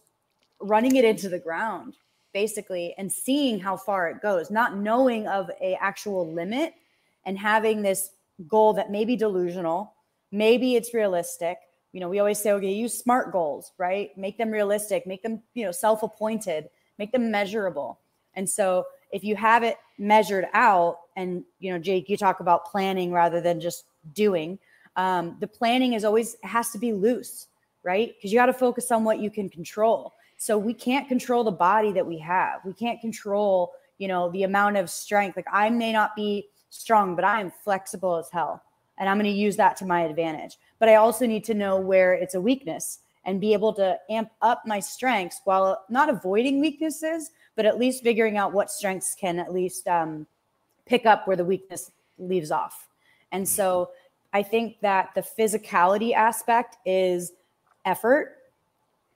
running 0.62 0.96
it 0.96 1.04
into 1.04 1.28
the 1.28 1.40
ground 1.40 1.98
basically 2.34 2.94
and 2.98 3.12
seeing 3.12 3.60
how 3.60 3.76
far 3.76 4.10
it 4.10 4.22
goes 4.22 4.52
not 4.52 4.78
knowing 4.78 5.28
of 5.28 5.50
a 5.62 5.76
actual 5.76 6.32
limit 6.32 6.74
and 7.26 7.38
having 7.38 7.82
this 7.82 8.12
goal 8.48 8.74
that 8.74 8.92
may 8.92 9.06
be 9.06 9.16
delusional 9.16 9.94
maybe 10.32 10.76
it's 10.76 10.94
realistic 10.94 11.58
you 11.92 12.00
know 12.00 12.10
we 12.10 12.20
always 12.20 12.40
say 12.40 12.52
okay 12.52 12.72
use 12.72 12.98
smart 12.98 13.32
goals 13.32 13.72
right 13.78 14.16
make 14.18 14.38
them 14.38 14.52
realistic 14.52 15.06
make 15.08 15.24
them 15.24 15.42
you 15.54 15.66
know 15.66 15.72
self-appointed 15.72 16.70
make 16.98 17.12
them 17.12 17.32
measurable 17.32 18.00
and 18.36 18.50
so 18.50 18.86
if 19.12 19.24
you 19.24 19.36
have 19.36 19.64
it 19.64 19.78
measured 19.98 20.46
out 20.54 21.00
and 21.16 21.44
you 21.60 21.72
know 21.72 21.80
jake 21.80 22.10
you 22.10 22.16
talk 22.16 22.40
about 22.40 22.66
planning 22.66 23.12
rather 23.12 23.42
than 23.42 23.60
just 23.60 23.86
doing 24.14 24.58
um, 25.00 25.38
the 25.40 25.48
planning 25.48 25.94
is 25.94 26.04
always 26.04 26.36
has 26.44 26.72
to 26.72 26.78
be 26.78 26.92
loose, 26.92 27.48
right? 27.84 28.14
Because 28.16 28.34
you 28.34 28.38
got 28.38 28.48
to 28.48 28.54
focus 28.54 28.92
on 28.92 29.06
what 29.06 29.20
you 29.20 29.30
can 29.32 29.48
control. 29.48 30.14
So 30.40 30.58
we 30.58 30.74
can't 30.74 31.08
control 31.10 31.44
the 31.44 31.52
body 31.52 31.92
that 31.92 32.08
we 32.08 32.18
have. 32.20 32.62
We 32.64 32.74
can't 32.74 33.00
control, 33.02 33.74
you 33.98 34.08
know, 34.08 34.32
the 34.32 34.44
amount 34.44 34.78
of 34.78 34.90
strength. 34.90 35.36
Like 35.36 35.46
I 35.52 35.70
may 35.70 35.92
not 35.92 36.16
be 36.16 36.48
strong, 36.70 37.14
but 37.14 37.26
I 37.26 37.42
am 37.42 37.52
flexible 37.52 38.16
as 38.16 38.30
hell. 38.32 38.64
And 38.98 39.10
I'm 39.10 39.18
going 39.18 39.32
to 39.32 39.38
use 39.38 39.58
that 39.58 39.76
to 39.78 39.86
my 39.86 40.04
advantage. 40.04 40.58
But 40.80 40.88
I 40.88 40.96
also 40.96 41.26
need 41.26 41.44
to 41.44 41.54
know 41.54 41.78
where 41.78 42.14
it's 42.14 42.36
a 42.36 42.42
weakness 42.42 43.00
and 43.26 43.42
be 43.42 43.52
able 43.52 43.74
to 43.74 44.00
amp 44.10 44.30
up 44.42 44.64
my 44.66 44.80
strengths 44.80 45.42
while 45.44 45.84
not 45.90 46.10
avoiding 46.10 46.62
weaknesses, 46.62 47.32
but 47.58 47.66
at 47.66 47.78
least 47.78 48.02
figuring 48.02 48.38
out 48.38 48.54
what 48.54 48.72
strengths 48.72 49.16
can 49.16 49.40
at 49.40 49.54
least 49.54 49.90
um, 49.90 50.26
pick 50.86 51.06
up 51.06 51.28
where 51.28 51.36
the 51.36 51.44
weakness 51.44 51.92
leaves 52.18 52.50
off. 52.50 52.88
And 53.34 53.48
so 53.48 53.90
I 54.32 54.42
think 54.42 54.80
that 54.80 55.10
the 55.16 55.22
physicality 55.22 56.14
aspect 56.14 56.78
is 56.86 57.34
effort, 57.84 58.38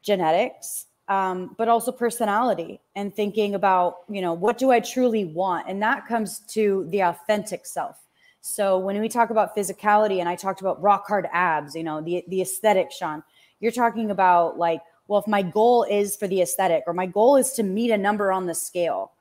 genetics, 0.02 0.88
um, 1.08 1.56
but 1.58 1.68
also 1.68 1.92
personality 1.92 2.80
and 2.96 3.13
thinking 3.13 3.56
about, 3.56 3.98
you 4.10 4.22
know, 4.22 4.34
what 4.34 4.58
do 4.58 4.72
I 4.72 4.80
truly 4.80 5.26
want? 5.26 5.68
And 5.68 5.82
that 5.82 6.08
comes 6.08 6.39
to 6.50 6.88
the 6.89 7.02
authentic 7.02 7.66
self. 7.66 7.98
So 8.42 8.78
when 8.78 9.00
we 9.00 9.10
talk 9.10 9.30
about 9.30 9.56
physicality 9.56 10.20
and 10.20 10.28
I 10.28 10.36
talked 10.36 10.62
about 10.62 10.82
rock 10.82 11.06
hard 11.08 11.28
abs, 11.32 11.76
you 11.76 11.84
know, 11.84 12.02
the, 12.02 12.24
the 12.28 12.41
aesthetic, 12.41 12.91
Shaun, 12.91 13.24
you're 13.60 13.72
talking 13.72 14.12
about 14.12 14.58
like, 14.58 14.82
well, 15.08 15.20
if 15.20 15.28
my 15.28 15.41
goal 15.41 15.84
is 15.84 16.16
for 16.16 16.28
the 16.28 16.41
aesthetic 16.41 16.84
or 16.88 16.93
my 16.93 17.06
goal 17.06 17.36
is 17.36 17.51
to 17.54 17.64
meet 17.64 17.91
a 17.91 17.97
number 17.97 18.32
on 18.32 18.45
the 18.45 18.56
scale, 18.56 19.12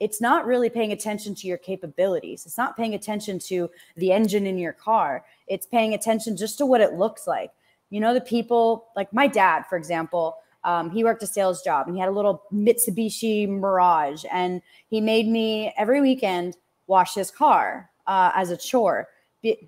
it's 0.00 0.20
not 0.20 0.46
really 0.46 0.70
paying 0.70 0.92
attention 0.92 1.34
to 1.34 1.46
your 1.46 1.58
capabilities. 1.58 2.46
It's 2.46 2.58
not 2.58 2.76
paying 2.76 2.94
attention 2.94 3.38
to 3.40 3.70
the 3.96 4.12
engine 4.12 4.46
in 4.46 4.58
your 4.58 4.72
car. 4.72 5.24
It's 5.46 5.66
paying 5.66 5.94
attention 5.94 6.36
just 6.36 6.56
to 6.58 6.66
what 6.66 6.80
it 6.80 6.94
looks 6.94 7.26
like. 7.26 7.50
You 7.90 8.00
know, 8.00 8.14
the 8.14 8.20
people 8.20 8.86
like 8.96 9.12
my 9.12 9.26
dad, 9.26 9.64
for 9.68 9.76
example, 9.76 10.36
um, 10.64 10.90
he 10.90 11.04
worked 11.04 11.22
a 11.22 11.26
sales 11.26 11.62
job 11.62 11.86
and 11.86 11.96
he 11.96 12.00
had 12.00 12.08
a 12.08 12.12
little 12.12 12.42
Mitsubishi 12.52 13.48
Mirage, 13.48 14.24
and 14.30 14.62
he 14.88 15.00
made 15.00 15.28
me 15.28 15.72
every 15.76 16.00
weekend 16.00 16.56
wash 16.86 17.14
his 17.14 17.30
car 17.30 17.90
uh, 18.06 18.32
as 18.34 18.50
a 18.50 18.56
chore. 18.56 19.08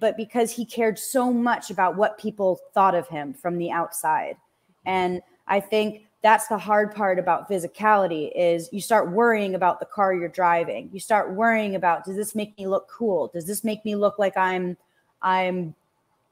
But 0.01 0.16
because 0.16 0.51
he 0.51 0.64
cared 0.64 0.99
so 0.99 1.32
much 1.32 1.70
about 1.70 1.97
what 1.97 2.18
people 2.18 2.61
thought 2.74 2.95
of 2.95 3.07
him 3.09 3.32
from 3.34 3.57
the 3.57 3.70
outside, 3.70 4.36
and 4.84 5.22
I 5.47 5.61
think 5.61 6.07
that's 6.22 6.49
the 6.49 6.59
hard 6.59 6.95
part 6.95 7.18
about 7.18 7.49
physicality 7.49 8.30
is 8.34 8.68
you 8.72 8.80
start 8.80 9.11
worrying 9.11 9.55
about 9.55 9.80
the 9.80 9.86
car 9.86 10.12
you're 10.12 10.28
driving. 10.28 10.91
You 10.93 11.01
start 11.01 11.34
worrying 11.34 11.76
about 11.76 12.05
does 12.05 12.16
this 12.16 12.34
make 12.34 12.59
me 12.59 12.66
look 12.66 12.88
cool? 12.88 13.28
Does 13.28 13.47
this 13.47 13.64
make 13.64 13.84
me 13.84 13.95
look 13.95 14.18
like 14.18 14.36
I'm 14.36 14.76
I'm 15.22 15.74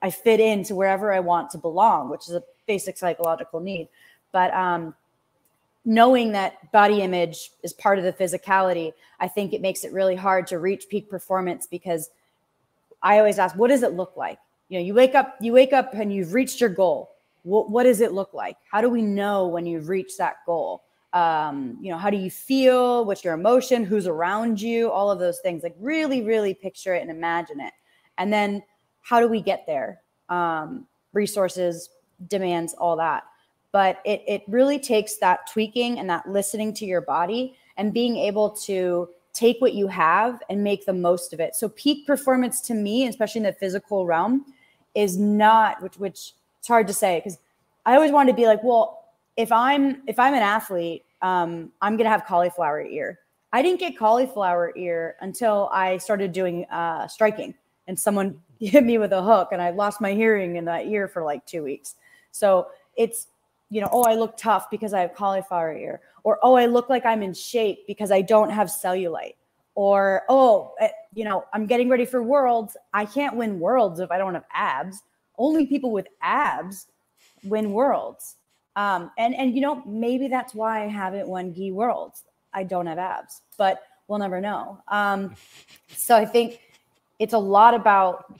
I 0.03 0.11
fit 0.11 0.41
into 0.41 0.75
wherever 0.75 1.13
I 1.13 1.21
want 1.21 1.51
to 1.51 1.59
belong, 1.59 2.11
which 2.11 2.29
is 2.29 2.35
a 2.35 2.43
basic 2.67 2.99
psychological 2.99 3.61
need. 3.61 3.89
But 4.33 4.53
um, 4.55 4.95
knowing 5.85 6.33
that 6.33 6.71
body 6.71 7.01
image 7.01 7.51
is 7.63 7.73
part 7.73 7.99
of 7.99 8.05
the 8.05 8.13
physicality, 8.13 8.93
I 9.21 9.29
think 9.29 9.53
it 9.53 9.61
makes 9.61 9.85
it 9.85 9.93
really 9.93 10.17
hard 10.17 10.47
to 10.49 10.59
reach 10.59 10.89
peak 10.89 11.09
performance 11.09 11.67
because 11.67 12.11
I 13.03 13.19
always 13.19 13.39
ask, 13.39 13.57
what 13.57 13.69
does 13.69 13.83
it 13.83 13.93
look 13.93 14.17
like? 14.17 14.39
You 14.69 14.79
know, 14.79 14.85
you 14.85 14.93
wake 14.93 15.15
up, 15.15 15.37
you 15.41 15.53
wake 15.53 15.73
up 15.73 15.95
and 15.95 16.13
you've 16.13 16.35
reached 16.35 16.61
your 16.61 16.71
goal. 16.71 17.13
What, 17.43 17.71
what 17.71 17.85
does 17.85 18.01
it 18.01 18.13
look 18.13 18.35
like? 18.35 18.59
How 18.71 18.81
do 18.81 18.91
we 18.91 19.01
know 19.01 19.47
when 19.47 19.65
you've 19.65 19.89
reached 19.89 20.19
that 20.19 20.45
goal? 20.45 20.85
Um, 21.15 21.79
you 21.81 21.91
know, 21.91 21.97
how 21.97 22.11
do 22.11 22.19
you 22.19 22.31
feel? 22.31 23.07
What's 23.07 23.25
your 23.25 23.33
emotion? 23.33 23.83
Who's 23.83 24.07
around 24.07 24.61
you? 24.61 24.91
All 24.91 25.11
of 25.11 25.19
those 25.19 25.41
things. 25.41 25.63
Like 25.63 25.75
really, 25.81 26.21
really 26.21 26.53
picture 26.53 26.95
it 26.95 27.01
and 27.01 27.11
imagine 27.11 27.61
it. 27.61 27.73
And 28.19 28.31
then 28.31 28.63
how 29.01 29.21
do 29.21 29.29
we 29.29 29.41
get 29.41 29.65
there? 29.67 30.03
Um, 30.29 30.87
resources, 31.15 31.89
demands, 32.29 32.75
all 32.75 32.97
that 32.97 33.25
but 33.73 34.01
it, 34.05 34.23
it 34.27 34.43
really 34.49 34.79
takes 34.79 35.17
that 35.19 35.51
tweaking 35.51 35.99
and 35.99 36.09
that 36.09 36.29
listening 36.29 36.73
to 36.75 36.85
your 36.87 37.01
body 37.01 37.57
and 37.77 37.93
being 37.93 38.17
able 38.17 38.51
to 38.51 39.09
take 39.33 39.61
what 39.61 39.75
you 39.75 39.87
have 39.87 40.43
and 40.51 40.65
make 40.65 40.85
the 40.85 40.93
most 40.93 41.33
of 41.33 41.41
it. 41.41 41.55
So 41.55 41.69
peak 41.69 42.07
performance 42.07 42.61
to 42.63 42.75
me, 42.75 43.07
especially 43.07 43.41
in 43.41 43.45
the 43.45 43.53
physical 43.53 44.05
realm, 44.07 44.45
is 44.95 45.17
not 45.17 45.81
which 45.83 45.97
which 45.99 46.33
it's 46.59 46.69
hard 46.69 46.87
to 46.89 46.93
say 46.93 47.21
because 47.21 47.39
I 47.87 47.95
always 47.95 48.11
wanted 48.11 48.33
to 48.33 48.37
be 48.37 48.47
like, 48.47 48.65
well, 48.65 49.05
if 49.37 49.53
I'm 49.53 50.03
if 50.07 50.19
I'm 50.19 50.35
an 50.35 50.43
athlete, 50.43 51.05
um, 51.23 51.71
I'm 51.81 51.97
gonna 51.97 52.09
have 52.09 52.25
cauliflower 52.27 52.83
ear. 52.83 53.21
I 53.53 53.63
didn't 53.63 53.81
get 53.81 53.97
cauliflower 53.97 54.73
ear 54.77 55.17
until 55.21 55.71
I 55.73 55.99
started 55.99 56.33
doing 56.33 56.65
uh, 56.67 57.07
striking, 57.07 57.55
and 57.87 57.99
someone 57.99 58.41
hit 58.61 58.85
me 58.85 58.99
with 58.99 59.13
a 59.13 59.23
hook, 59.23 59.51
and 59.53 59.63
I 59.63 59.71
lost 59.71 60.01
my 60.01 60.15
hearing 60.15 60.57
in 60.57 60.65
that 60.65 60.87
ear 60.87 61.07
for 61.07 61.23
like 61.23 61.47
two 61.47 61.63
weeks. 61.63 61.95
So 62.33 62.69
it's 62.97 63.29
you 63.71 63.81
know, 63.81 63.89
oh, 63.93 64.03
I 64.05 64.15
look 64.15 64.37
tough 64.37 64.71
because 64.71 64.95
I 64.95 65.01
have 65.01 65.15
cauliflower 65.15 65.77
ear, 65.77 66.01
or 66.25 66.39
oh, 66.43 66.55
I 66.55 66.67
look 66.67 66.89
like 66.89 67.05
I'm 67.05 67.23
in 67.23 67.35
shape 67.35 67.87
because 67.87 68.11
I 68.11 68.23
don't 68.23 68.51
have 68.51 68.69
cellulite, 68.69 69.35
or 69.75 70.23
oh, 70.29 70.75
eh, 70.81 70.89
you 71.15 71.25
know, 71.25 71.45
I'm 71.53 71.67
getting 71.67 71.89
ready 71.89 72.05
for 72.05 72.23
worlds. 72.23 72.77
I 72.95 73.05
can't 73.05 73.37
win 73.37 73.61
worlds 73.61 74.01
if 74.01 74.11
I 74.11 74.19
don't 74.19 74.35
have 74.35 74.47
abs. 74.53 75.03
Only 75.37 75.67
people 75.67 75.93
with 75.93 76.07
abs 76.23 76.87
win 77.45 77.73
worlds. 77.73 78.37
Um, 78.77 79.11
and 79.19 79.35
and 79.35 79.55
you 79.55 79.61
know, 79.61 79.83
maybe 79.85 80.29
that's 80.29 80.55
why 80.55 80.85
I 80.85 80.87
haven't 80.87 81.29
won 81.29 81.53
gi 81.53 81.73
worlds. 81.73 82.25
I 82.55 82.65
don't 82.65 82.87
have 82.87 82.99
abs, 82.99 83.43
but 83.57 83.83
we'll 84.07 84.19
never 84.19 84.41
know. 84.41 84.81
Um, 84.89 85.35
so 85.89 86.17
I 86.17 86.25
think 86.25 86.61
it's 87.19 87.35
a 87.35 87.39
lot 87.39 87.75
about 87.75 88.35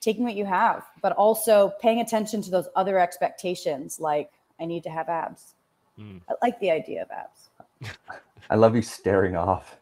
taking 0.00 0.24
what 0.24 0.34
you 0.34 0.44
have, 0.44 0.84
but 1.02 1.12
also 1.12 1.72
paying 1.80 2.00
attention 2.00 2.40
to 2.42 2.50
those 2.50 2.68
other 2.76 2.98
expectations 2.98 3.98
like 3.98 4.30
I 4.60 4.64
need 4.64 4.82
to 4.84 4.90
have 4.90 5.08
abs. 5.08 5.54
Mm. 5.98 6.20
I 6.28 6.34
like 6.42 6.58
the 6.60 6.70
idea 6.70 7.02
of 7.02 7.10
abs. 7.10 7.96
I 8.50 8.54
love 8.54 8.76
you 8.76 8.82
staring 8.82 9.36
off. 9.36 9.78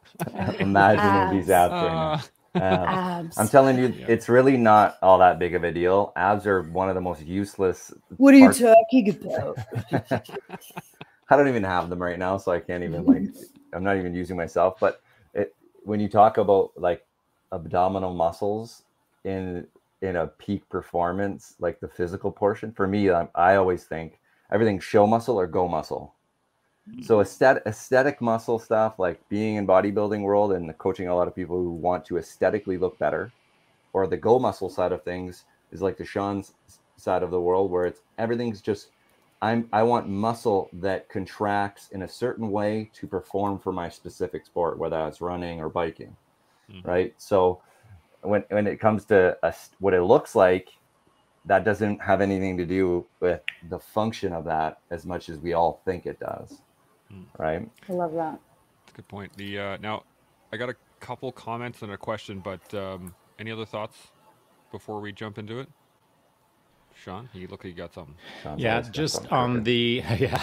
Imagining 0.58 1.38
these 1.38 1.50
abs 1.50 1.72
right 1.72 1.82
now. 1.82 2.12
Um, 2.54 2.62
abs. 2.62 3.38
I'm 3.38 3.48
telling 3.48 3.78
you, 3.78 3.88
yeah. 3.88 4.06
it's 4.08 4.28
really 4.28 4.56
not 4.56 4.96
all 5.02 5.18
that 5.18 5.38
big 5.38 5.54
of 5.54 5.64
a 5.64 5.72
deal. 5.72 6.12
Abs 6.16 6.46
are 6.46 6.62
one 6.62 6.88
of 6.88 6.94
the 6.94 7.00
most 7.00 7.22
useless. 7.22 7.92
What 8.16 8.34
are 8.34 8.40
parts. 8.40 8.60
you 8.60 8.74
talking 8.74 9.10
about? 9.10 9.58
I 11.30 11.36
don't 11.36 11.48
even 11.48 11.64
have 11.64 11.90
them 11.90 12.00
right 12.00 12.18
now, 12.18 12.38
so 12.38 12.52
I 12.52 12.60
can't 12.60 12.82
even 12.82 13.04
like. 13.04 13.22
I'm 13.72 13.84
not 13.84 13.98
even 13.98 14.14
using 14.14 14.36
myself. 14.36 14.78
But 14.80 15.02
it, 15.34 15.54
when 15.84 16.00
you 16.00 16.08
talk 16.08 16.38
about 16.38 16.72
like 16.76 17.04
abdominal 17.52 18.14
muscles 18.14 18.82
in 19.24 19.66
in 20.02 20.16
a 20.16 20.26
peak 20.26 20.68
performance, 20.68 21.54
like 21.58 21.80
the 21.80 21.88
physical 21.88 22.30
portion, 22.30 22.72
for 22.72 22.86
me, 22.86 23.10
I, 23.10 23.28
I 23.34 23.56
always 23.56 23.84
think 23.84 24.18
everything 24.52 24.78
show 24.78 25.06
muscle 25.06 25.38
or 25.38 25.46
go 25.46 25.68
muscle. 25.68 26.14
Mm-hmm. 26.88 27.02
So 27.02 27.20
aesthetic, 27.20 27.62
aesthetic 27.66 28.20
muscle 28.20 28.58
stuff, 28.58 28.98
like 28.98 29.26
being 29.28 29.56
in 29.56 29.66
bodybuilding 29.66 30.22
world 30.22 30.52
and 30.52 30.76
coaching 30.78 31.08
a 31.08 31.16
lot 31.16 31.28
of 31.28 31.34
people 31.34 31.56
who 31.56 31.70
want 31.70 32.04
to 32.06 32.18
aesthetically 32.18 32.78
look 32.78 32.98
better, 32.98 33.32
or 33.92 34.06
the 34.06 34.16
go 34.16 34.38
muscle 34.38 34.70
side 34.70 34.92
of 34.92 35.02
things 35.02 35.44
is 35.72 35.82
like 35.82 35.96
the 35.96 36.04
Shaun's 36.04 36.54
side 36.96 37.22
of 37.22 37.30
the 37.30 37.40
world 37.40 37.70
where 37.70 37.86
it's 37.86 38.00
everything's 38.18 38.60
just 38.60 38.88
I'm 39.40 39.68
I 39.72 39.82
want 39.82 40.08
muscle 40.08 40.68
that 40.74 41.08
contracts 41.08 41.90
in 41.90 42.02
a 42.02 42.08
certain 42.08 42.50
way 42.50 42.90
to 42.94 43.06
perform 43.06 43.58
for 43.58 43.72
my 43.72 43.88
specific 43.88 44.46
sport, 44.46 44.78
whether 44.78 45.06
it's 45.06 45.20
running 45.20 45.60
or 45.60 45.68
biking. 45.68 46.16
Mm-hmm. 46.70 46.88
Right. 46.88 47.14
So 47.18 47.62
when 48.22 48.44
when 48.50 48.66
it 48.66 48.78
comes 48.80 49.04
to 49.06 49.36
a, 49.42 49.54
what 49.78 49.94
it 49.94 50.02
looks 50.02 50.34
like, 50.34 50.68
that 51.44 51.64
doesn't 51.64 52.00
have 52.00 52.20
anything 52.20 52.56
to 52.58 52.66
do 52.66 53.06
with 53.20 53.40
the 53.68 53.78
function 53.78 54.32
of 54.32 54.44
that 54.44 54.80
as 54.90 55.06
much 55.06 55.28
as 55.28 55.38
we 55.38 55.52
all 55.52 55.80
think 55.84 56.06
it 56.06 56.20
does. 56.20 56.62
Mm. 57.12 57.24
Right. 57.38 57.70
I 57.88 57.92
love 57.92 58.12
that. 58.14 58.38
Good 58.94 59.08
point. 59.08 59.36
The 59.36 59.58
uh, 59.58 59.76
now, 59.78 60.04
I 60.52 60.56
got 60.56 60.68
a 60.68 60.76
couple 61.00 61.30
comments 61.32 61.82
and 61.82 61.92
a 61.92 61.96
question, 61.96 62.40
but 62.40 62.74
um, 62.74 63.14
any 63.38 63.50
other 63.50 63.64
thoughts 63.64 63.96
before 64.72 65.00
we 65.00 65.12
jump 65.12 65.38
into 65.38 65.60
it? 65.60 65.68
Shaun, 66.94 67.28
you 67.32 67.46
look 67.46 67.64
like 67.64 67.72
you 67.72 67.76
got 67.76 67.94
something. 67.94 68.16
Sounds 68.42 68.60
yeah, 68.60 68.80
just 68.80 69.30
on 69.30 69.62
the 69.62 70.02
yeah. 70.18 70.42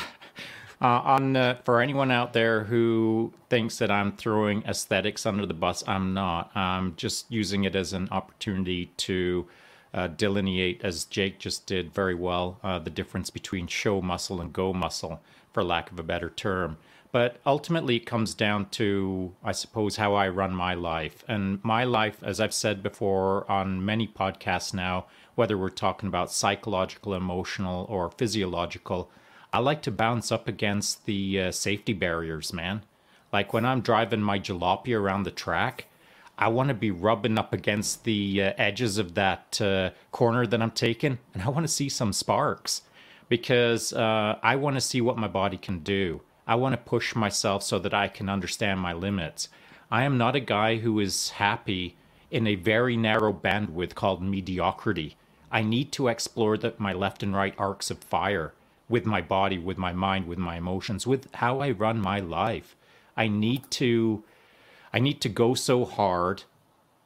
Uh, 0.82 1.02
on 1.04 1.36
uh, 1.38 1.56
for 1.64 1.82
anyone 1.82 2.12
out 2.12 2.34
there 2.34 2.66
who 2.66 3.32
thinks 3.50 3.78
that 3.78 3.90
I'm 3.90 4.12
throwing 4.12 4.64
aesthetics 4.64 5.26
under 5.26 5.46
the 5.46 5.54
bus, 5.54 5.84
I'm 5.88 6.14
not. 6.14 6.52
I'm 6.56 6.96
just 6.96 7.32
using 7.32 7.64
it 7.64 7.76
as 7.76 7.94
an 7.94 8.10
opportunity 8.12 8.88
to 8.98 9.48
uh, 9.94 10.08
delineate, 10.08 10.82
as 10.84 11.06
Jake 11.06 11.40
just 11.40 11.66
did 11.66 11.94
very 11.94 12.16
well, 12.16 12.60
uh, 12.62 12.80
the 12.80 12.90
difference 12.90 13.30
between 13.30 13.68
show 13.68 14.02
muscle 14.02 14.42
and 14.42 14.52
go 14.52 14.74
muscle, 14.74 15.22
for 15.54 15.64
lack 15.64 15.92
of 15.92 16.00
a 16.00 16.04
better 16.04 16.30
term. 16.30 16.78
But 17.14 17.40
ultimately, 17.46 17.96
it 17.96 18.06
comes 18.06 18.34
down 18.34 18.68
to, 18.72 19.34
I 19.42 19.54
suppose, 19.54 19.96
how 19.96 20.16
I 20.16 20.28
run 20.28 20.54
my 20.54 20.74
life. 20.74 21.24
And 21.30 21.64
my 21.64 21.86
life, 21.86 22.18
as 22.22 22.42
I've 22.42 22.54
said 22.54 22.84
before 22.84 23.50
on 23.50 23.86
many 23.86 24.06
podcasts 24.06 24.74
now, 24.74 25.06
whether 25.36 25.58
we're 25.58 25.70
talking 25.70 26.08
about 26.08 26.30
psychological, 26.30 27.14
emotional, 27.14 27.86
or 27.88 28.12
physiological, 28.12 29.10
I 29.56 29.60
like 29.60 29.82
to 29.84 29.92
bounce 29.92 30.34
up 30.34 30.50
against 30.50 31.06
the 31.06 31.44
uh, 31.44 31.52
safety 31.52 31.94
barriers, 31.94 32.52
man. 32.52 32.82
Like 33.32 33.54
when 33.54 33.66
I'm 33.66 33.80
driving 33.80 34.22
my 34.22 34.38
jalopy 34.38 34.94
around 34.94 35.24
the 35.24 35.32
track, 35.32 35.86
I 36.38 36.50
want 36.50 36.68
to 36.68 36.74
be 36.74 36.92
rubbing 36.92 37.38
up 37.38 37.54
against 37.54 38.04
the 38.04 38.44
uh, 38.44 38.54
edges 38.58 38.98
of 38.98 39.14
that 39.14 39.62
uh, 39.62 39.92
corner 40.12 40.46
that 40.46 40.62
I'm 40.62 40.72
taking, 40.72 41.20
and 41.34 41.42
I 41.42 41.48
want 41.48 41.64
to 41.64 41.72
see 41.72 41.88
some 41.88 42.12
sparks 42.12 42.82
because 43.30 43.94
uh, 43.94 44.38
I 44.44 44.58
want 44.58 44.76
to 44.76 44.82
see 44.82 45.00
what 45.00 45.18
my 45.18 45.30
body 45.30 45.56
can 45.56 45.80
do. 45.80 46.20
I 46.46 46.56
want 46.56 46.74
to 46.74 46.90
push 46.90 47.16
myself 47.16 47.64
so 47.64 47.80
that 47.80 47.94
I 47.94 48.10
can 48.10 48.28
understand 48.28 48.82
my 48.82 48.92
limits. 48.92 49.48
I 49.90 50.04
am 50.04 50.18
not 50.18 50.36
a 50.36 50.42
guy 50.42 50.80
who 50.80 51.00
is 51.00 51.30
happy 51.30 51.96
in 52.30 52.46
a 52.46 52.56
very 52.56 52.98
narrow 52.98 53.32
bandwidth 53.32 53.96
called 53.96 54.22
mediocrity. 54.22 55.16
I 55.50 55.62
need 55.62 55.94
to 55.94 56.10
explore 56.10 56.58
the, 56.58 56.74
my 56.78 56.92
left 56.92 57.24
and 57.24 57.34
right 57.34 57.56
arcs 57.58 57.90
of 57.90 58.00
fire 58.00 58.52
with 58.88 59.06
my 59.06 59.22
body, 59.22 59.58
with 59.58 59.78
my 59.78 59.94
mind, 59.94 60.28
with 60.28 60.38
my 60.38 60.58
emotions, 60.58 61.08
with 61.08 61.34
how 61.36 61.60
I 61.60 61.72
run 61.72 62.00
my 62.00 62.20
life. 62.20 62.76
I 63.18 63.28
need 63.28 63.70
to 63.72 64.24
I 64.94 65.00
need 65.00 65.20
to 65.22 65.30
go 65.30 65.54
so 65.54 65.86
hard 65.86 66.44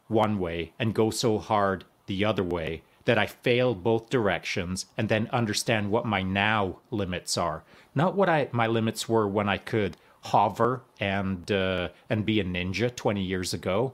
one 0.08 0.40
way 0.40 0.74
and 0.78 0.94
go 0.94 1.10
so 1.10 1.38
hard 1.40 1.86
the 2.08 2.26
other 2.26 2.44
way 2.44 2.84
that 3.06 3.18
I 3.18 3.26
fail 3.26 3.74
both 3.74 4.10
directions 4.10 4.86
and 4.98 5.10
then 5.10 5.30
understand 5.32 5.90
what 5.90 6.06
my 6.06 6.22
now 6.22 6.80
limits 6.92 7.38
are. 7.38 7.64
Not 7.96 8.16
what 8.16 8.30
I 8.30 8.50
my 8.52 8.68
limits 8.68 9.08
were 9.08 9.28
when 9.28 9.50
I 9.50 9.58
could 9.58 9.98
hover 10.22 10.84
and 11.00 11.50
uh, 11.52 11.90
and 12.10 12.26
be 12.26 12.40
a 12.40 12.44
ninja 12.44 12.94
20 12.96 13.24
years 13.24 13.54
ago. 13.54 13.94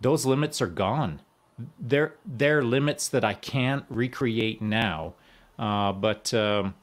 Those 0.00 0.26
limits 0.26 0.60
are 0.60 0.66
gone. 0.66 1.22
They're 1.80 2.14
they're 2.24 2.62
limits 2.62 3.08
that 3.08 3.24
I 3.24 3.34
can't 3.34 3.84
recreate 3.88 4.60
now. 4.60 5.14
Uh, 5.58 5.92
but 5.92 6.34
um, 6.34 6.74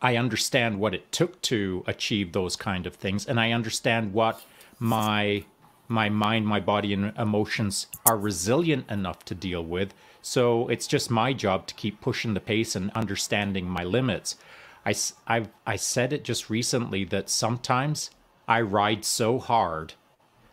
I 0.00 0.16
understand 0.16 0.78
what 0.78 0.94
it 0.94 1.10
took 1.10 1.40
to 1.42 1.82
achieve 1.86 2.32
those 2.32 2.56
kind 2.56 2.86
of 2.86 2.94
things, 2.94 3.26
and 3.26 3.40
I 3.40 3.52
understand 3.52 4.12
what 4.12 4.42
my 4.78 5.44
my 5.88 6.10
mind, 6.10 6.46
my 6.46 6.60
body, 6.60 6.92
and 6.92 7.16
emotions 7.16 7.86
are 8.06 8.18
resilient 8.18 8.90
enough 8.90 9.24
to 9.24 9.34
deal 9.34 9.64
with. 9.64 9.94
So 10.20 10.68
it's 10.68 10.86
just 10.86 11.10
my 11.10 11.32
job 11.32 11.66
to 11.66 11.74
keep 11.74 12.02
pushing 12.02 12.34
the 12.34 12.40
pace 12.40 12.76
and 12.76 12.90
understanding 12.90 13.66
my 13.66 13.84
limits. 13.84 14.36
I, 14.84 14.94
I've, 15.26 15.48
I 15.66 15.76
said 15.76 16.12
it 16.12 16.24
just 16.24 16.50
recently 16.50 17.04
that 17.04 17.30
sometimes 17.30 18.10
I 18.46 18.60
ride 18.60 19.04
so 19.04 19.38
hard 19.38 19.94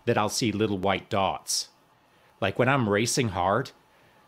that 0.06 0.18
I'll 0.18 0.30
see 0.30 0.52
little 0.54 0.78
white 0.78 1.10
dots. 1.10 1.70
Like 2.40 2.58
when 2.58 2.70
I'm 2.70 2.88
racing 2.88 3.30
hard, 3.30 3.72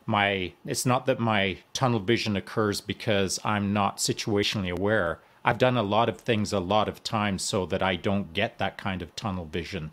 my 0.08 0.54
it's 0.66 0.86
not 0.86 1.06
that 1.06 1.20
my 1.20 1.58
tunnel 1.74 2.00
vision 2.00 2.36
occurs 2.36 2.82
because 2.82 3.40
I'm 3.44 3.74
not 3.74 3.98
situationally 3.98 4.72
aware. 4.72 5.20
I've 5.46 5.58
done 5.58 5.78
a 5.78 5.84
lot 5.84 6.10
of 6.10 6.18
things 6.18 6.52
a 6.52 6.60
lot 6.60 6.90
of 6.90 7.04
times 7.04 7.44
so 7.44 7.66
that 7.68 7.84
I 7.84 7.96
don't 7.96 8.34
get 8.34 8.58
that 8.58 8.78
kind 8.78 9.02
of 9.02 9.16
tunnel 9.16 9.46
vision. 9.46 9.92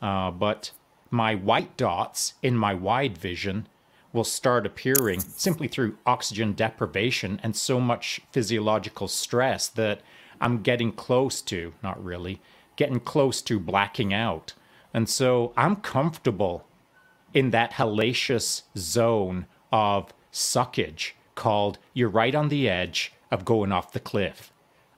Uh, 0.00 0.30
but 0.30 0.70
my 1.10 1.34
white 1.34 1.76
dots 1.76 2.34
in 2.42 2.56
my 2.56 2.74
wide 2.74 3.18
vision 3.18 3.68
will 4.12 4.24
start 4.24 4.66
appearing 4.66 5.20
simply 5.20 5.68
through 5.68 5.98
oxygen 6.06 6.52
deprivation 6.52 7.38
and 7.42 7.54
so 7.54 7.80
much 7.80 8.20
physiological 8.32 9.08
stress 9.08 9.68
that 9.68 10.00
I'm 10.40 10.62
getting 10.62 10.92
close 10.92 11.40
to, 11.42 11.74
not 11.82 12.02
really, 12.02 12.40
getting 12.76 13.00
close 13.00 13.42
to 13.42 13.60
blacking 13.60 14.14
out. 14.14 14.54
And 14.94 15.08
so 15.08 15.52
I'm 15.56 15.76
comfortable 15.76 16.66
in 17.34 17.50
that 17.50 17.72
hellacious 17.72 18.62
zone 18.76 19.46
of 19.72 20.12
suckage 20.32 21.12
called 21.34 21.78
you're 21.94 22.08
right 22.08 22.34
on 22.34 22.48
the 22.48 22.68
edge 22.68 23.12
of 23.30 23.44
going 23.44 23.72
off 23.72 23.92
the 23.92 24.00
cliff. 24.00 24.52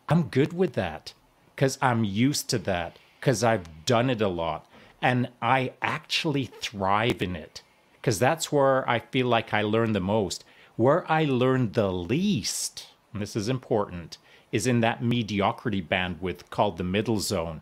I'm 0.08 0.24
good 0.24 0.52
with 0.52 0.74
that 0.74 1.12
because 1.54 1.78
I'm 1.82 2.04
used 2.04 2.48
to 2.50 2.58
that 2.60 2.98
because 3.20 3.44
I've 3.44 3.84
done 3.84 4.10
it 4.10 4.20
a 4.20 4.28
lot 4.28 4.66
and 5.02 5.28
I 5.40 5.72
actually 5.82 6.46
thrive 6.46 7.22
in 7.22 7.36
it 7.36 7.62
because 7.94 8.18
that's 8.18 8.50
where 8.50 8.88
I 8.88 9.00
feel 9.00 9.26
like 9.26 9.52
I 9.52 9.62
learn 9.62 9.92
the 9.92 10.00
most. 10.00 10.44
Where 10.76 11.10
I 11.10 11.24
learn 11.24 11.72
the 11.72 11.92
least, 11.92 12.86
and 13.12 13.20
this 13.20 13.34
is 13.34 13.48
important, 13.48 14.18
is 14.52 14.66
in 14.66 14.80
that 14.80 15.02
mediocrity 15.02 15.82
bandwidth 15.82 16.48
called 16.50 16.78
the 16.78 16.84
middle 16.84 17.18
zone. 17.18 17.60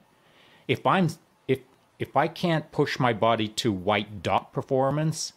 If 0.68 0.86
I'm 0.86 1.08
if 1.48 1.60
if 1.98 2.16
I 2.16 2.28
can't 2.28 2.70
push 2.72 2.98
my 2.98 3.12
body 3.12 3.48
to 3.48 3.72
white 3.72 4.22
dot 4.22 4.52
performance, 4.52 5.32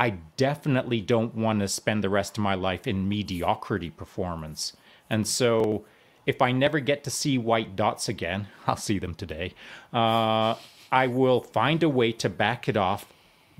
I 0.00 0.14
definitely 0.38 1.02
don't 1.02 1.34
want 1.34 1.60
to 1.60 1.68
spend 1.68 2.02
the 2.02 2.08
rest 2.08 2.38
of 2.38 2.42
my 2.42 2.54
life 2.54 2.86
in 2.86 3.06
mediocrity 3.06 3.90
performance. 3.90 4.72
And 5.10 5.28
so 5.28 5.84
if 6.24 6.40
I 6.40 6.52
never 6.52 6.80
get 6.80 7.04
to 7.04 7.10
see 7.10 7.36
white 7.36 7.76
dots 7.76 8.08
again, 8.08 8.48
I'll 8.66 8.78
see 8.78 8.98
them 8.98 9.14
today. 9.14 9.52
Uh, 9.92 10.54
I 10.90 11.06
will 11.06 11.42
find 11.42 11.82
a 11.82 11.88
way 11.90 12.12
to 12.12 12.30
back 12.30 12.66
it 12.66 12.78
off 12.78 13.12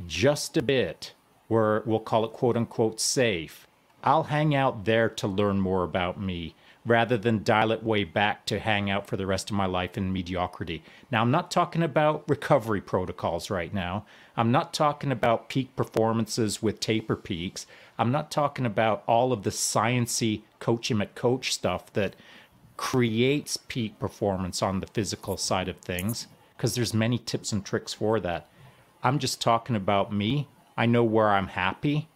just 0.06 0.56
a 0.56 0.62
bit, 0.62 1.12
where 1.48 1.82
we'll 1.84 2.00
call 2.00 2.24
it 2.24 2.32
quote 2.32 2.56
unquote 2.56 3.00
safe. 3.00 3.66
I'll 4.02 4.24
hang 4.24 4.54
out 4.54 4.86
there 4.86 5.10
to 5.10 5.28
learn 5.28 5.60
more 5.60 5.84
about 5.84 6.18
me 6.18 6.54
rather 6.86 7.18
than 7.18 7.44
dial 7.44 7.70
it 7.72 7.82
way 7.82 8.04
back 8.04 8.46
to 8.46 8.58
hang 8.58 8.90
out 8.90 9.06
for 9.06 9.18
the 9.18 9.26
rest 9.26 9.50
of 9.50 9.56
my 9.56 9.66
life 9.66 9.98
in 9.98 10.10
mediocrity. 10.12 10.82
Now, 11.10 11.20
I'm 11.20 11.30
not 11.30 11.50
talking 11.50 11.82
about 11.82 12.24
recovery 12.26 12.80
protocols 12.80 13.50
right 13.50 13.72
now. 13.74 14.06
I'm 14.40 14.52
not 14.52 14.72
talking 14.72 15.12
about 15.12 15.50
peak 15.50 15.76
performances 15.76 16.62
with 16.62 16.80
taper 16.80 17.14
peaks. 17.14 17.66
I'm 17.98 18.10
not 18.10 18.30
talking 18.30 18.64
about 18.64 19.04
all 19.06 19.34
of 19.34 19.42
the 19.42 19.50
sciency 19.50 20.44
coach 20.60 20.90
him 20.90 21.02
at 21.02 21.14
coach 21.14 21.52
stuff 21.52 21.92
that 21.92 22.16
creates 22.78 23.58
peak 23.58 23.98
performance 23.98 24.62
on 24.62 24.80
the 24.80 24.86
physical 24.86 25.36
side 25.36 25.68
of 25.68 25.76
things 25.80 26.26
because 26.56 26.74
there's 26.74 26.94
many 26.94 27.18
tips 27.18 27.52
and 27.52 27.66
tricks 27.66 27.92
for 27.92 28.18
that. 28.20 28.48
I'm 29.02 29.18
just 29.18 29.42
talking 29.42 29.76
about 29.76 30.10
me. 30.10 30.48
I 30.74 30.86
know 30.86 31.04
where 31.04 31.28
I'm 31.28 31.48
happy. 31.48 32.08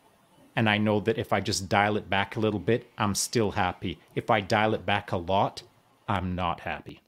And 0.56 0.66
I 0.66 0.78
know 0.78 1.00
that 1.00 1.18
if 1.18 1.30
I 1.30 1.40
just 1.40 1.68
dial 1.68 1.98
it 1.98 2.08
back 2.08 2.36
a 2.36 2.40
little 2.40 2.58
bit, 2.58 2.90
I'm 2.96 3.14
still 3.14 3.50
happy. 3.50 3.98
If 4.14 4.30
I 4.30 4.40
dial 4.40 4.72
it 4.72 4.86
back 4.86 5.12
a 5.12 5.18
lot, 5.18 5.62
I'm 6.08 6.34
not 6.34 6.60
happy. 6.60 7.02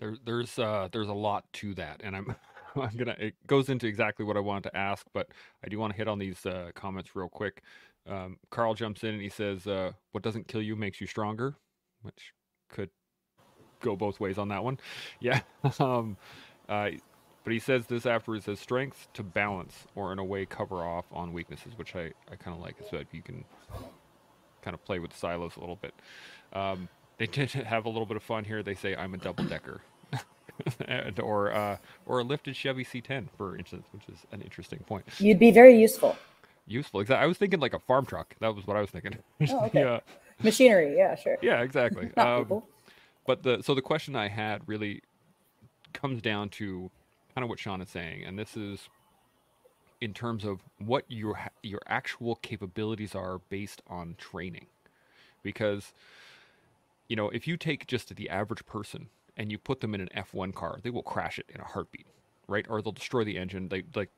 There, 0.00 0.16
there's 0.24 0.58
uh, 0.58 0.88
there's 0.90 1.06
a 1.06 1.14
lot 1.14 1.44
to 1.52 1.74
that, 1.74 2.00
and 2.02 2.16
I'm 2.16 2.34
I'm 2.80 2.96
gonna 2.96 3.16
it 3.18 3.34
goes 3.46 3.68
into 3.68 3.86
exactly 3.86 4.24
what 4.24 4.36
I 4.36 4.40
wanted 4.40 4.70
to 4.70 4.76
ask, 4.76 5.06
but 5.12 5.28
I 5.64 5.68
do 5.68 5.78
want 5.78 5.92
to 5.92 5.96
hit 5.96 6.08
on 6.08 6.18
these 6.18 6.44
uh, 6.46 6.70
comments 6.74 7.14
real 7.14 7.28
quick. 7.28 7.62
Um, 8.08 8.36
Carl 8.50 8.74
jumps 8.74 9.02
in 9.02 9.10
and 9.10 9.22
he 9.22 9.28
says, 9.28 9.66
uh, 9.66 9.92
"What 10.12 10.22
doesn't 10.22 10.48
kill 10.48 10.62
you 10.62 10.76
makes 10.76 11.00
you 11.00 11.06
stronger," 11.06 11.56
which 12.02 12.32
could 12.68 12.90
go 13.80 13.96
both 13.96 14.20
ways 14.20 14.38
on 14.38 14.48
that 14.48 14.64
one. 14.64 14.78
Yeah. 15.20 15.40
um, 15.80 16.16
uh, 16.68 16.90
but 17.44 17.52
he 17.52 17.58
says 17.58 17.86
this 17.86 18.06
afterwards 18.06 18.46
says 18.46 18.58
strength 18.58 19.08
to 19.12 19.22
balance 19.22 19.86
or 19.94 20.12
in 20.12 20.18
a 20.18 20.24
way 20.24 20.46
cover 20.46 20.76
off 20.76 21.04
on 21.12 21.32
weaknesses, 21.34 21.74
which 21.76 21.94
I, 21.94 22.12
I 22.30 22.36
kind 22.36 22.56
of 22.56 22.62
like 22.62 22.76
so 22.90 22.96
that 22.98 23.08
you 23.12 23.20
can 23.22 23.44
kind 24.62 24.74
of 24.74 24.82
play 24.84 24.98
with 24.98 25.14
silos 25.14 25.56
a 25.56 25.60
little 25.60 25.76
bit. 25.76 25.94
Um, 26.54 26.88
they 27.18 27.26
did 27.26 27.50
have 27.52 27.84
a 27.84 27.88
little 27.90 28.06
bit 28.06 28.16
of 28.16 28.22
fun 28.22 28.44
here. 28.44 28.62
They 28.62 28.74
say 28.74 28.96
I'm 28.96 29.12
a 29.14 29.18
double 29.18 29.44
decker. 29.44 29.82
And, 30.86 31.18
or 31.20 31.52
uh, 31.52 31.76
or 32.06 32.20
a 32.20 32.24
lifted 32.24 32.56
Chevy 32.56 32.84
C10, 32.84 33.28
for 33.36 33.56
instance, 33.56 33.86
which 33.92 34.04
is 34.08 34.20
an 34.32 34.42
interesting 34.42 34.80
point. 34.80 35.04
You'd 35.18 35.38
be 35.38 35.50
very 35.50 35.78
useful. 35.78 36.16
Useful, 36.66 37.00
exactly. 37.00 37.22
I 37.22 37.26
was 37.26 37.36
thinking 37.36 37.60
like 37.60 37.74
a 37.74 37.78
farm 37.78 38.06
truck. 38.06 38.34
That 38.40 38.54
was 38.54 38.66
what 38.66 38.76
I 38.76 38.80
was 38.80 38.90
thinking. 38.90 39.18
Oh, 39.50 39.66
okay. 39.66 39.80
yeah. 39.84 40.00
Machinery, 40.42 40.96
yeah, 40.96 41.14
sure. 41.14 41.36
Yeah, 41.42 41.60
exactly. 41.62 42.10
um, 42.16 42.62
but 43.26 43.42
the 43.42 43.62
so 43.62 43.74
the 43.74 43.82
question 43.82 44.16
I 44.16 44.28
had 44.28 44.62
really 44.66 45.02
comes 45.92 46.22
down 46.22 46.48
to 46.50 46.90
kind 47.34 47.42
of 47.42 47.48
what 47.48 47.58
Shaun 47.58 47.80
is 47.80 47.90
saying, 47.90 48.24
and 48.24 48.38
this 48.38 48.56
is 48.56 48.88
in 50.00 50.12
terms 50.12 50.44
of 50.44 50.60
what 50.78 51.04
your 51.08 51.38
your 51.62 51.80
actual 51.86 52.36
capabilities 52.36 53.14
are 53.14 53.38
based 53.48 53.82
on 53.88 54.14
training, 54.18 54.66
because 55.42 55.92
you 57.08 57.16
know 57.16 57.28
if 57.30 57.46
you 57.46 57.56
take 57.56 57.86
just 57.86 58.14
the 58.14 58.28
average 58.28 58.64
person 58.66 59.08
and 59.36 59.50
you 59.50 59.58
put 59.58 59.80
them 59.80 59.94
in 59.94 60.00
an 60.00 60.08
F1 60.16 60.54
car, 60.54 60.78
they 60.82 60.90
will 60.90 61.02
crash 61.02 61.38
it 61.38 61.46
in 61.48 61.60
a 61.60 61.64
heartbeat, 61.64 62.06
right? 62.48 62.66
Or 62.68 62.80
they'll 62.80 62.92
destroy 62.92 63.24
the 63.24 63.38
engine. 63.38 63.68
They 63.68 63.84
like 63.94 64.10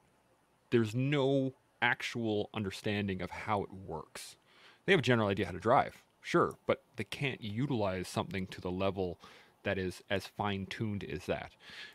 there's 0.70 0.94
no 0.94 1.54
actual 1.82 2.50
understanding 2.54 3.22
of 3.22 3.30
how 3.30 3.62
it 3.62 3.72
works. 3.72 4.36
They 4.84 4.92
have 4.92 5.00
a 5.00 5.02
general 5.02 5.28
idea 5.28 5.46
how 5.46 5.52
to 5.52 5.58
drive, 5.58 6.02
sure, 6.22 6.54
but 6.66 6.82
they 6.96 7.04
can't 7.04 7.42
utilize 7.42 8.08
something 8.08 8.46
to 8.48 8.60
the 8.60 8.70
level 8.70 9.18
that 9.62 9.78
is 9.78 10.02
as 10.10 10.26
fine 10.26 10.66
tuned 10.66 11.04
as 11.04 11.26
that. 11.26 11.52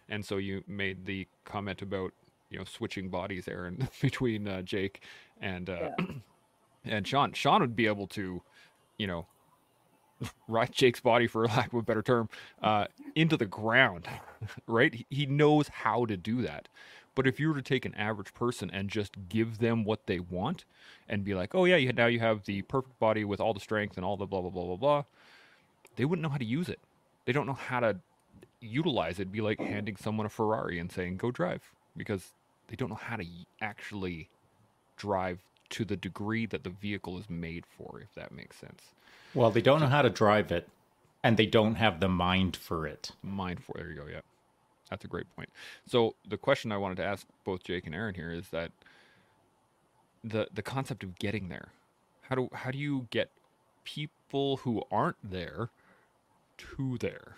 And 0.09 0.25
so 0.25 0.37
you 0.37 0.63
made 0.67 1.05
the 1.05 1.27
comment 1.45 1.81
about 1.81 2.13
you 2.49 2.59
know 2.59 2.65
switching 2.65 3.09
bodies, 3.09 3.47
Erin, 3.47 3.87
between 4.01 4.47
uh, 4.47 4.61
Jake 4.61 5.01
and 5.39 5.69
uh, 5.69 5.91
yeah. 5.97 6.05
and 6.85 7.07
Shaun. 7.07 7.33
Shaun 7.33 7.61
would 7.61 7.75
be 7.75 7.87
able 7.87 8.07
to, 8.07 8.41
you 8.97 9.07
know, 9.07 9.25
ride 10.47 10.71
Jake's 10.71 10.99
body, 10.99 11.27
for 11.27 11.47
lack 11.47 11.73
of 11.73 11.79
a 11.79 11.81
better 11.81 12.01
term, 12.01 12.29
uh, 12.61 12.85
into 13.15 13.37
the 13.37 13.45
ground, 13.45 14.07
right? 14.67 15.05
He 15.09 15.25
knows 15.25 15.67
how 15.67 16.05
to 16.05 16.17
do 16.17 16.41
that. 16.43 16.67
But 17.13 17.27
if 17.27 17.39
you 17.39 17.49
were 17.49 17.55
to 17.55 17.61
take 17.61 17.85
an 17.85 17.93
average 17.95 18.33
person 18.33 18.69
and 18.71 18.89
just 18.89 19.15
give 19.27 19.57
them 19.59 19.83
what 19.83 20.07
they 20.07 20.19
want 20.19 20.63
and 21.09 21.25
be 21.25 21.33
like, 21.33 21.53
oh, 21.53 21.65
yeah, 21.65 21.75
you, 21.75 21.91
now 21.91 22.05
you 22.05 22.19
have 22.19 22.45
the 22.45 22.61
perfect 22.63 22.97
body 22.99 23.25
with 23.25 23.41
all 23.41 23.53
the 23.53 23.59
strength 23.59 23.97
and 23.97 24.05
all 24.05 24.15
the 24.15 24.25
blah, 24.25 24.39
blah, 24.41 24.49
blah, 24.49 24.63
blah, 24.63 24.75
blah, 24.77 25.03
they 25.97 26.05
wouldn't 26.05 26.23
know 26.23 26.29
how 26.29 26.37
to 26.37 26.45
use 26.45 26.69
it 26.69 26.79
they 27.25 27.31
don't 27.31 27.45
know 27.45 27.53
how 27.53 27.79
to 27.79 27.97
utilize 28.59 29.19
it. 29.19 29.23
It'd 29.23 29.31
be 29.31 29.41
like 29.41 29.59
handing 29.59 29.95
someone 29.95 30.25
a 30.25 30.29
Ferrari 30.29 30.79
and 30.79 30.91
saying, 30.91 31.17
go 31.17 31.31
drive, 31.31 31.61
because 31.95 32.33
they 32.67 32.75
don't 32.75 32.89
know 32.89 32.95
how 32.95 33.15
to 33.15 33.25
actually 33.61 34.29
drive 34.97 35.39
to 35.71 35.85
the 35.85 35.95
degree 35.95 36.45
that 36.45 36.63
the 36.63 36.69
vehicle 36.69 37.17
is 37.17 37.29
made 37.29 37.65
for, 37.65 37.99
if 38.01 38.13
that 38.15 38.31
makes 38.31 38.57
sense. 38.57 38.83
Well, 39.33 39.51
they 39.51 39.61
don't 39.61 39.79
know 39.79 39.87
how 39.87 40.01
to 40.01 40.09
drive 40.09 40.51
it, 40.51 40.67
and 41.23 41.37
they 41.37 41.45
don't 41.45 41.75
have 41.75 41.99
the 41.99 42.09
mind 42.09 42.55
for 42.55 42.85
it. 42.85 43.11
Mind 43.23 43.63
for 43.63 43.75
there 43.77 43.89
you 43.89 43.95
go. 43.95 44.05
Yeah, 44.11 44.21
that's 44.89 45.05
a 45.05 45.07
great 45.07 45.33
point. 45.35 45.49
So 45.87 46.15
the 46.27 46.37
question 46.37 46.71
I 46.71 46.77
wanted 46.77 46.97
to 46.97 47.05
ask 47.05 47.25
both 47.43 47.63
Jake 47.63 47.85
and 47.85 47.95
Erin 47.95 48.15
here 48.15 48.31
is 48.31 48.49
that 48.49 48.71
the 50.23 50.47
the 50.53 50.61
concept 50.61 51.03
of 51.03 51.17
getting 51.17 51.49
there. 51.49 51.69
How 52.23 52.35
do 52.35 52.49
how 52.53 52.71
do 52.71 52.77
you 52.77 53.07
get 53.09 53.29
people 53.83 54.57
who 54.57 54.83
aren't 54.91 55.17
there 55.23 55.69
to 56.57 56.97
there, 56.99 57.35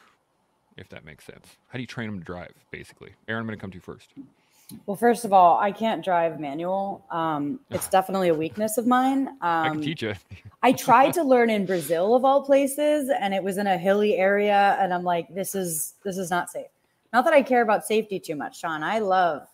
if 0.78 0.90
that 0.90 1.06
makes 1.06 1.26
sense. 1.26 1.58
How 1.70 1.78
do 1.78 1.82
you 1.82 1.88
train 1.88 2.10
them 2.10 2.20
to 2.20 2.26
drive, 2.26 2.54
basically? 2.72 3.14
Erin, 3.28 3.42
I'm 3.42 3.48
going 3.48 3.58
to 3.58 3.62
come 3.62 3.72
to 3.72 3.76
you 3.76 3.82
first. 3.82 4.10
Well, 4.86 4.98
first 4.98 5.26
of 5.26 5.34
all, 5.34 5.60
I 5.60 5.72
can't 5.72 6.04
drive 6.04 6.40
manual. 6.40 7.06
Um, 7.12 7.60
it's 7.70 7.88
definitely 7.98 8.30
a 8.30 8.34
weakness 8.34 8.78
of 8.78 8.88
mine. 8.88 9.28
Um, 9.28 9.38
I 9.42 9.68
can 9.70 9.78
um, 9.78 9.84
teach 9.84 10.02
you. 10.02 10.14
I 10.62 10.72
tried 10.88 11.14
to 11.14 11.24
learn 11.24 11.50
in 11.50 11.66
Brazil, 11.66 12.16
of 12.16 12.26
all 12.26 12.44
places, 12.44 13.10
and 13.20 13.34
it 13.34 13.44
was 13.44 13.58
in 13.58 13.68
a 13.68 13.78
hilly 13.78 14.18
area, 14.18 14.78
and 14.80 14.94
I'm 14.94 15.04
like, 15.04 15.34
this 15.34 15.56
is 15.56 15.96
this 16.04 16.18
is 16.18 16.30
not 16.30 16.50
safe. 16.50 16.68
Not 17.12 17.26
that 17.26 17.34
I 17.34 17.42
care 17.42 17.62
about 17.62 17.86
safety 17.86 18.20
too 18.20 18.36
much, 18.36 18.60
Shaun. 18.60 18.84
I 18.84 19.00
love, 19.00 19.48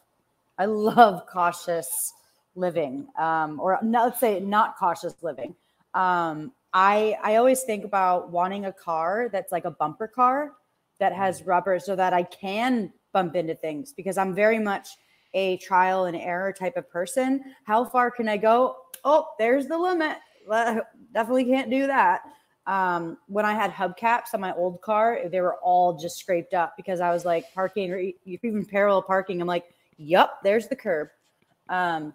I 0.58 0.66
love 0.66 1.26
cautious 1.26 2.14
living, 2.56 3.08
um, 3.18 3.60
or 3.60 3.78
not, 3.82 4.06
let's 4.06 4.20
say 4.20 4.40
not 4.40 4.78
cautious 4.78 5.16
living. 5.22 5.56
Um, 5.94 6.54
I 6.74 7.18
I 7.24 7.36
always 7.36 7.64
think 7.64 7.84
about 7.84 8.32
wanting 8.32 8.66
a 8.66 8.72
car 8.72 9.30
that's 9.32 9.52
like 9.52 9.66
a 9.66 9.72
bumper 9.72 10.08
car 10.08 10.54
that 11.00 11.14
has 11.14 11.42
mm. 11.42 11.48
rubber 11.48 11.80
so 11.80 11.96
that 11.96 12.14
I 12.14 12.24
can 12.24 12.94
bump 13.14 13.36
into 13.36 13.56
things 13.56 13.94
because 13.94 14.18
I'm 14.18 14.34
very 14.34 14.60
much 14.60 14.88
a 15.34 15.58
trial 15.58 16.06
and 16.06 16.18
error 16.18 16.52
type 16.52 16.78
of 16.78 16.90
person. 16.90 17.44
How 17.64 17.86
far 17.86 18.10
can 18.12 18.28
I 18.28 18.38
go? 18.38 18.78
Oh, 19.04 19.28
there's 19.38 19.68
the 19.68 19.78
limit. 19.78 20.18
Definitely 21.14 21.46
can't 21.46 21.70
do 21.70 21.88
that. 21.88 22.22
Um, 22.66 23.18
when 23.28 23.46
I 23.46 23.54
had 23.54 23.72
hubcaps 23.72 24.34
on 24.34 24.42
my 24.42 24.54
old 24.54 24.82
car, 24.82 25.22
they 25.32 25.42
were 25.42 25.56
all 25.56 25.98
just 25.98 26.18
scraped 26.18 26.54
up 26.54 26.76
because 26.78 27.00
I 27.00 27.12
was 27.12 27.26
like 27.26 27.52
parking 27.54 27.92
or 27.92 28.04
even 28.26 28.66
parallel 28.66 29.02
parking. 29.02 29.42
I'm 29.42 29.48
like, 29.48 29.66
yup, 29.98 30.40
there's 30.44 30.68
the 30.68 30.76
curb. 30.76 31.10
Um, 31.70 32.14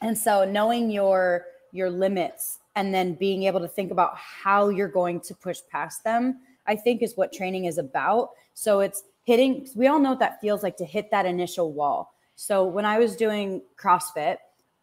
and 0.00 0.16
so 0.16 0.44
knowing 0.44 0.90
your 0.90 1.46
your 1.72 1.90
limits 1.90 2.58
and 2.76 2.92
then 2.92 3.14
being 3.14 3.44
able 3.44 3.60
to 3.60 3.68
think 3.68 3.90
about 3.90 4.16
how 4.16 4.68
you're 4.68 4.88
going 4.88 5.20
to 5.20 5.34
push 5.34 5.60
past 5.70 6.04
them, 6.04 6.40
I 6.66 6.76
think 6.76 7.02
is 7.02 7.16
what 7.16 7.32
training 7.32 7.64
is 7.66 7.78
about. 7.78 8.30
So 8.54 8.80
it's 8.80 9.04
hitting, 9.24 9.68
we 9.74 9.86
all 9.86 9.98
know 9.98 10.10
what 10.10 10.18
that 10.18 10.40
feels 10.40 10.62
like 10.62 10.76
to 10.78 10.84
hit 10.84 11.10
that 11.10 11.26
initial 11.26 11.72
wall. 11.72 12.14
So 12.34 12.64
when 12.64 12.84
I 12.84 12.98
was 12.98 13.16
doing 13.16 13.62
CrossFit 13.76 14.38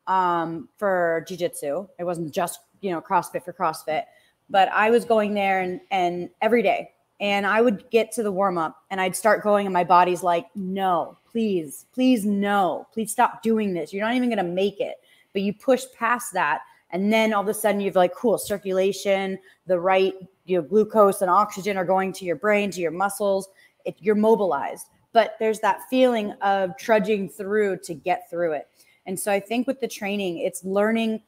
um, 0.07 0.69
for 0.77 1.25
jujitsu, 1.27 1.89
it 1.99 2.03
wasn't 2.03 2.33
just, 2.33 2.59
you 2.81 2.91
know, 2.91 3.01
CrossFit 3.01 3.43
for 3.43 3.53
CrossFit, 3.53 4.03
but 4.49 4.69
I 4.69 4.89
was 4.89 5.05
going 5.05 5.33
there 5.33 5.61
and, 5.61 5.81
and 5.91 6.29
every 6.41 6.63
day 6.63 6.91
and 7.19 7.45
I 7.45 7.61
would 7.61 7.89
get 7.89 8.11
to 8.13 8.23
the 8.23 8.31
warm 8.31 8.57
up 8.57 8.83
and 8.89 9.01
I'd 9.01 9.15
start 9.15 9.43
going 9.43 9.67
and 9.67 9.73
my 9.73 9.83
body's 9.83 10.23
like, 10.23 10.47
no, 10.55 11.17
please, 11.29 11.85
please, 11.93 12.25
no, 12.25 12.87
please 12.93 13.11
stop 13.11 13.43
doing 13.43 13.73
this. 13.73 13.91
You're 13.91 14.05
not 14.05 14.15
even 14.15 14.29
going 14.29 14.37
to 14.37 14.51
make 14.51 14.79
it. 14.79 14.95
But 15.33 15.41
you 15.43 15.53
push 15.53 15.83
past 15.97 16.33
that 16.33 16.61
and 16.91 17.11
then 17.11 17.33
all 17.33 17.41
of 17.41 17.47
a 17.47 17.53
sudden 17.53 17.81
you've 17.81 17.95
like 17.95 18.13
cool 18.13 18.37
circulation 18.37 19.37
the 19.67 19.79
right 19.79 20.13
you 20.45 20.57
know 20.57 20.61
glucose 20.61 21.21
and 21.21 21.29
oxygen 21.29 21.77
are 21.77 21.85
going 21.85 22.11
to 22.13 22.25
your 22.25 22.35
brain 22.35 22.71
to 22.71 22.81
your 22.81 22.91
muscles 22.91 23.49
it, 23.85 23.95
you're 23.99 24.15
mobilized 24.15 24.87
but 25.11 25.35
there's 25.39 25.59
that 25.59 25.81
feeling 25.89 26.31
of 26.41 26.77
trudging 26.77 27.29
through 27.29 27.77
to 27.77 27.93
get 27.93 28.29
through 28.29 28.53
it. 28.53 28.67
And 29.05 29.19
so 29.19 29.31
i 29.31 29.39
think 29.39 29.67
with 29.67 29.79
the 29.79 29.87
training 29.87 30.39
it's 30.39 30.63
learning 30.63 31.21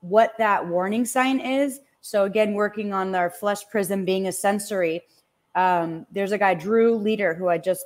what 0.00 0.32
that 0.38 0.66
warning 0.66 1.04
sign 1.04 1.40
is. 1.40 1.80
So 2.00 2.24
again 2.24 2.54
working 2.54 2.92
on 2.92 3.14
our 3.14 3.30
flesh 3.30 3.68
prison 3.70 4.04
being 4.04 4.26
a 4.26 4.32
sensory 4.32 5.02
um, 5.54 6.06
there's 6.12 6.32
a 6.32 6.38
guy 6.38 6.54
Drew 6.54 6.98
Leder 6.98 7.36
who 7.36 7.48
i 7.48 7.58
just 7.58 7.84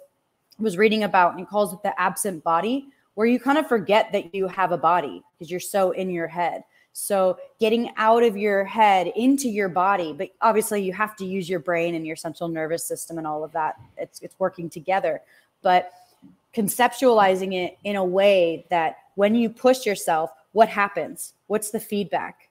was 0.59 0.77
reading 0.77 1.05
about 1.05 1.33
and 1.33 1.41
he 1.41 1.47
calls 1.47 1.73
it 1.73 1.83
the 1.83 1.99
absent 2.01 2.45
body 2.45 2.87
where 3.15 3.27
you 3.27 3.39
kind 3.39 3.59
of 3.59 3.67
forget 3.67 4.11
that 4.13 4.35
you 4.35 4.47
have 4.49 4.73
a 4.73 4.79
body 4.79 5.23
because 5.33 5.51
you're 5.51 5.61
so 5.61 5.91
in 5.93 6.11
your 6.11 6.29
head 6.29 6.63
so 6.93 7.39
getting 7.59 7.91
out 7.97 8.23
of 8.23 8.37
your 8.37 8.65
head 8.65 9.13
into 9.17 9.49
your 9.49 9.69
body, 9.69 10.13
but 10.13 10.31
obviously 10.41 10.83
you 10.83 10.93
have 10.93 11.17
to 11.17 11.25
use 11.25 11.49
your 11.49 11.61
brain 11.61 11.95
and 11.95 12.07
your 12.07 12.17
central 12.17 12.49
nervous 12.49 12.85
system 12.85 13.19
and 13.19 13.27
all 13.27 13.43
of 13.43 13.53
that. 13.53 13.81
It's 13.97 14.21
it's 14.21 14.39
working 14.39 14.69
together. 14.69 15.23
But 15.63 15.91
conceptualizing 16.55 17.55
it 17.55 17.79
in 17.85 17.97
a 17.97 18.05
way 18.05 18.67
that 18.69 18.99
when 19.15 19.35
you 19.35 19.49
push 19.49 19.87
yourself, 19.87 20.31
what 20.53 20.69
happens? 20.69 21.33
What's 21.47 21.71
the 21.71 21.81
feedback? 21.81 22.51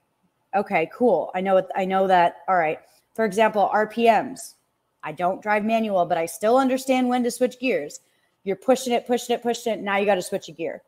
Okay, 0.54 0.90
cool. 0.92 1.30
I 1.34 1.40
know 1.40 1.66
I 1.76 1.84
know 1.84 2.08
that. 2.08 2.38
All 2.48 2.56
right. 2.56 2.80
For 3.14 3.24
example, 3.24 3.70
RPMs. 3.72 4.54
I 5.04 5.12
don't 5.12 5.42
drive 5.42 5.64
manual, 5.64 6.04
but 6.06 6.18
I 6.18 6.26
still 6.26 6.56
understand 6.56 7.08
when 7.08 7.22
to 7.24 7.30
switch 7.30 7.58
gears. 7.60 8.00
You're 8.44 8.56
pushing 8.56 8.92
it, 8.92 9.06
pushing 9.06 9.34
it, 9.34 9.42
pushing 9.42 9.72
it. 9.72 9.80
Now 9.80 9.98
you 9.98 10.06
got 10.06 10.16
to 10.16 10.22
switch 10.22 10.48
a 10.48 10.52
gear. 10.52 10.82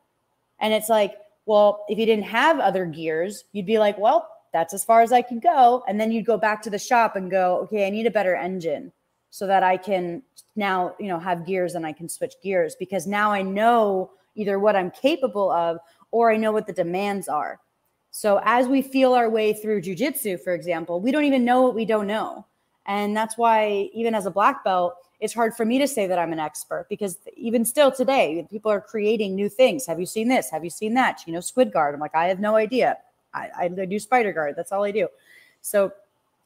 And 0.59 0.73
it's 0.73 0.89
like, 0.89 1.15
well, 1.45 1.85
if 1.87 1.97
you 1.97 2.05
didn't 2.05 2.25
have 2.25 2.59
other 2.59 2.85
gears, 2.85 3.43
you'd 3.51 3.65
be 3.65 3.79
like, 3.79 3.97
well, 3.97 4.27
that's 4.53 4.73
as 4.73 4.83
far 4.83 5.01
as 5.01 5.11
I 5.11 5.21
can 5.21 5.39
go. 5.39 5.83
And 5.87 5.99
then 5.99 6.11
you'd 6.11 6.25
go 6.25 6.37
back 6.37 6.61
to 6.63 6.69
the 6.69 6.79
shop 6.79 7.15
and 7.15 7.29
go, 7.29 7.59
okay, 7.63 7.85
I 7.85 7.89
need 7.89 8.05
a 8.05 8.11
better 8.11 8.35
engine 8.35 8.91
so 9.29 9.45
that 9.47 9.63
I 9.63 9.77
can 9.77 10.23
now, 10.55 10.95
you 10.99 11.07
know, 11.07 11.19
have 11.19 11.45
gears 11.45 11.75
and 11.75 11.85
I 11.85 11.91
can 11.91 12.07
switch 12.07 12.35
gears 12.41 12.75
because 12.79 13.05
now 13.05 13.31
I 13.31 13.41
know 13.41 14.11
either 14.35 14.59
what 14.59 14.75
I'm 14.75 14.91
capable 14.91 15.51
of 15.51 15.77
or 16.11 16.31
I 16.31 16.37
know 16.37 16.53
what 16.53 16.67
the 16.67 16.73
demands 16.73 17.27
are. 17.27 17.59
So 18.11 18.39
as 18.45 18.67
we 18.67 18.81
feel 18.81 19.13
our 19.13 19.29
way 19.29 19.51
through 19.51 19.81
jujitsu, 19.81 20.41
for 20.41 20.53
example, 20.53 21.01
we 21.01 21.11
don't 21.11 21.25
even 21.25 21.43
know 21.43 21.61
what 21.61 21.75
we 21.75 21.83
don't 21.83 22.07
know. 22.07 22.45
And 22.85 23.15
that's 23.15 23.37
why, 23.37 23.89
even 23.93 24.15
as 24.15 24.25
a 24.25 24.31
black 24.31 24.63
belt, 24.63 24.95
it's 25.25 25.33
hard 25.33 25.55
for 25.55 25.65
me 25.65 25.79
to 25.79 25.87
say 25.87 26.05
that 26.05 26.19
I'm 26.19 26.31
an 26.31 26.39
expert 26.39 26.85
because 26.87 27.17
even 27.35 27.65
still 27.65 27.91
today, 27.91 28.47
people 28.49 28.71
are 28.71 28.79
creating 28.79 29.33
new 29.33 29.49
things. 29.49 29.87
Have 29.87 29.99
you 29.99 30.05
seen 30.05 30.27
this? 30.27 30.51
Have 30.51 30.63
you 30.63 30.69
seen 30.69 30.93
that? 30.93 31.23
You 31.25 31.33
know, 31.33 31.39
squid 31.39 31.73
guard. 31.73 31.95
I'm 31.95 31.99
like, 31.99 32.13
I 32.13 32.27
have 32.27 32.39
no 32.39 32.55
idea. 32.55 32.97
I, 33.33 33.49
I 33.59 33.67
do 33.67 33.99
spider 33.99 34.31
guard. 34.31 34.53
That's 34.55 34.71
all 34.71 34.83
I 34.83 34.91
do. 34.91 35.07
So 35.61 35.91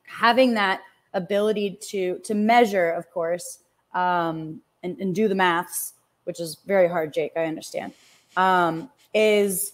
having 0.07 0.53
that 0.53 0.81
ability 1.13 1.77
to 1.89 2.19
to 2.19 2.33
measure, 2.33 2.91
of 2.91 3.11
course, 3.11 3.59
um, 3.93 4.61
and, 4.81 4.97
and 4.99 5.13
do 5.13 5.27
the 5.27 5.35
maths, 5.35 5.93
which 6.23 6.39
is 6.39 6.57
very 6.65 6.87
hard, 6.87 7.13
Jake. 7.13 7.33
I 7.35 7.45
understand. 7.45 7.93
Um, 8.37 8.89
is 9.13 9.73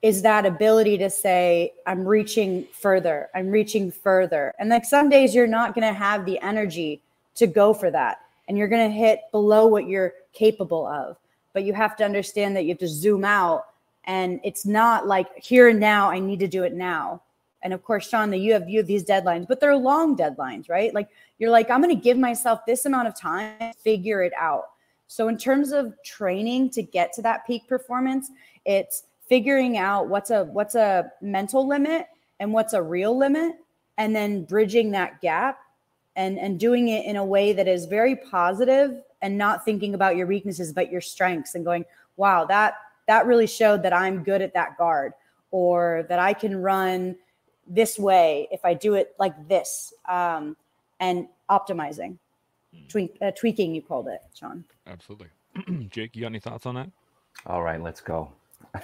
is 0.00 0.22
that 0.22 0.46
ability 0.46 0.96
to 0.96 1.10
say 1.10 1.72
i'm 1.84 2.06
reaching 2.06 2.64
further 2.70 3.28
i'm 3.34 3.48
reaching 3.48 3.90
further 3.90 4.54
and 4.60 4.68
like 4.68 4.84
some 4.84 5.08
days 5.08 5.34
you're 5.34 5.46
not 5.46 5.74
going 5.74 5.86
to 5.86 5.98
have 5.98 6.24
the 6.24 6.38
energy 6.38 7.00
to 7.38 7.46
go 7.46 7.72
for 7.72 7.90
that. 7.90 8.20
And 8.48 8.58
you're 8.58 8.68
going 8.68 8.90
to 8.90 8.96
hit 8.96 9.20
below 9.30 9.66
what 9.66 9.86
you're 9.86 10.14
capable 10.32 10.86
of. 10.86 11.16
But 11.52 11.64
you 11.64 11.74
have 11.74 11.96
to 11.96 12.04
understand 12.04 12.56
that 12.56 12.64
you 12.64 12.70
have 12.70 12.78
to 12.78 12.88
zoom 12.88 13.24
out. 13.24 13.66
And 14.04 14.40
it's 14.42 14.64
not 14.64 15.06
like 15.06 15.28
here 15.36 15.68
and 15.68 15.78
now, 15.78 16.10
I 16.10 16.18
need 16.18 16.40
to 16.40 16.48
do 16.48 16.64
it 16.64 16.72
now. 16.72 17.22
And 17.62 17.72
of 17.74 17.82
course, 17.82 18.08
Shaun, 18.08 18.30
that 18.30 18.38
you 18.38 18.52
have 18.52 18.68
you 18.68 18.78
have 18.78 18.86
these 18.86 19.04
deadlines, 19.04 19.46
but 19.48 19.60
they're 19.60 19.76
long 19.76 20.16
deadlines, 20.16 20.68
right? 20.68 20.94
Like 20.94 21.08
you're 21.38 21.50
like, 21.50 21.70
I'm 21.70 21.82
to 21.82 21.94
give 21.94 22.16
myself 22.16 22.64
this 22.66 22.86
amount 22.86 23.08
of 23.08 23.16
time, 23.16 23.72
figure 23.76 24.22
it 24.22 24.32
out. 24.38 24.70
So 25.08 25.28
in 25.28 25.36
terms 25.36 25.72
of 25.72 25.94
training 26.04 26.70
to 26.70 26.82
get 26.82 27.12
to 27.14 27.22
that 27.22 27.46
peak 27.46 27.66
performance, 27.66 28.30
it's 28.64 29.04
figuring 29.28 29.76
out 29.76 30.08
what's 30.08 30.30
a 30.30 30.44
what's 30.44 30.74
a 30.74 31.10
mental 31.20 31.66
limit 31.66 32.06
and 32.40 32.52
what's 32.52 32.72
a 32.74 32.82
real 32.82 33.16
limit 33.16 33.56
and 33.96 34.14
then 34.14 34.44
bridging 34.44 34.90
that 34.92 35.20
gap 35.20 35.58
and 36.18 36.38
and 36.38 36.60
doing 36.60 36.88
it 36.88 37.06
in 37.06 37.16
a 37.16 37.24
way 37.24 37.54
that 37.54 37.66
is 37.66 37.86
very 37.86 38.14
positive 38.14 39.00
and 39.22 39.38
not 39.38 39.64
thinking 39.64 39.94
about 39.94 40.16
your 40.16 40.26
weaknesses 40.26 40.72
but 40.72 40.92
your 40.92 41.00
strengths 41.00 41.54
and 41.54 41.64
going 41.64 41.84
wow 42.16 42.44
that 42.44 42.74
that 43.06 43.24
really 43.24 43.46
showed 43.46 43.82
that 43.82 43.94
i'm 43.94 44.22
good 44.22 44.42
at 44.42 44.52
that 44.52 44.76
guard 44.76 45.12
or 45.50 46.04
that 46.10 46.18
i 46.18 46.34
can 46.34 46.60
run 46.60 47.16
this 47.66 47.98
way 47.98 48.46
if 48.50 48.62
i 48.64 48.74
do 48.74 48.94
it 48.94 49.14
like 49.18 49.48
this 49.48 49.94
um, 50.08 50.54
and 51.00 51.28
optimizing. 51.48 52.18
Hmm. 52.74 52.86
Tweak, 52.88 53.16
uh, 53.22 53.30
tweaking 53.32 53.74
you 53.74 53.82
called 53.82 54.08
it 54.08 54.20
shaun. 54.34 54.64
Absolutely. 54.86 55.28
Jake 55.90 56.14
you 56.14 56.22
got 56.22 56.28
any 56.28 56.40
thoughts 56.40 56.66
on 56.66 56.74
that? 56.74 56.90
All 57.46 57.62
right 57.62 57.82
let's 57.82 58.00
go. 58.00 58.32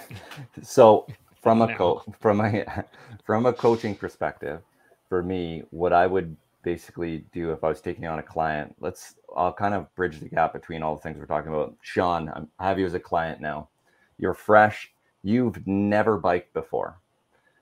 So 0.63 1.05
from 1.41 1.61
a 1.61 1.75
co- 1.75 2.03
from 2.19 2.41
a 2.41 2.65
from 3.25 3.45
a 3.45 3.53
coaching 3.53 3.95
perspective 3.95 4.61
for 5.07 5.21
me 5.21 5.61
what 5.69 5.93
i 5.93 6.07
would 6.07 6.35
basically 6.65 7.23
do 7.31 7.51
if 7.51 7.63
I 7.63 7.69
was 7.69 7.79
taking 7.79 8.05
on 8.07 8.19
a 8.19 8.23
client. 8.23 8.75
Let's 8.81 9.15
I'll 9.37 9.53
kind 9.53 9.73
of 9.73 9.93
bridge 9.95 10.19
the 10.19 10.27
gap 10.27 10.51
between 10.51 10.81
all 10.83 10.95
the 10.95 11.01
things 11.01 11.17
we're 11.17 11.27
talking 11.27 11.53
about. 11.53 11.75
Shaun, 11.81 12.29
I'm, 12.35 12.49
I 12.59 12.67
have 12.67 12.79
you 12.79 12.85
as 12.85 12.95
a 12.95 12.99
client 12.99 13.39
now. 13.39 13.69
You're 14.17 14.33
fresh. 14.33 14.91
You've 15.23 15.65
never 15.65 16.17
biked 16.17 16.53
before. 16.53 16.97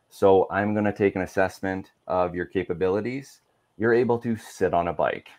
So 0.09 0.47
I'm 0.49 0.73
going 0.73 0.85
to 0.85 0.93
take 0.93 1.15
an 1.15 1.21
assessment 1.21 1.91
of 2.07 2.33
your 2.33 2.45
capabilities. 2.45 3.41
You're 3.77 3.93
able 3.93 4.17
to 4.19 4.35
sit 4.37 4.73
on 4.73 4.87
a 4.87 4.93
bike. 4.93 5.29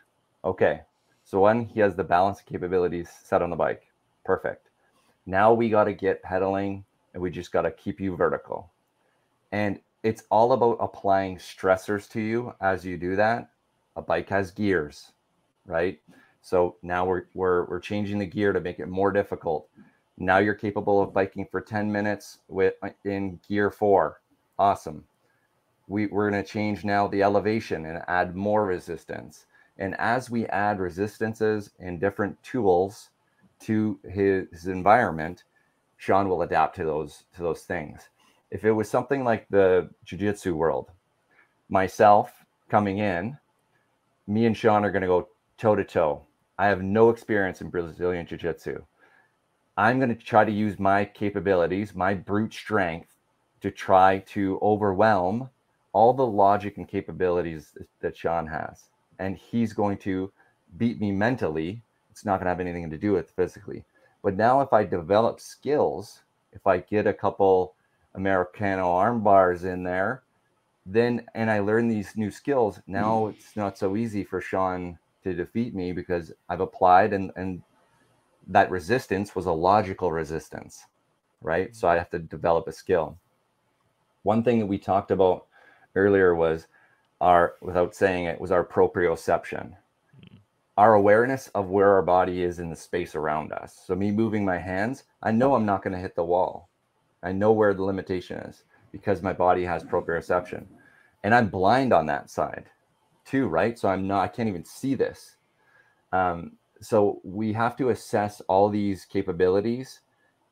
Okay. 0.44 0.82
So 1.24 1.40
when 1.40 1.64
he 1.64 1.80
has 1.80 1.96
the 1.96 2.04
balance 2.04 2.40
capabilities 2.42 3.08
set 3.24 3.42
on 3.42 3.50
the 3.50 3.56
bike. 3.56 3.82
Perfect. 4.24 4.68
Now 5.26 5.54
we 5.54 5.70
got 5.70 5.84
to 5.84 5.94
get 5.94 6.22
pedaling 6.22 6.84
and 7.14 7.22
we 7.22 7.30
just 7.30 7.52
got 7.52 7.62
to 7.62 7.70
keep 7.70 8.00
you 8.00 8.14
vertical. 8.14 8.70
And 9.52 9.80
it's 10.02 10.24
all 10.30 10.52
about 10.52 10.76
applying 10.80 11.38
stressors 11.38 12.10
to 12.10 12.20
you 12.20 12.54
as 12.60 12.84
you 12.84 12.98
do 12.98 13.16
that 13.16 13.48
a 13.96 14.02
bike 14.02 14.28
has 14.28 14.50
gears, 14.50 15.12
right? 15.66 16.00
So 16.42 16.76
now 16.82 17.04
we're, 17.06 17.24
we're, 17.34 17.64
we're 17.64 17.80
changing 17.80 18.18
the 18.18 18.26
gear 18.26 18.52
to 18.52 18.60
make 18.60 18.78
it 18.78 18.88
more 18.88 19.10
difficult. 19.10 19.68
Now 20.18 20.38
you're 20.38 20.54
capable 20.54 21.00
of 21.00 21.14
biking 21.14 21.46
for 21.50 21.60
10 21.60 21.90
minutes 21.90 22.38
with 22.48 22.74
in 23.04 23.40
gear 23.48 23.70
four. 23.70 24.20
Awesome. 24.58 25.04
We, 25.88 26.06
we're 26.06 26.30
going 26.30 26.42
to 26.42 26.48
change 26.48 26.84
now 26.84 27.08
the 27.08 27.22
elevation 27.22 27.86
and 27.86 28.02
add 28.08 28.36
more 28.36 28.64
resistance. 28.64 29.46
And 29.78 29.96
as 29.98 30.30
we 30.30 30.46
add 30.46 30.78
resistances 30.78 31.70
and 31.78 32.00
different 32.00 32.40
tools 32.42 33.10
to 33.60 33.98
his, 34.08 34.46
his 34.52 34.66
environment, 34.66 35.44
Shaun 35.96 36.28
will 36.28 36.42
adapt 36.42 36.76
to 36.76 36.84
those 36.84 37.24
to 37.34 37.42
those 37.42 37.62
things. 37.62 38.08
If 38.50 38.64
it 38.64 38.72
was 38.72 38.88
something 38.88 39.24
like 39.24 39.46
the 39.48 39.90
jiu-jitsu 40.04 40.54
world, 40.54 40.90
myself 41.68 42.44
coming 42.68 42.98
in, 42.98 43.38
me 44.26 44.46
and 44.46 44.56
Shaun 44.56 44.84
are 44.84 44.90
going 44.90 45.02
to 45.02 45.08
go 45.08 45.28
toe 45.58 45.74
to 45.74 45.84
toe. 45.84 46.22
I 46.58 46.66
have 46.66 46.82
no 46.82 47.10
experience 47.10 47.60
in 47.60 47.70
Brazilian 47.70 48.26
Jiu 48.26 48.38
Jitsu. 48.38 48.82
I'm 49.76 49.98
going 49.98 50.14
to 50.14 50.24
try 50.24 50.44
to 50.44 50.52
use 50.52 50.78
my 50.78 51.04
capabilities, 51.04 51.94
my 51.94 52.14
brute 52.14 52.54
strength, 52.54 53.16
to 53.60 53.70
try 53.70 54.18
to 54.28 54.58
overwhelm 54.62 55.50
all 55.92 56.12
the 56.12 56.26
logic 56.26 56.76
and 56.76 56.88
capabilities 56.88 57.72
that 58.00 58.16
Shaun 58.16 58.46
has. 58.46 58.90
And 59.18 59.36
he's 59.36 59.72
going 59.72 59.98
to 59.98 60.32
beat 60.76 61.00
me 61.00 61.12
mentally. 61.12 61.82
It's 62.10 62.24
not 62.24 62.38
going 62.38 62.46
to 62.46 62.50
have 62.50 62.60
anything 62.60 62.90
to 62.90 62.98
do 62.98 63.12
with 63.12 63.30
physically. 63.30 63.84
But 64.22 64.36
now, 64.36 64.60
if 64.60 64.72
I 64.72 64.84
develop 64.84 65.40
skills, 65.40 66.22
if 66.52 66.66
I 66.66 66.78
get 66.78 67.06
a 67.06 67.12
couple 67.12 67.74
Americana 68.14 68.88
arm 68.88 69.22
bars 69.22 69.64
in 69.64 69.82
there, 69.82 70.23
then 70.86 71.26
and 71.34 71.50
I 71.50 71.60
learn 71.60 71.88
these 71.88 72.16
new 72.16 72.30
skills. 72.30 72.80
Now 72.86 73.20
mm-hmm. 73.20 73.38
it's 73.38 73.56
not 73.56 73.78
so 73.78 73.96
easy 73.96 74.24
for 74.24 74.40
Shaun 74.40 74.98
to 75.22 75.32
defeat 75.32 75.74
me 75.74 75.92
because 75.92 76.32
I've 76.48 76.60
applied 76.60 77.12
and 77.12 77.32
and 77.36 77.62
that 78.48 78.70
resistance 78.70 79.34
was 79.34 79.46
a 79.46 79.52
logical 79.52 80.12
resistance, 80.12 80.84
right? 81.40 81.74
So 81.74 81.88
I 81.88 81.96
have 81.96 82.10
to 82.10 82.18
develop 82.18 82.68
a 82.68 82.72
skill. 82.72 83.18
One 84.22 84.42
thing 84.42 84.58
that 84.58 84.66
we 84.66 84.78
talked 84.78 85.10
about 85.10 85.46
earlier 85.94 86.34
was 86.34 86.66
our 87.20 87.54
without 87.62 87.94
saying 87.94 88.24
it 88.24 88.40
was 88.40 88.50
our 88.50 88.64
proprioception 88.64 89.76
mm-hmm. 90.20 90.36
our 90.76 90.94
awareness 90.94 91.48
of 91.54 91.68
where 91.68 91.92
our 91.94 92.02
body 92.02 92.42
is 92.42 92.58
in 92.58 92.68
the 92.68 92.76
space 92.76 93.14
around 93.14 93.52
us. 93.52 93.80
So 93.86 93.94
me 93.94 94.10
moving 94.10 94.44
my 94.44 94.58
hands, 94.58 95.04
I 95.22 95.30
know 95.30 95.54
I'm 95.54 95.64
not 95.64 95.82
going 95.82 95.94
to 95.94 96.00
hit 96.00 96.14
the 96.14 96.24
wall. 96.24 96.68
I 97.22 97.32
know 97.32 97.52
where 97.52 97.72
the 97.72 97.84
limitation 97.84 98.36
is 98.40 98.64
because 98.94 99.22
my 99.22 99.32
body 99.32 99.64
has 99.64 99.82
proprioception. 99.82 100.64
And 101.24 101.34
I'm 101.34 101.48
blind 101.48 101.92
on 101.92 102.06
that 102.06 102.30
side 102.30 102.66
too, 103.24 103.48
right? 103.48 103.76
So 103.76 103.88
I'm 103.88 104.06
not 104.06 104.22
I 104.22 104.28
can't 104.28 104.48
even 104.48 104.64
see 104.64 104.94
this. 104.94 105.36
Um, 106.12 106.52
so 106.80 107.20
we 107.24 107.52
have 107.54 107.76
to 107.78 107.88
assess 107.88 108.40
all 108.42 108.68
these 108.68 109.04
capabilities 109.04 110.00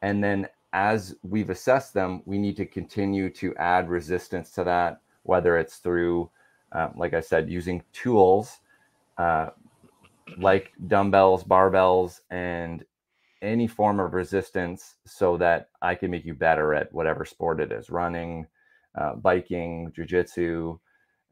and 0.02 0.24
then 0.24 0.48
as 0.72 1.14
we've 1.22 1.50
assessed 1.50 1.94
them, 1.94 2.22
we 2.24 2.38
need 2.38 2.56
to 2.56 2.66
continue 2.66 3.30
to 3.30 3.54
add 3.56 3.88
resistance 3.88 4.50
to 4.52 4.64
that, 4.64 5.00
whether 5.22 5.56
it's 5.58 5.76
through, 5.76 6.30
uh, 6.72 6.88
like 6.96 7.14
I 7.14 7.20
said, 7.20 7.50
using 7.50 7.82
tools, 7.92 8.58
uh, 9.18 9.50
like 10.38 10.72
dumbbells, 10.86 11.44
barbells, 11.44 12.20
and 12.30 12.84
any 13.42 13.66
form 13.66 14.00
of 14.00 14.14
resistance 14.14 14.94
so 15.06 15.36
that 15.36 15.68
I 15.82 15.94
can 15.94 16.10
make 16.10 16.24
you 16.24 16.34
better 16.34 16.74
at 16.74 16.92
whatever 16.92 17.24
sport 17.24 17.60
it 17.60 17.72
is 17.72 17.90
running, 17.90 18.46
uh, 18.98 19.16
biking, 19.16 19.92
jujitsu, 19.96 20.78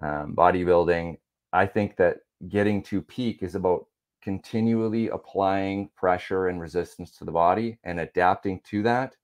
um, 0.02 0.34
bodybuilding. 0.36 1.16
I 1.52 1.66
think 1.66 1.96
that 1.96 2.18
getting 2.48 2.82
to 2.84 3.00
peak 3.00 3.42
is 3.42 3.54
about 3.54 3.86
continually 4.22 5.08
applying 5.08 5.88
pressure 5.96 6.48
and 6.48 6.60
resistance 6.60 7.16
to 7.18 7.24
the 7.24 7.32
body 7.32 7.78
and 7.84 8.00
adapting 8.00 8.60
to 8.70 8.82
that 8.82 9.16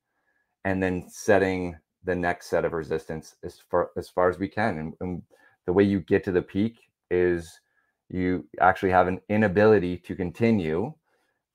and 0.64 0.82
then 0.82 1.09
setting 1.09 1.76
the 2.05 2.14
next 2.14 2.47
set 2.47 2.64
of 2.64 2.72
resistance 2.72 3.37
as 3.43 3.59
far 3.70 3.91
as 3.97 4.09
far 4.09 4.28
as 4.30 4.39
we 4.39 4.49
can 4.49 4.78
and, 4.78 4.95
and 5.01 5.22
the 5.66 5.72
way 5.72 5.82
you 5.82 6.01
get 6.01 6.24
to 6.24 6.32
the 6.32 6.41
peak 6.41 6.78
is 7.11 7.61
you 8.09 8.47
actually 8.61 8.91
have 8.91 9.09
an 9.09 9.20
inability 9.28 9.97
to 9.99 10.14
continue 10.14 10.95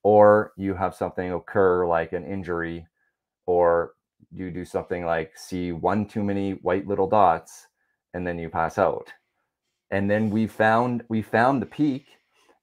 or 0.03 0.53
you 0.57 0.73
have 0.73 0.95
something 0.95 1.31
occur 1.31 1.85
like 1.85 2.13
an 2.13 2.25
injury 2.25 2.85
or 3.45 3.93
you 4.31 4.51
do 4.51 4.65
something 4.65 5.05
like 5.05 5.37
see 5.37 5.71
one 5.71 6.05
too 6.05 6.23
many 6.23 6.53
white 6.53 6.87
little 6.87 7.07
dots 7.07 7.67
and 8.13 8.25
then 8.25 8.37
you 8.39 8.49
pass 8.49 8.77
out 8.77 9.11
and 9.91 10.09
then 10.09 10.29
we 10.29 10.47
found 10.47 11.03
we 11.09 11.21
found 11.21 11.61
the 11.61 11.65
peak 11.65 12.05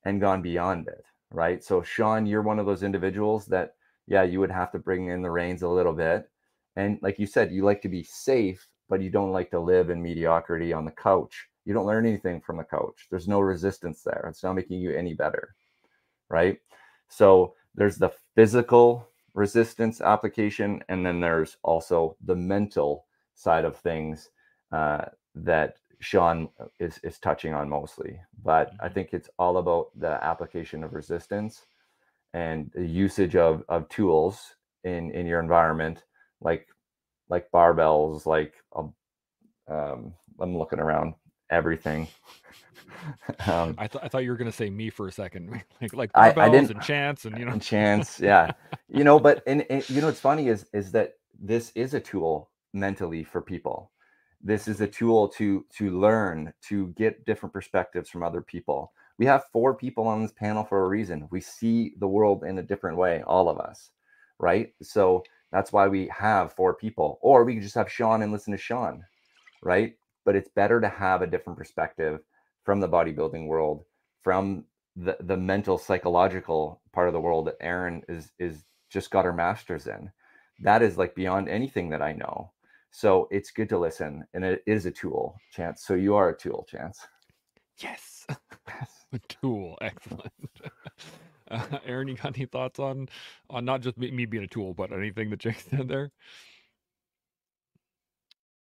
and 0.05 0.21
gone 0.21 0.43
beyond 0.43 0.89
it 0.89 1.05
right 1.33 1.63
so 1.63 1.83
shaun 1.83 2.27
you're 2.27 2.43
one 2.43 2.59
of 2.59 2.67
those 2.67 2.83
individuals 2.83 3.47
that 3.47 3.75
yeah 4.07 4.23
you 4.23 4.41
would 4.41 4.51
have 4.51 4.73
to 4.73 4.79
bring 4.79 5.09
in 5.09 5.23
the 5.23 5.31
reins 5.31 5.63
a 5.63 5.69
little 5.69 5.93
bit 5.93 6.29
and 6.77 6.99
like 7.03 7.19
you 7.19 7.27
said 7.27 7.53
you 7.53 7.65
like 7.65 7.83
to 7.83 7.89
be 7.89 8.03
safe 8.03 8.67
but 8.89 9.03
you 9.03 9.11
don't 9.11 9.33
like 9.33 9.51
to 9.51 9.61
live 9.61 9.91
in 9.91 10.03
mediocrity 10.03 10.73
on 10.73 10.85
the 10.85 10.91
couch 10.93 11.49
you 11.69 11.75
don't 11.75 11.87
learn 11.87 12.07
anything 12.07 12.41
from 12.41 12.57
the 12.57 12.65
couch 12.65 13.07
There's 13.11 13.29
no 13.29 13.41
resistance 13.41 14.03
there. 14.03 14.25
It's 14.31 14.43
not 14.43 14.55
making 14.55 14.81
you 14.81 14.91
any 14.97 15.13
better. 15.13 15.55
Right. 16.31 16.61
So 17.09 17.55
there's 17.75 17.97
the 17.97 18.13
physical 18.35 19.09
resistance 19.35 20.01
application, 20.01 20.83
and 20.89 21.05
then 21.05 21.21
there's 21.21 21.57
also 21.63 22.17
the 22.25 22.37
mental 22.37 23.07
side 23.35 23.65
of 23.65 23.77
things 23.77 24.31
uh, 24.73 25.05
that 25.35 25.77
Shaun 26.01 26.49
is 26.79 26.99
is 27.03 27.19
touching 27.19 27.55
on 27.55 27.69
mostly. 27.69 28.21
But 28.43 28.73
I 28.81 28.87
mm-hmm. 28.87 28.95
think 28.95 29.09
it's 29.13 29.31
all 29.39 29.59
about 29.59 29.89
the 29.99 30.23
application 30.25 30.85
of 30.85 30.95
resistance 30.95 31.67
and 32.35 32.71
the 32.75 32.87
usage 32.87 33.37
of 33.37 33.65
of 33.69 33.89
tools 33.89 34.55
in 34.85 35.11
in 35.13 35.27
your 35.27 35.41
environment, 35.41 36.05
like 36.41 36.69
like 37.29 37.51
barbells, 37.53 38.27
like 38.27 38.55
a, 38.75 38.81
um, 38.81 38.95
um, 39.69 40.15
I'm 40.41 40.57
looking 40.57 40.79
around 40.79 41.15
everything. 41.51 42.09
um, 43.47 43.75
I, 43.79 43.87
th- 43.87 44.03
I 44.05 44.09
thought 44.09 44.25
you 44.25 44.31
were 44.31 44.37
going 44.37 44.51
to 44.51 44.57
say 44.57 44.71
me 44.71 44.91
for 44.91 45.09
a 45.09 45.13
second, 45.13 45.51
like 45.81 45.95
like 45.95 46.11
I, 46.15 46.35
I, 46.37 46.49
didn't 46.49 46.71
and 46.71 46.83
chance 46.83 47.25
and 47.25 47.39
you 47.39 47.45
know 47.45 47.53
and 47.53 47.63
chance, 47.63 48.21
yeah, 48.21 48.53
you 48.89 49.05
know. 49.05 49.19
But 49.19 49.43
and, 49.47 49.65
and 49.71 49.89
you 49.89 50.01
know 50.01 50.07
what's 50.09 50.21
funny 50.21 50.49
is 50.49 50.67
is 50.73 50.93
that 50.93 51.15
this 51.41 51.73
is 51.75 51.95
a 51.95 52.01
tool 52.01 52.51
mentally 52.73 53.25
for 53.25 53.41
people. 53.41 53.91
This 54.43 54.69
is 54.69 54.81
a 54.81 54.87
tool 54.87 55.29
to 55.29 55.65
to 55.77 55.99
learn 55.99 56.53
to 56.69 56.89
get 56.89 57.25
different 57.25 57.53
perspectives 57.53 58.09
from 58.09 58.23
other 58.23 58.41
people. 58.41 58.93
We 59.19 59.27
have 59.27 59.45
four 59.53 59.75
people 59.75 60.07
on 60.07 60.23
this 60.23 60.33
panel 60.33 60.65
for 60.65 60.85
a 60.85 60.89
reason. 60.89 61.29
We 61.31 61.41
see 61.41 61.95
the 61.99 62.07
world 62.07 62.45
in 62.45 62.59
a 62.59 62.63
different 62.63 62.97
way, 62.97 63.23
all 63.27 63.49
of 63.49 63.59
us, 63.59 63.91
right? 64.39 64.73
So 64.81 65.25
that's 65.51 65.73
why 65.73 65.89
we 65.89 66.09
have 66.17 66.53
four 66.53 66.75
people, 66.75 67.19
or 67.21 67.45
we 67.45 67.55
could 67.55 67.63
just 67.63 67.75
have 67.75 67.91
Shaun 67.91 68.23
and 68.23 68.31
listen 68.31 68.53
to 68.53 68.59
Shaun, 68.59 69.05
right? 69.63 69.95
but 70.29 70.37
it's 70.37 70.51
better 70.51 70.79
to 70.79 70.91
have 70.91 71.23
a 71.23 71.27
different 71.27 71.59
perspective 71.59 72.21
from 72.69 72.81
the 72.81 72.89
bodybuilding 72.89 73.47
world, 73.47 73.83
from 74.23 74.63
the, 74.95 75.17
the 75.21 75.39
mental 75.39 75.79
psychological 75.79 76.83
part 76.93 77.09
of 77.09 77.15
the 77.15 77.21
world 77.21 77.47
that 77.47 77.57
Erin 77.63 78.03
is 78.11 78.31
is 78.39 78.63
just 78.91 79.11
got 79.11 79.25
her 79.25 79.33
masters 79.33 79.87
in. 79.87 80.11
That 80.61 80.83
is 80.83 80.99
like 80.99 81.15
beyond 81.15 81.49
anything 81.49 81.89
that 81.89 82.03
I 82.03 82.13
know. 82.13 82.53
So 82.91 83.27
it's 83.31 83.53
good 83.53 83.71
to 83.71 83.79
listen, 83.79 84.27
and 84.35 84.45
it 84.45 84.63
is 84.67 84.85
a 84.85 84.91
tool, 84.91 85.35
Chance. 85.51 85.87
So 85.87 85.95
you 85.95 86.15
are 86.15 86.29
a 86.29 86.37
tool, 86.37 86.67
Chance. 86.69 87.07
Yes, 87.79 88.27
a 89.15 89.19
tool. 89.31 89.79
Excellent. 89.81 90.33
Uh, 91.51 91.79
Erin, 91.87 92.09
you 92.09 92.15
got 92.15 92.37
any 92.37 92.45
thoughts 92.45 92.79
on 92.79 93.09
on 93.49 93.65
not 93.65 93.81
just 93.81 93.97
me 93.97 94.27
being 94.27 94.45
a 94.45 94.47
tool, 94.47 94.75
but 94.75 94.93
anything 94.93 95.31
that 95.31 95.39
Jake 95.39 95.59
said 95.59 95.89
there? 95.89 96.11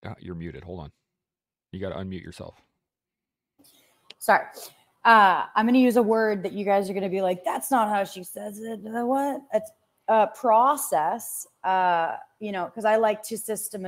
Uh, 0.04 0.12
you're 0.18 0.34
muted. 0.34 0.64
Hold 0.64 0.80
on. 0.80 0.92
You 1.72 1.80
got 1.80 1.94
to 1.94 1.94
unmute 1.94 2.22
yourself. 2.22 2.60
Sorry. 4.24 4.46
Uh, 5.04 5.44
I'm 5.54 5.66
going 5.66 5.74
to 5.74 5.80
use 5.80 5.96
a 5.96 6.02
word 6.02 6.42
that 6.44 6.54
you 6.54 6.64
guys 6.64 6.88
are 6.88 6.94
going 6.94 7.02
to 7.02 7.10
be 7.10 7.20
like, 7.20 7.44
that's 7.44 7.70
not 7.70 7.90
how 7.90 8.04
she 8.04 8.24
says 8.24 8.58
it. 8.58 8.80
What? 8.80 9.42
It's 9.52 9.70
a 10.08 10.28
process, 10.28 11.46
uh, 11.62 12.16
you 12.40 12.50
know, 12.50 12.64
because 12.64 12.86
I 12.86 12.96
like 12.96 13.22
to 13.24 13.36
system, 13.36 13.86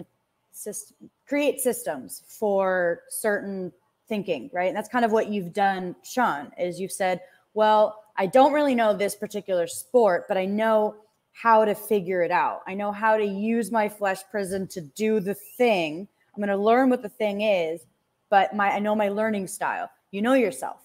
system, 0.53 1.09
create 1.27 1.61
systems 1.61 2.23
for 2.27 3.01
certain 3.09 3.73
thinking, 4.09 4.51
right? 4.53 4.69
And 4.69 4.77
that's 4.77 4.91
kind 4.91 5.07
of 5.07 5.11
what 5.11 5.29
you've 5.29 5.55
done, 5.55 5.97
Shaun, 6.05 6.53
is 6.59 6.79
you've 6.79 6.93
said, 6.93 7.23
well, 7.55 8.05
I 8.17 8.27
don't 8.27 8.53
really 8.53 8.75
know 8.75 8.93
this 8.93 9.15
particular 9.15 9.67
sport, 9.67 10.27
but 10.29 10.37
I 10.37 10.45
know 10.45 10.97
how 11.33 11.65
to 11.65 11.75
figure 11.75 12.21
it 12.21 12.31
out. 12.31 12.61
I 12.67 12.75
know 12.75 12.93
how 12.93 13.17
to 13.17 13.25
use 13.25 13.71
my 13.71 13.89
flesh 13.89 14.21
prison 14.31 14.67
to 14.69 14.83
do 14.83 15.19
the 15.19 15.35
thing 15.35 16.07
I'm 16.35 16.43
going 16.43 16.49
to 16.51 16.63
learn 16.63 16.91
what 16.91 17.01
the 17.01 17.09
thing 17.09 17.41
is, 17.41 17.87
but 18.29 18.55
my 18.55 18.71
I 18.71 18.79
know 18.79 18.95
my 18.95 19.09
learning 19.09 19.47
style. 19.47 19.89
You 20.17 20.23
know 20.23 20.33
yourself, 20.33 20.81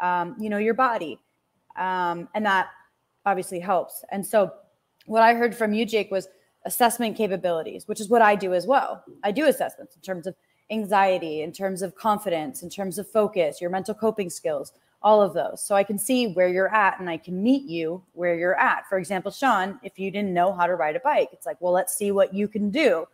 um, 0.00 0.34
you 0.36 0.50
know 0.50 0.58
your 0.58 0.74
body, 0.74 1.20
um, 1.76 2.28
and 2.34 2.44
that 2.44 2.70
obviously 3.24 3.60
helps. 3.60 4.04
And 4.10 4.26
so, 4.26 4.52
what 5.06 5.22
I 5.22 5.32
heard 5.34 5.54
from 5.54 5.72
you, 5.72 5.86
Jake, 5.86 6.10
was 6.10 6.26
assessment 6.64 7.16
capabilities, 7.16 7.86
which 7.86 8.00
is 8.00 8.08
what 8.08 8.20
I 8.20 8.34
do 8.34 8.52
as 8.52 8.66
well. 8.66 9.04
I 9.22 9.30
do 9.30 9.46
assessments 9.46 9.94
in 9.94 10.02
terms 10.02 10.26
of 10.26 10.34
anxiety, 10.72 11.42
in 11.42 11.52
terms 11.52 11.82
of 11.82 11.94
confidence, 11.94 12.64
in 12.64 12.68
terms 12.68 12.98
of 12.98 13.08
focus, 13.08 13.60
your 13.60 13.70
mental 13.70 13.94
coping 13.94 14.28
skills, 14.28 14.72
all 15.02 15.22
of 15.22 15.34
those. 15.34 15.62
So 15.62 15.76
I 15.76 15.84
can 15.84 15.96
see 15.96 16.32
where 16.32 16.48
you're 16.48 16.74
at 16.74 16.98
and 16.98 17.08
I 17.08 17.16
can 17.16 17.40
meet 17.40 17.68
you 17.68 18.02
where 18.14 18.34
you're 18.34 18.58
at. 18.58 18.88
For 18.88 18.98
example, 18.98 19.30
Shaun, 19.30 19.78
if 19.84 20.00
you 20.00 20.10
didn't 20.10 20.34
know 20.34 20.52
how 20.52 20.66
to 20.66 20.74
ride 20.74 20.96
a 20.96 21.00
bike, 21.00 21.28
it's 21.32 21.46
like, 21.46 21.60
well, 21.60 21.72
let's 21.72 21.96
see 21.96 22.10
what 22.10 22.34
you 22.34 22.48
can 22.48 22.70
do. 22.70 23.06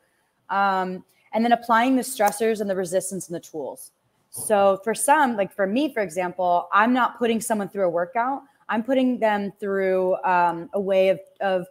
Um, 0.48 1.04
and 1.34 1.44
then 1.44 1.52
applying 1.52 1.96
the 1.96 2.02
stressors 2.02 2.62
and 2.62 2.70
the 2.70 2.76
resistance 2.76 3.28
and 3.28 3.36
the 3.36 3.40
tools. 3.40 3.92
So 4.30 4.80
for 4.84 4.94
some, 4.94 5.36
like 5.36 5.52
for 5.52 5.66
me, 5.66 5.92
for 5.92 6.00
example, 6.00 6.68
I'm 6.72 6.92
not 6.92 7.18
putting 7.18 7.40
someone 7.40 7.68
through 7.68 7.86
a 7.86 7.90
workout. 7.90 8.42
I'm 8.68 8.84
putting 8.84 9.18
them 9.18 9.52
through 9.58 10.16
um, 10.24 10.70
a 10.72 10.80
way 10.80 11.08
of, 11.08 11.20
of 11.40 11.66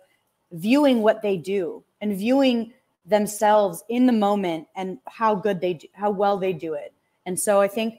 viewing 0.52 1.02
what 1.02 1.22
they 1.22 1.38
do 1.38 1.84
and 2.02 2.18
viewing 2.18 2.74
themselves 3.06 3.84
in 3.90 4.06
the 4.06 4.12
moment 4.12 4.68
and 4.76 5.00
how 5.08 5.36
good 5.36 5.62
they 5.62 5.76
do, 5.76 5.88
how 5.94 6.12
well 6.12 6.38
they 6.38 6.54
do 6.54 6.74
it. 6.74 6.94
And 7.26 7.40
so 7.40 7.62
I 7.62 7.68
think 7.68 7.96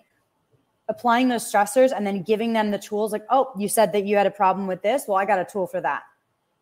applying 0.88 1.28
those 1.28 1.50
stressors 1.50 1.92
and 1.96 2.06
then 2.06 2.22
giving 2.22 2.52
them 2.52 2.70
the 2.70 2.78
tools 2.78 3.12
like, 3.12 3.24
oh, 3.30 3.52
you 3.56 3.68
said 3.68 3.92
that 3.92 4.04
you 4.04 4.16
had 4.16 4.26
a 4.26 4.30
problem 4.30 4.66
with 4.66 4.82
this. 4.82 5.04
Well, 5.08 5.16
I 5.16 5.24
got 5.24 5.38
a 5.38 5.44
tool 5.44 5.66
for 5.66 5.80
that. 5.80 6.02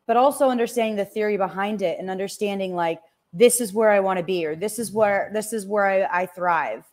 But 0.07 0.16
also 0.16 0.49
understanding 0.49 0.96
the 0.96 1.05
theory 1.05 1.36
behind 1.36 1.82
it 1.82 1.99
and 1.99 2.09
understanding 2.09 2.74
like 2.74 3.01
this 3.32 3.61
is 3.61 3.72
where 3.72 3.90
I 3.90 4.01
want 4.01 4.18
to 4.18 4.24
be, 4.24 4.46
or 4.46 4.55
this 4.55 4.78
is 4.78 4.92
where 4.92 5.30
this 5.34 5.53
is 5.53 5.66
where 5.66 5.86
I, 5.86 6.22
I 6.22 6.26
thrive. 6.26 6.84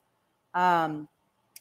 Um, 0.56 1.08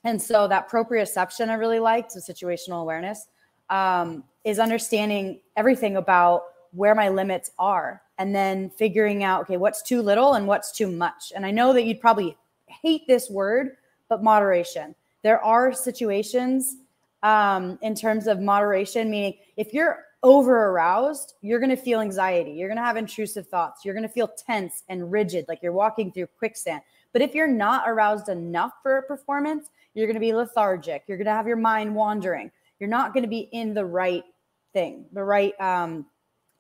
and 0.05 0.21
so 0.21 0.49
that 0.49 0.71
proprioception 0.71 1.49
I 1.49 1.55
really 1.55 1.79
liked, 1.79 2.15
the 2.15 2.21
situational 2.21 2.81
awareness, 2.81 3.27
um, 3.69 4.25
is 4.45 4.59
understanding 4.59 5.41
everything 5.57 5.97
about 5.97 6.45
where 6.73 6.95
my 6.95 7.09
limits 7.09 7.51
are, 7.59 8.03
and 8.19 8.35
then 8.35 8.71
figuring 8.71 9.25
out 9.25 9.43
okay 9.43 9.57
what's 9.57 9.83
too 9.83 10.03
little 10.03 10.35
and 10.35 10.47
what's 10.47 10.73
too 10.73 10.91
much. 10.91 11.33
And 11.35 11.45
I 11.45 11.51
know 11.51 11.73
that 11.73 11.85
you'd 11.85 12.01
probably 12.01 12.37
hate 12.67 13.07
this 13.07 13.29
word, 13.31 13.77
but 14.09 14.23
moderation. 14.23 14.95
There 15.23 15.43
are 15.43 15.73
situations 15.73 16.77
um, 17.23 17.79
in 17.81 17.95
terms 17.95 18.27
of 18.27 18.41
moderation, 18.41 19.11
meaning 19.11 19.35
if 19.57 19.73
you're 19.73 20.05
over 20.23 20.67
aroused, 20.67 21.35
you're 21.43 21.61
going 21.61 21.71
to 21.71 21.77
feel 21.77 22.01
anxiety. 22.01 22.53
You're 22.53 22.69
going 22.69 22.79
to 22.79 22.85
have 22.85 22.97
intrusive 22.97 23.47
thoughts. 23.49 23.85
You're 23.85 23.95
going 23.95 24.07
to 24.07 24.13
feel 24.13 24.29
tense 24.29 24.83
and 24.89 25.11
rigid, 25.11 25.47
like 25.49 25.63
you're 25.63 25.73
walking 25.73 26.13
through 26.13 26.29
quicksand. 26.39 26.83
But 27.15 27.23
if 27.23 27.35
you're 27.35 27.47
not 27.47 27.89
aroused 27.89 28.29
enough 28.29 28.73
for 28.83 28.99
a 28.99 29.03
performance, 29.03 29.71
you're 29.95 30.07
going 30.07 30.15
to 30.15 30.21
be 30.21 30.35
lethargic. 30.35 31.05
You're 31.07 31.17
going 31.17 31.27
to 31.27 31.33
have 31.33 31.47
your 31.47 31.57
mind 31.57 31.95
wandering. 31.95 32.51
You're 32.81 32.91
not 32.91 33.15
going 33.15 33.23
to 33.23 33.29
be 33.29 33.49
in 33.53 33.73
the 33.73 33.85
right 33.85 34.25
thing, 34.73 35.07
the 35.13 35.23
right 35.23 35.59
um, 35.61 36.05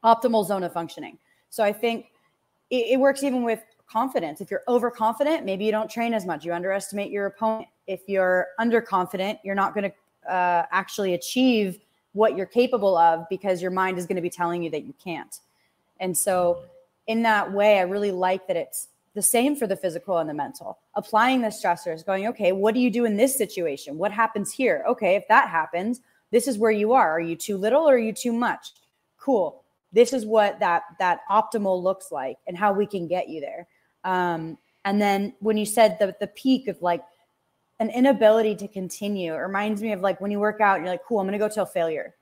optimal 0.05 0.47
zone 0.47 0.63
of 0.63 0.73
functioning. 0.73 1.19
So 1.51 1.65
I 1.65 1.73
think 1.73 2.07
it, 2.71 2.87
it 2.93 3.01
works 3.01 3.25
even 3.25 3.43
with 3.43 3.65
confidence. 3.89 4.41
If 4.41 4.49
you're 4.49 4.63
overconfident, 4.69 5.45
maybe 5.45 5.65
you 5.65 5.73
don't 5.73 5.91
train 5.91 6.15
as 6.15 6.25
much. 6.25 6.45
You 6.45 6.55
underestimate 6.55 7.11
your 7.11 7.27
opponent. 7.27 7.69
If 7.89 8.03
you're 8.07 8.47
underconfident, 8.61 9.41
you're 9.43 9.57
not 9.57 9.75
going 9.75 9.91
to 9.91 10.33
uh, 10.33 10.67
actually 10.71 11.15
achieve 11.15 11.81
what 12.13 12.37
you're 12.37 12.47
capable 12.47 12.97
of 12.97 13.29
because 13.29 13.61
your 13.61 13.73
mind 13.73 13.99
is 13.99 14.07
going 14.07 14.17
to 14.17 14.23
be 14.23 14.31
telling 14.31 14.63
you 14.63 14.71
that 14.71 14.85
you 14.85 14.95
can't. 15.03 15.41
And 15.99 16.17
so, 16.17 16.63
in 17.09 17.23
that 17.25 17.53
way, 17.53 17.79
I 17.79 17.83
really 17.83 18.13
like 18.13 18.47
that 18.47 18.57
it's 18.57 18.89
the 19.15 19.23
same 19.23 19.55
for 19.55 19.67
the 19.67 19.77
physical 19.77 20.19
and 20.19 20.29
the 20.29 20.35
mental. 20.35 20.79
Applying 20.95 21.41
the 21.41 21.49
stressors, 21.49 22.05
going, 22.05 22.27
okay, 22.27 22.53
what 22.53 22.75
do 22.75 22.81
you 22.81 22.91
do 22.91 23.05
in 23.05 23.17
this 23.17 23.37
situation? 23.37 23.97
What 23.97 24.13
happens 24.13 24.53
here? 24.53 24.85
Okay, 24.89 25.15
if 25.15 25.27
that 25.29 25.49
happens, 25.49 26.01
this 26.33 26.49
is 26.49 26.59
where 26.59 26.73
you 26.73 26.93
are. 26.93 27.13
Are 27.13 27.21
you 27.21 27.37
too 27.37 27.57
little 27.57 27.89
or 27.89 27.95
are 27.95 27.99
you 27.99 28.13
too 28.13 28.33
much? 28.33 28.73
Cool. 29.19 29.63
This 29.93 30.13
is 30.13 30.27
what 30.27 30.59
that 30.59 30.83
that 30.99 31.21
optimal 31.31 31.81
looks 31.81 32.11
like 32.11 32.39
and 32.49 32.59
how 32.59 32.73
we 32.73 32.87
can 32.87 33.07
get 33.07 33.29
you 33.29 33.41
there. 33.41 33.69
Um, 34.03 34.59
and 34.85 35.01
then 35.01 35.35
when 35.39 35.57
you 35.57 35.65
said 35.65 35.97
the 36.01 36.17
the 36.19 36.27
peak 36.27 36.67
of 36.67 36.83
like 36.83 37.05
an 37.79 37.91
inability 37.91 38.57
to 38.57 38.69
continue, 38.69 39.33
it 39.33 39.39
reminds 39.39 39.81
me 39.81 39.93
of 39.93 40.01
like 40.01 40.21
when 40.21 40.33
you 40.33 40.41
work 40.41 40.61
out, 40.61 40.77
and 40.77 40.85
you're 40.85 40.93
like, 40.93 41.05
cool, 41.05 41.21
I'm 41.21 41.27
gonna 41.27 41.39
go 41.39 41.49
till 41.49 41.67
failure. 41.67 42.15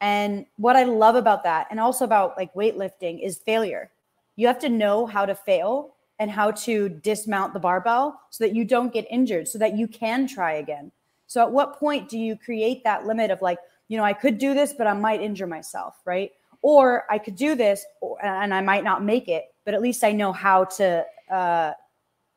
And 0.00 0.46
what 0.56 0.76
I 0.76 0.84
love 0.84 1.16
about 1.16 1.44
that, 1.44 1.66
and 1.70 1.78
also 1.78 2.06
about 2.06 2.38
like 2.38 2.54
weightlifting, 2.54 3.22
is 3.22 3.36
failure. 3.38 3.90
You 4.36 4.46
have 4.46 4.58
to 4.60 4.70
know 4.70 5.04
how 5.04 5.26
to 5.26 5.34
fail 5.34 5.95
and 6.18 6.30
how 6.30 6.50
to 6.50 6.88
dismount 6.88 7.52
the 7.52 7.60
barbell 7.60 8.20
so 8.30 8.44
that 8.44 8.54
you 8.54 8.64
don't 8.64 8.92
get 8.92 9.06
injured, 9.10 9.48
so 9.48 9.58
that 9.58 9.76
you 9.76 9.86
can 9.86 10.26
try 10.26 10.54
again. 10.54 10.90
So, 11.26 11.42
at 11.42 11.50
what 11.50 11.78
point 11.78 12.08
do 12.08 12.18
you 12.18 12.36
create 12.36 12.84
that 12.84 13.06
limit 13.06 13.30
of 13.30 13.42
like, 13.42 13.58
you 13.88 13.96
know, 13.96 14.04
I 14.04 14.12
could 14.12 14.38
do 14.38 14.54
this, 14.54 14.72
but 14.72 14.86
I 14.86 14.92
might 14.94 15.20
injure 15.20 15.46
myself, 15.46 15.96
right? 16.04 16.30
Or 16.62 17.04
I 17.10 17.18
could 17.18 17.36
do 17.36 17.54
this 17.54 17.84
and 18.22 18.54
I 18.54 18.60
might 18.60 18.84
not 18.84 19.04
make 19.04 19.28
it, 19.28 19.46
but 19.64 19.74
at 19.74 19.82
least 19.82 20.04
I 20.04 20.12
know 20.12 20.32
how 20.32 20.64
to 20.64 21.04
uh, 21.30 21.72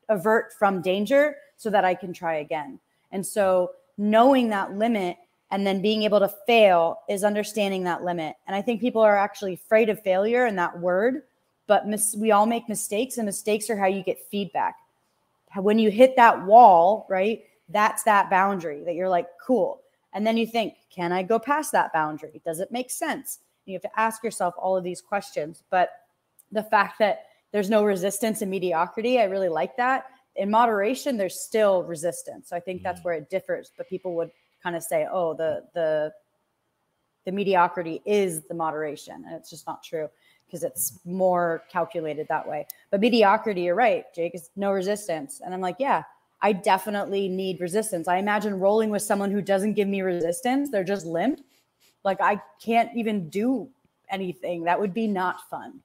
avert 0.10 0.54
from 0.54 0.82
danger 0.82 1.36
so 1.58 1.70
that 1.70 1.86
I 1.86 1.94
can 1.96 2.14
try 2.14 2.36
again. 2.36 2.80
And 3.12 3.26
so, 3.26 3.72
knowing 3.98 4.50
that 4.50 4.74
limit 4.74 5.18
and 5.52 5.66
then 5.66 5.82
being 5.82 6.04
able 6.04 6.20
to 6.20 6.32
fail 6.46 7.00
is 7.10 7.24
understanding 7.24 7.84
that 7.84 8.04
limit. 8.04 8.36
And 8.48 8.56
I 8.56 8.62
think 8.62 8.82
people 8.82 9.02
are 9.02 9.18
actually 9.18 9.54
afraid 9.54 9.90
of 9.90 10.02
failure 10.02 10.46
and 10.46 10.58
that 10.58 10.80
word, 10.80 11.24
but 11.70 11.88
mis- 11.88 12.16
we 12.18 12.32
all 12.32 12.48
make 12.48 12.68
mistakes, 12.68 13.18
and 13.18 13.28
mistakes 13.28 13.70
are 13.70 13.78
how 13.78 13.86
you 13.86 14.02
get 14.02 14.18
feedback. 14.32 14.78
When 15.56 15.78
you 15.78 15.92
hit 15.92 16.16
that 16.16 16.44
wall, 16.44 17.06
right? 17.10 17.44
That's 17.70 18.02
that 18.04 18.32
boundary 18.32 18.84
that 18.86 18.96
you're 18.96 19.08
like, 19.08 19.28
cool. 19.46 19.82
And 20.14 20.26
then 20.26 20.36
you 20.36 20.48
think, 20.48 20.74
can 20.90 21.12
I 21.12 21.22
go 21.22 21.38
past 21.38 21.72
that 21.74 21.94
boundary? 21.94 22.42
Does 22.44 22.60
it 22.60 22.72
make 22.72 22.90
sense? 22.90 23.40
You 23.68 23.74
have 23.74 23.84
to 23.84 24.00
ask 24.00 24.24
yourself 24.24 24.56
all 24.58 24.76
of 24.76 24.84
these 24.84 25.00
questions. 25.00 25.62
But 25.70 25.92
the 26.52 26.64
fact 26.64 26.98
that 26.98 27.28
there's 27.52 27.70
no 27.70 27.84
resistance 27.84 28.42
in 28.42 28.50
mediocrity, 28.50 29.20
I 29.20 29.26
really 29.26 29.50
like 29.50 29.78
that. 29.78 30.06
In 30.38 30.50
moderation, 30.50 31.18
there's 31.18 31.40
still 31.40 31.84
resistance. 31.84 32.50
So 32.50 32.56
I 32.56 32.60
think 32.60 32.82
that's 32.82 33.02
mm. 33.02 33.06
where 33.06 33.14
it 33.14 33.30
differs. 33.30 33.72
But 33.78 33.88
people 33.88 34.16
would 34.16 34.32
kind 34.64 34.76
of 34.76 34.82
say, 34.82 35.08
oh, 35.12 35.36
the 35.36 35.66
the 35.76 36.12
the 37.26 37.32
mediocrity 37.32 38.02
is 38.06 38.48
the 38.48 38.56
moderation. 38.56 39.24
And 39.28 39.36
it's 39.36 39.52
just 39.52 39.68
not 39.68 39.84
true 39.84 40.10
because 40.50 40.64
it's 40.64 41.00
more 41.06 41.64
calculated 41.72 42.28
that 42.28 42.48
way. 42.48 42.66
But 42.90 43.02
mediocrity, 43.02 43.62
you're 43.62 43.76
right, 43.76 44.06
Jake, 44.16 44.34
is 44.34 44.50
no 44.56 44.72
resistance. 44.72 45.42
And 45.44 45.54
I'm 45.54 45.62
like, 45.62 45.76
yeah, 45.78 46.04
I 46.42 46.54
definitely 46.54 47.28
need 47.28 47.62
resistance. 47.62 48.08
I 48.08 48.18
imagine 48.18 48.60
rolling 48.60 48.90
with 48.90 49.02
someone 49.02 49.30
who 49.30 49.42
doesn't 49.42 49.74
give 49.74 49.88
me 49.88 50.02
resistance. 50.02 50.70
They're 50.72 50.84
just 50.84 51.06
limp. 51.06 51.42
Like 52.04 52.20
I 52.22 52.42
can't 52.64 52.90
even 52.96 53.30
do 53.30 53.70
anything. 54.10 54.64
That 54.64 54.80
would 54.80 54.94
be 54.94 55.08
not 55.08 55.48
fun. 55.50 55.82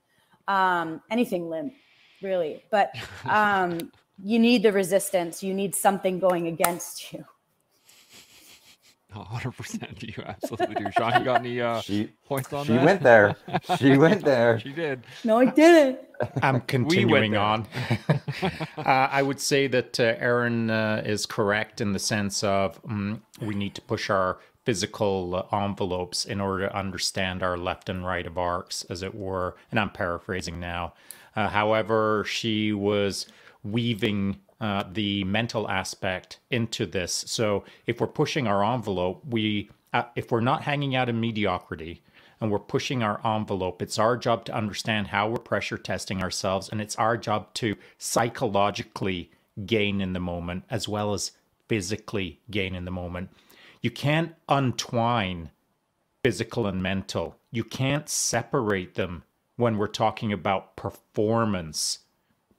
Um, 0.48 1.02
anything 1.10 1.50
limp, 1.50 1.74
really. 2.22 2.62
But 2.70 2.92
um, 3.28 3.92
you 4.22 4.38
need 4.38 4.62
the 4.62 4.72
resistance. 4.72 5.42
You 5.42 5.52
need 5.54 5.74
something 5.74 6.18
going 6.18 6.46
against 6.46 7.12
you. 7.12 7.24
100% 9.32 10.02
you 10.16 10.22
absolutely 10.24 10.74
do. 10.74 10.90
Shaun, 10.96 11.20
you 11.20 11.24
got 11.24 11.40
any 11.40 11.60
uh, 11.60 11.80
she, 11.80 12.10
points 12.26 12.52
on 12.52 12.66
she 12.66 12.72
that? 12.72 12.80
She 12.80 12.84
went 12.86 13.02
there. 13.02 13.36
She 13.78 13.96
went 13.96 14.24
there. 14.24 14.58
she 14.60 14.72
did. 14.72 15.04
No, 15.22 15.38
I 15.38 15.46
didn't. 15.46 15.98
I'm 16.42 16.60
continuing 16.66 17.36
on. 17.36 17.66
uh, 18.76 18.82
I 18.86 19.22
would 19.22 19.40
say 19.40 19.66
that 19.68 19.98
uh, 20.00 20.14
Erin 20.18 20.70
uh, 20.70 21.02
is 21.04 21.26
correct 21.26 21.80
in 21.80 21.92
the 21.92 21.98
sense 21.98 22.42
of 22.42 22.80
um, 22.88 23.22
we 23.40 23.54
need 23.54 23.74
to 23.76 23.82
push 23.82 24.10
our 24.10 24.38
physical 24.64 25.46
envelopes 25.52 26.24
in 26.24 26.40
order 26.40 26.68
to 26.68 26.76
understand 26.76 27.42
our 27.42 27.56
left 27.56 27.88
and 27.88 28.04
right 28.06 28.26
of 28.26 28.38
arcs, 28.38 28.84
as 28.88 29.02
it 29.02 29.14
were. 29.14 29.56
And 29.70 29.78
I'm 29.78 29.90
paraphrasing 29.90 30.58
now. 30.58 30.94
Uh, 31.36 31.48
however, 31.48 32.24
she 32.26 32.72
was 32.72 33.26
weaving 33.62 34.40
uh, 34.60 34.84
the 34.92 35.24
mental 35.24 35.68
aspect 35.68 36.38
into 36.50 36.86
this. 36.86 37.24
So 37.26 37.64
if 37.86 38.00
we're 38.00 38.06
pushing 38.06 38.46
our 38.46 38.64
envelope, 38.64 39.22
we 39.28 39.70
uh, 39.92 40.04
if 40.16 40.30
we're 40.30 40.40
not 40.40 40.62
hanging 40.62 40.96
out 40.96 41.08
in 41.08 41.20
mediocrity 41.20 42.02
and 42.40 42.50
we're 42.50 42.58
pushing 42.58 43.02
our 43.02 43.20
envelope, 43.24 43.80
it's 43.80 43.98
our 43.98 44.16
job 44.16 44.44
to 44.44 44.54
understand 44.54 45.08
how 45.08 45.28
we're 45.28 45.38
pressure 45.38 45.78
testing 45.78 46.22
ourselves, 46.22 46.68
and 46.68 46.80
it's 46.80 46.96
our 46.96 47.16
job 47.16 47.52
to 47.54 47.76
psychologically 47.98 49.30
gain 49.66 50.00
in 50.00 50.12
the 50.12 50.20
moment 50.20 50.64
as 50.68 50.88
well 50.88 51.14
as 51.14 51.32
physically 51.68 52.40
gain 52.50 52.74
in 52.74 52.84
the 52.84 52.90
moment. 52.90 53.30
You 53.80 53.90
can't 53.90 54.34
untwine 54.48 55.50
physical 56.22 56.66
and 56.66 56.82
mental. 56.82 57.36
You 57.52 57.64
can't 57.64 58.08
separate 58.08 58.94
them 58.94 59.24
when 59.56 59.76
we're 59.78 59.86
talking 59.86 60.32
about 60.32 60.74
performance, 60.74 62.00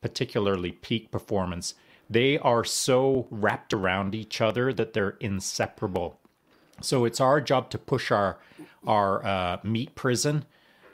particularly 0.02 0.72
peak 0.72 1.12
performance 1.12 1.74
they 2.10 2.38
are 2.38 2.64
so 2.64 3.28
wrapped 3.30 3.74
around 3.74 4.14
each 4.14 4.42
other 4.42 4.72
that 4.74 4.94
they're 4.94 5.18
inseparable. 5.20 6.20
So 6.82 7.06
it's 7.06 7.22
our 7.22 7.42
job 7.42 7.70
to 7.72 7.78
push 7.78 8.12
our 8.12 8.38
our 8.86 9.26
uh, 9.26 9.58
meat 9.64 9.96
prison, 9.96 10.46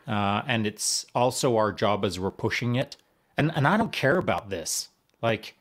uh, 0.07 0.43
and 0.47 0.65
it's 0.65 1.05
also 1.13 1.57
our 1.57 1.73
job 1.73 2.05
as 2.05 2.19
we're 2.19 2.31
pushing 2.31 2.75
it. 2.75 2.95
And 3.37 3.51
and 3.55 3.67
I 3.67 3.77
don't 3.77 3.91
care 3.91 4.17
about 4.17 4.49
this. 4.49 4.89
Like 5.21 5.55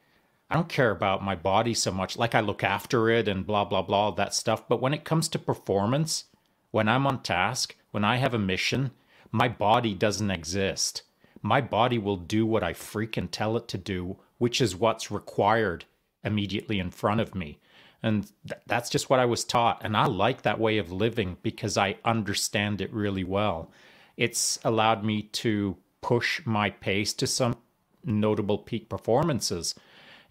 I 0.50 0.54
don't 0.54 0.68
care 0.68 0.90
about 0.90 1.24
my 1.24 1.34
body 1.34 1.74
so 1.74 1.90
much. 1.90 2.16
Like 2.16 2.34
I 2.34 2.40
look 2.40 2.62
after 2.62 3.08
it 3.08 3.28
and 3.28 3.46
blah 3.46 3.64
blah 3.64 3.82
blah 3.82 4.10
that 4.12 4.34
stuff. 4.34 4.68
But 4.68 4.80
when 4.80 4.94
it 4.94 5.04
comes 5.04 5.28
to 5.28 5.38
performance, 5.38 6.24
when 6.70 6.88
I'm 6.88 7.06
on 7.06 7.22
task, 7.22 7.74
when 7.90 8.04
I 8.04 8.16
have 8.16 8.34
a 8.34 8.38
mission, 8.38 8.92
my 9.32 9.48
body 9.48 9.94
doesn't 9.94 10.30
exist. 10.30 11.02
My 11.42 11.60
body 11.60 11.98
will 11.98 12.18
do 12.18 12.44
what 12.44 12.62
I 12.62 12.74
freaking 12.74 13.28
tell 13.30 13.56
it 13.56 13.66
to 13.68 13.78
do 13.78 14.18
which 14.40 14.58
is 14.62 14.74
what's 14.74 15.10
required 15.10 15.84
immediately 16.24 16.78
in 16.78 16.90
front 16.90 17.20
of 17.20 17.34
me. 17.34 17.58
And 18.02 18.26
th- 18.48 18.62
that's 18.66 18.88
just 18.88 19.10
what 19.10 19.20
I 19.20 19.26
was 19.26 19.44
taught. 19.44 19.82
And 19.84 19.94
I 19.94 20.06
like 20.06 20.40
that 20.42 20.58
way 20.58 20.78
of 20.78 20.90
living 20.90 21.36
because 21.42 21.76
I 21.76 21.98
understand 22.06 22.80
it 22.80 22.90
really 22.90 23.22
well. 23.22 23.70
It's 24.16 24.58
allowed 24.64 25.04
me 25.04 25.24
to 25.44 25.76
push 26.00 26.40
my 26.46 26.70
pace 26.70 27.12
to 27.12 27.26
some 27.26 27.54
notable 28.02 28.56
peak 28.56 28.88
performances. 28.88 29.74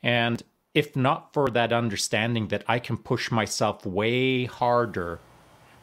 And 0.01 0.41
if 0.73 0.95
not 0.95 1.31
for 1.31 1.47
that 1.51 1.71
understanding 1.71 2.47
that 2.47 2.63
I 2.67 2.79
can 2.79 2.97
push 2.97 3.29
myself 3.29 3.85
way 3.85 4.45
harder 4.45 5.19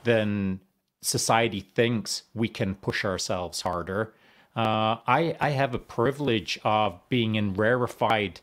than 0.03 0.59
society 1.01 1.61
thinks 1.61 2.25
we 2.35 2.49
can 2.49 2.75
push 2.75 3.05
ourselves 3.05 3.61
harder, 3.61 4.15
uh, 4.57 4.99
I 5.07 5.37
I 5.41 5.51
have 5.51 5.75
a 5.75 5.81
privilege 5.81 6.59
of 6.65 7.01
being 7.11 7.37
in 7.37 7.55
rarefied 7.55 8.41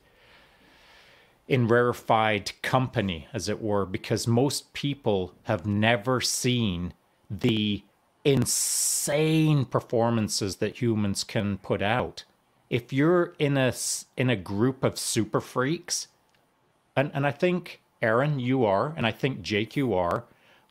in 1.47 1.67
rarefied 1.67 2.51
company, 2.61 3.27
as 3.33 3.49
it 3.49 3.61
were, 3.61 3.85
because 3.85 4.27
most 4.27 4.73
people 4.73 5.33
have 5.43 5.65
never 5.65 6.21
seen 6.21 6.93
the 7.29 7.83
insane 8.25 9.65
performances 9.65 10.57
that 10.57 10.81
humans 10.81 11.23
can 11.23 11.57
put 11.57 11.81
out. 11.81 12.23
If 12.69 12.93
you're 12.93 13.35
in 13.39 13.57
a 13.57 13.69
in 14.17 14.29
a 14.29 14.35
group 14.35 14.83
of 14.83 14.99
super 14.99 15.41
freaks, 15.41 16.07
and 16.95 17.11
and 17.13 17.27
I 17.27 17.31
think 17.31 17.81
Erin, 18.01 18.39
you 18.39 18.65
are, 18.65 18.93
and 18.97 19.05
I 19.05 19.11
think 19.11 19.41
Jake, 19.41 19.75
you 19.75 19.93
are. 19.93 20.25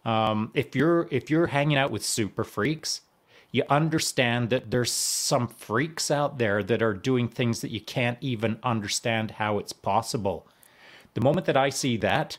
Um, 0.05 0.51
if 0.55 0.77
you're 0.77 1.09
if 1.11 1.31
you're 1.31 1.49
hanging 1.49 1.79
out 1.79 1.91
with 1.91 2.05
super 2.05 2.45
freaks, 2.45 3.03
you 3.53 3.63
understand 3.69 4.49
that 4.49 4.71
there's 4.71 4.91
some 4.91 5.47
freaks 5.47 6.11
out 6.11 6.39
there 6.39 6.63
that 6.63 6.83
are 6.83 6.95
doing 6.95 7.29
things 7.29 7.61
that 7.61 7.71
you 7.71 7.81
can't 7.81 8.17
even 8.23 8.59
understand 8.63 9.33
how 9.33 9.59
it's 9.59 9.75
possible. 9.75 10.47
The 11.13 11.21
moment 11.21 11.47
that 11.47 11.57
I 11.57 11.69
see 11.69 11.99
that, 11.99 12.39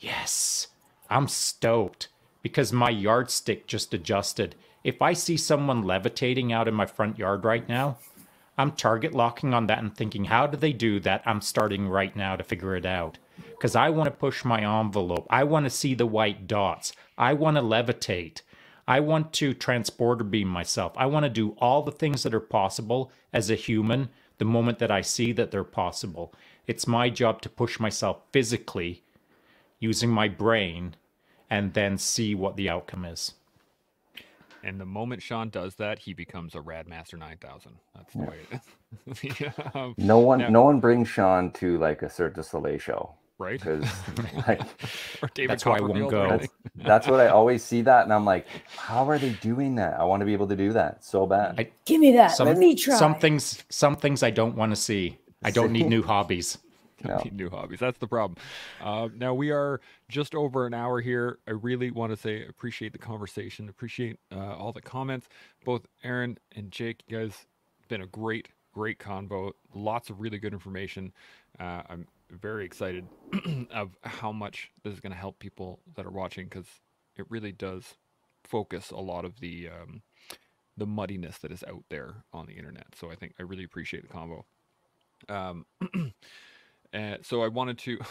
yes, 0.00 0.66
I'm 1.08 1.28
stoked 1.28 2.08
because 2.42 2.72
my 2.72 2.90
yardstick 2.90 3.68
just 3.68 3.94
adjusted. 3.94 4.56
If 4.82 5.00
I 5.00 5.12
see 5.12 5.36
someone 5.36 5.82
levitating 5.82 6.52
out 6.52 6.66
in 6.66 6.74
my 6.74 6.86
front 6.86 7.16
yard 7.16 7.44
right 7.44 7.68
now, 7.68 7.98
I'm 8.58 8.72
target 8.72 9.14
locking 9.14 9.54
on 9.54 9.68
that 9.68 9.78
and 9.78 9.96
thinking, 9.96 10.24
how 10.24 10.48
do 10.48 10.56
they 10.56 10.72
do 10.72 10.98
that? 11.00 11.22
I'm 11.24 11.40
starting 11.40 11.88
right 11.88 12.14
now 12.16 12.34
to 12.34 12.42
figure 12.42 12.74
it 12.74 12.84
out. 12.84 13.18
Because 13.50 13.76
I 13.76 13.90
want 13.90 14.06
to 14.06 14.10
push 14.10 14.44
my 14.44 14.60
envelope. 14.80 15.26
I 15.30 15.44
want 15.44 15.64
to 15.64 15.70
see 15.70 15.94
the 15.94 16.06
white 16.06 16.46
dots. 16.46 16.92
I 17.16 17.34
want 17.34 17.56
to 17.56 17.62
levitate. 17.62 18.42
I 18.90 18.98
want 18.98 19.32
to 19.34 19.54
transporter 19.54 20.24
beam 20.24 20.48
myself. 20.48 20.92
I 20.96 21.06
want 21.06 21.22
to 21.22 21.30
do 21.30 21.54
all 21.58 21.82
the 21.82 21.92
things 21.92 22.24
that 22.24 22.34
are 22.34 22.40
possible 22.40 23.12
as 23.32 23.48
a 23.48 23.54
human 23.54 24.08
the 24.38 24.44
moment 24.44 24.80
that 24.80 24.90
I 24.90 25.00
see 25.00 25.30
that 25.30 25.52
they're 25.52 25.62
possible. 25.62 26.34
It's 26.66 26.88
my 26.88 27.08
job 27.08 27.40
to 27.42 27.48
push 27.48 27.78
myself 27.78 28.22
physically 28.32 29.04
using 29.78 30.10
my 30.10 30.26
brain 30.26 30.96
and 31.48 31.72
then 31.74 31.98
see 31.98 32.34
what 32.34 32.56
the 32.56 32.68
outcome 32.68 33.04
is. 33.04 33.34
And 34.64 34.80
the 34.80 34.86
moment 34.86 35.22
Shaun 35.22 35.50
does 35.50 35.76
that, 35.76 36.00
he 36.00 36.12
becomes 36.12 36.56
a 36.56 36.58
Radmaster 36.58 37.16
9000. 37.16 37.70
That's 37.94 38.12
the 38.12 38.18
way 38.18 38.38
it 38.50 38.60
is. 39.06 39.52
um, 39.74 39.94
no 39.98 40.18
one, 40.18 40.40
now, 40.40 40.48
no 40.48 40.62
one 40.62 40.80
brings 40.80 41.06
Shaun 41.06 41.52
to 41.52 41.78
like 41.78 42.02
a 42.02 42.10
Cirque 42.10 42.34
du 42.34 42.42
Soleil 42.42 42.78
show, 42.78 43.14
right? 43.40 43.58
Because 43.58 43.84
like, 44.46 44.60
that's 45.34 45.64
why 45.64 45.78
I 45.78 45.80
won't 45.80 46.10
go. 46.10 46.28
That's, 46.28 46.48
that's, 46.76 47.06
what 47.08 47.18
I 47.18 47.28
always 47.28 47.64
see 47.64 47.82
that, 47.82 48.04
and 48.04 48.12
I'm 48.12 48.24
like, 48.24 48.46
how 48.76 49.08
are 49.08 49.18
they 49.18 49.30
doing 49.30 49.74
that? 49.76 49.98
I 49.98 50.04
want 50.04 50.20
to 50.20 50.26
be 50.26 50.34
able 50.34 50.46
to 50.48 50.56
do 50.56 50.72
that 50.74 51.02
so 51.02 51.26
bad. 51.26 51.58
I, 51.58 51.70
Give 51.86 52.00
me 52.00 52.12
that. 52.12 52.28
Some, 52.28 52.46
Let 52.46 52.58
me 52.58 52.76
try. 52.76 52.94
Some 52.94 53.16
things, 53.16 53.64
some 53.70 53.96
things 53.96 54.22
I 54.22 54.30
don't 54.30 54.54
want 54.54 54.70
to 54.70 54.76
see. 54.76 55.18
I 55.42 55.50
don't 55.50 55.72
need 55.72 55.88
new 55.88 56.02
hobbies. 56.02 56.58
no. 57.04 57.22
new 57.32 57.48
hobbies. 57.48 57.78
That's 57.78 57.96
the 57.96 58.06
problem. 58.06 58.36
Uh, 58.78 59.08
now 59.16 59.32
we 59.32 59.50
are 59.50 59.80
just 60.10 60.34
over 60.34 60.66
an 60.66 60.74
hour 60.74 61.00
here. 61.00 61.38
I 61.48 61.52
really 61.52 61.90
want 61.90 62.12
to 62.12 62.16
say 62.16 62.46
appreciate 62.46 62.92
the 62.92 62.98
conversation, 62.98 63.70
appreciate 63.70 64.18
uh, 64.30 64.54
all 64.54 64.70
the 64.70 64.82
comments. 64.82 65.26
Both 65.64 65.86
Erin 66.04 66.36
and 66.56 66.70
Jake, 66.70 67.02
you 67.08 67.18
guys 67.18 67.46
been 67.88 68.02
a 68.02 68.06
great, 68.06 68.48
great 68.74 68.98
convo. 68.98 69.52
Lots 69.74 70.10
of 70.10 70.20
really 70.20 70.38
good 70.38 70.52
information. 70.52 71.10
Uh, 71.58 71.82
I'm 71.88 72.06
very 72.30 72.64
excited 72.64 73.06
of 73.70 73.96
how 74.02 74.32
much 74.32 74.70
this 74.82 74.94
is 74.94 75.00
going 75.00 75.12
to 75.12 75.18
help 75.18 75.38
people 75.38 75.80
that 75.96 76.06
are 76.06 76.10
watching 76.10 76.46
because 76.46 76.66
it 77.16 77.26
really 77.28 77.52
does 77.52 77.96
focus 78.44 78.90
a 78.90 78.96
lot 78.96 79.24
of 79.24 79.40
the 79.40 79.68
um, 79.68 80.02
the 80.76 80.86
muddiness 80.86 81.38
that 81.38 81.52
is 81.52 81.64
out 81.68 81.84
there 81.90 82.24
on 82.32 82.46
the 82.46 82.54
internet. 82.54 82.86
So 82.94 83.10
I 83.10 83.14
think 83.14 83.34
I 83.38 83.42
really 83.42 83.64
appreciate 83.64 84.02
the 84.02 84.12
combo. 84.12 84.44
Um, 85.28 85.66
so 87.22 87.42
I 87.42 87.48
wanted 87.48 87.78
to. 87.78 87.98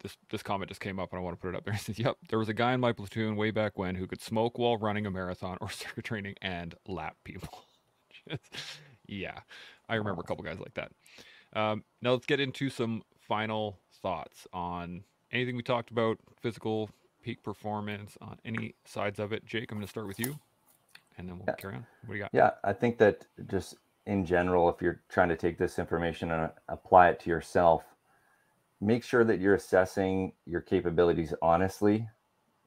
this 0.00 0.16
this 0.30 0.42
comment 0.42 0.68
just 0.68 0.80
came 0.80 0.98
up, 0.98 1.12
and 1.12 1.18
I 1.18 1.22
want 1.22 1.36
to 1.36 1.40
put 1.40 1.54
it 1.54 1.56
up 1.56 1.64
there. 1.64 1.74
It 1.74 1.80
says, 1.80 1.98
"Yep, 1.98 2.18
there 2.28 2.38
was 2.38 2.48
a 2.48 2.54
guy 2.54 2.72
in 2.72 2.80
my 2.80 2.92
platoon 2.92 3.36
way 3.36 3.50
back 3.50 3.78
when 3.78 3.94
who 3.94 4.06
could 4.06 4.22
smoke 4.22 4.58
while 4.58 4.76
running 4.76 5.06
a 5.06 5.10
marathon 5.10 5.58
or 5.60 5.70
circuit 5.70 6.04
training 6.04 6.34
and 6.40 6.74
lap 6.86 7.16
people." 7.24 7.64
just, 8.28 8.56
yeah, 9.06 9.40
I 9.88 9.96
remember 9.96 10.20
a 10.20 10.24
couple 10.24 10.44
guys 10.44 10.58
like 10.60 10.74
that. 10.74 10.92
Um, 11.54 11.82
now 12.02 12.12
let's 12.12 12.26
get 12.26 12.40
into 12.40 12.70
some 12.70 13.02
final 13.28 13.78
thoughts 14.02 14.46
on 14.52 15.04
anything 15.30 15.54
we 15.54 15.62
talked 15.62 15.90
about, 15.90 16.18
physical 16.40 16.90
peak 17.22 17.42
performance 17.42 18.16
on 18.20 18.38
any 18.44 18.74
sides 18.84 19.18
of 19.18 19.32
it. 19.32 19.44
Jake, 19.44 19.70
I'm 19.70 19.78
going 19.78 19.86
to 19.86 19.90
start 19.90 20.06
with 20.06 20.18
you, 20.18 20.38
and 21.18 21.28
then 21.28 21.36
we'll 21.38 21.44
yeah. 21.46 21.54
carry 21.54 21.74
on. 21.74 21.86
What 22.06 22.14
do 22.14 22.16
you 22.16 22.22
got? 22.22 22.30
Yeah, 22.32 22.50
I 22.64 22.72
think 22.72 22.98
that 22.98 23.26
just 23.46 23.76
in 24.06 24.24
general, 24.24 24.68
if 24.70 24.80
you're 24.80 25.02
trying 25.08 25.28
to 25.28 25.36
take 25.36 25.58
this 25.58 25.78
information 25.78 26.30
and 26.30 26.44
uh, 26.44 26.48
apply 26.68 27.10
it 27.10 27.20
to 27.20 27.30
yourself, 27.30 27.84
make 28.80 29.04
sure 29.04 29.24
that 29.24 29.40
you're 29.40 29.54
assessing 29.54 30.32
your 30.46 30.62
capabilities 30.62 31.34
honestly. 31.42 32.08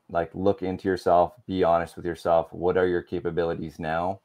Like 0.10 0.30
look 0.34 0.62
into 0.62 0.90
yourself, 0.90 1.34
be 1.48 1.64
honest 1.64 1.96
with 1.96 2.06
yourself. 2.06 2.52
What 2.52 2.78
are 2.78 2.88
your 2.88 3.02
capabilities 3.02 3.80
now? 3.80 4.20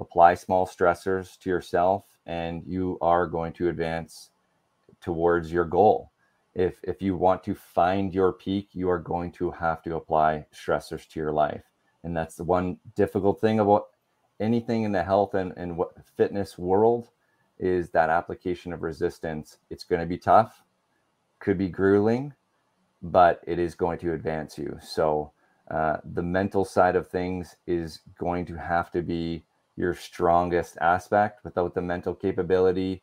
Apply 0.00 0.34
small 0.34 0.66
stressors 0.66 1.38
to 1.40 1.50
yourself, 1.50 2.04
and 2.24 2.62
you 2.66 2.98
are 3.02 3.26
going 3.26 3.52
to 3.54 3.68
advance 3.68 4.30
towards 5.00 5.52
your 5.52 5.64
goal. 5.64 6.12
If 6.54 6.80
if 6.82 7.02
you 7.02 7.16
want 7.16 7.42
to 7.44 7.54
find 7.54 8.12
your 8.14 8.32
peak, 8.32 8.70
you 8.72 8.90
are 8.90 8.98
going 8.98 9.32
to 9.32 9.50
have 9.50 9.82
to 9.82 9.96
apply 9.96 10.46
stressors 10.52 11.08
to 11.10 11.20
your 11.20 11.32
life. 11.32 11.64
And 12.04 12.16
that's 12.16 12.36
the 12.36 12.44
one 12.44 12.78
difficult 12.94 13.40
thing 13.40 13.60
about 13.60 13.86
anything 14.40 14.84
in 14.84 14.92
the 14.92 15.02
health 15.02 15.34
and, 15.34 15.52
and 15.56 15.76
what 15.76 15.92
fitness 16.16 16.56
world 16.56 17.10
is 17.58 17.90
that 17.90 18.08
application 18.08 18.72
of 18.72 18.82
resistance. 18.82 19.58
It's 19.68 19.84
going 19.84 20.00
to 20.00 20.06
be 20.06 20.18
tough 20.18 20.62
could 21.38 21.58
be 21.58 21.68
grueling, 21.68 22.34
but 23.02 23.40
it 23.46 23.58
is 23.58 23.74
going 23.74 23.98
to 24.00 24.12
advance 24.12 24.58
you. 24.58 24.78
So 24.82 25.32
uh, 25.70 25.98
the 26.04 26.22
mental 26.22 26.64
side 26.64 26.96
of 26.96 27.08
things 27.08 27.56
is 27.66 28.00
going 28.18 28.46
to 28.46 28.54
have 28.54 28.90
to 28.92 29.02
be 29.02 29.44
your 29.76 29.94
strongest 29.94 30.76
aspect. 30.80 31.44
Without 31.44 31.74
the 31.74 31.82
mental 31.82 32.14
capability 32.14 33.02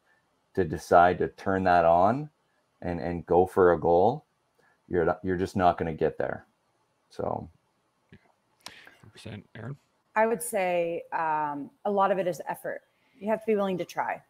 to 0.56 0.64
decide 0.64 1.18
to 1.20 1.28
turn 1.30 1.64
that 1.64 1.86
on 1.86 2.30
and 2.82 3.00
and 3.00 3.26
go 3.26 3.46
for 3.46 3.74
a 3.74 3.80
goal, 3.80 4.26
you're 4.88 5.18
you're 5.24 5.38
just 5.38 5.56
not 5.56 5.78
going 5.78 5.92
to 5.92 5.98
get 5.98 6.18
there. 6.18 6.46
So, 7.10 7.50
percent, 9.12 9.46
Erin. 9.56 9.78
I 10.16 10.28
would 10.28 10.42
say 10.42 11.04
um, 11.14 11.70
a 11.86 11.92
lot 11.92 12.12
of 12.12 12.18
it 12.18 12.28
is 12.28 12.42
effort. 12.50 12.82
You 13.20 13.30
have 13.30 13.42
to 13.42 13.46
be 13.46 13.56
willing 13.56 13.78
to 13.78 13.86
try. 13.86 14.22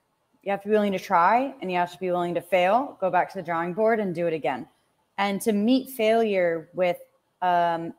You 0.44 0.52
have 0.52 0.62
to 0.62 0.68
be 0.68 0.74
willing 0.74 0.92
to 0.92 1.00
try 1.00 1.54
and 1.62 1.72
you 1.72 1.78
have 1.78 1.92
to 1.92 2.00
be 2.00 2.12
willing 2.12 2.36
to 2.36 2.42
fail, 2.42 2.98
go 3.02 3.10
back 3.10 3.32
to 3.32 3.38
the 3.38 3.44
drawing 3.44 3.74
board 3.74 4.00
and 4.00 4.14
do 4.14 4.28
it 4.28 4.34
again. 4.34 4.68
And 5.18 5.42
to 5.42 5.54
meet 5.54 5.90
failure 5.92 6.70
with 6.74 6.98
um, 7.42 7.94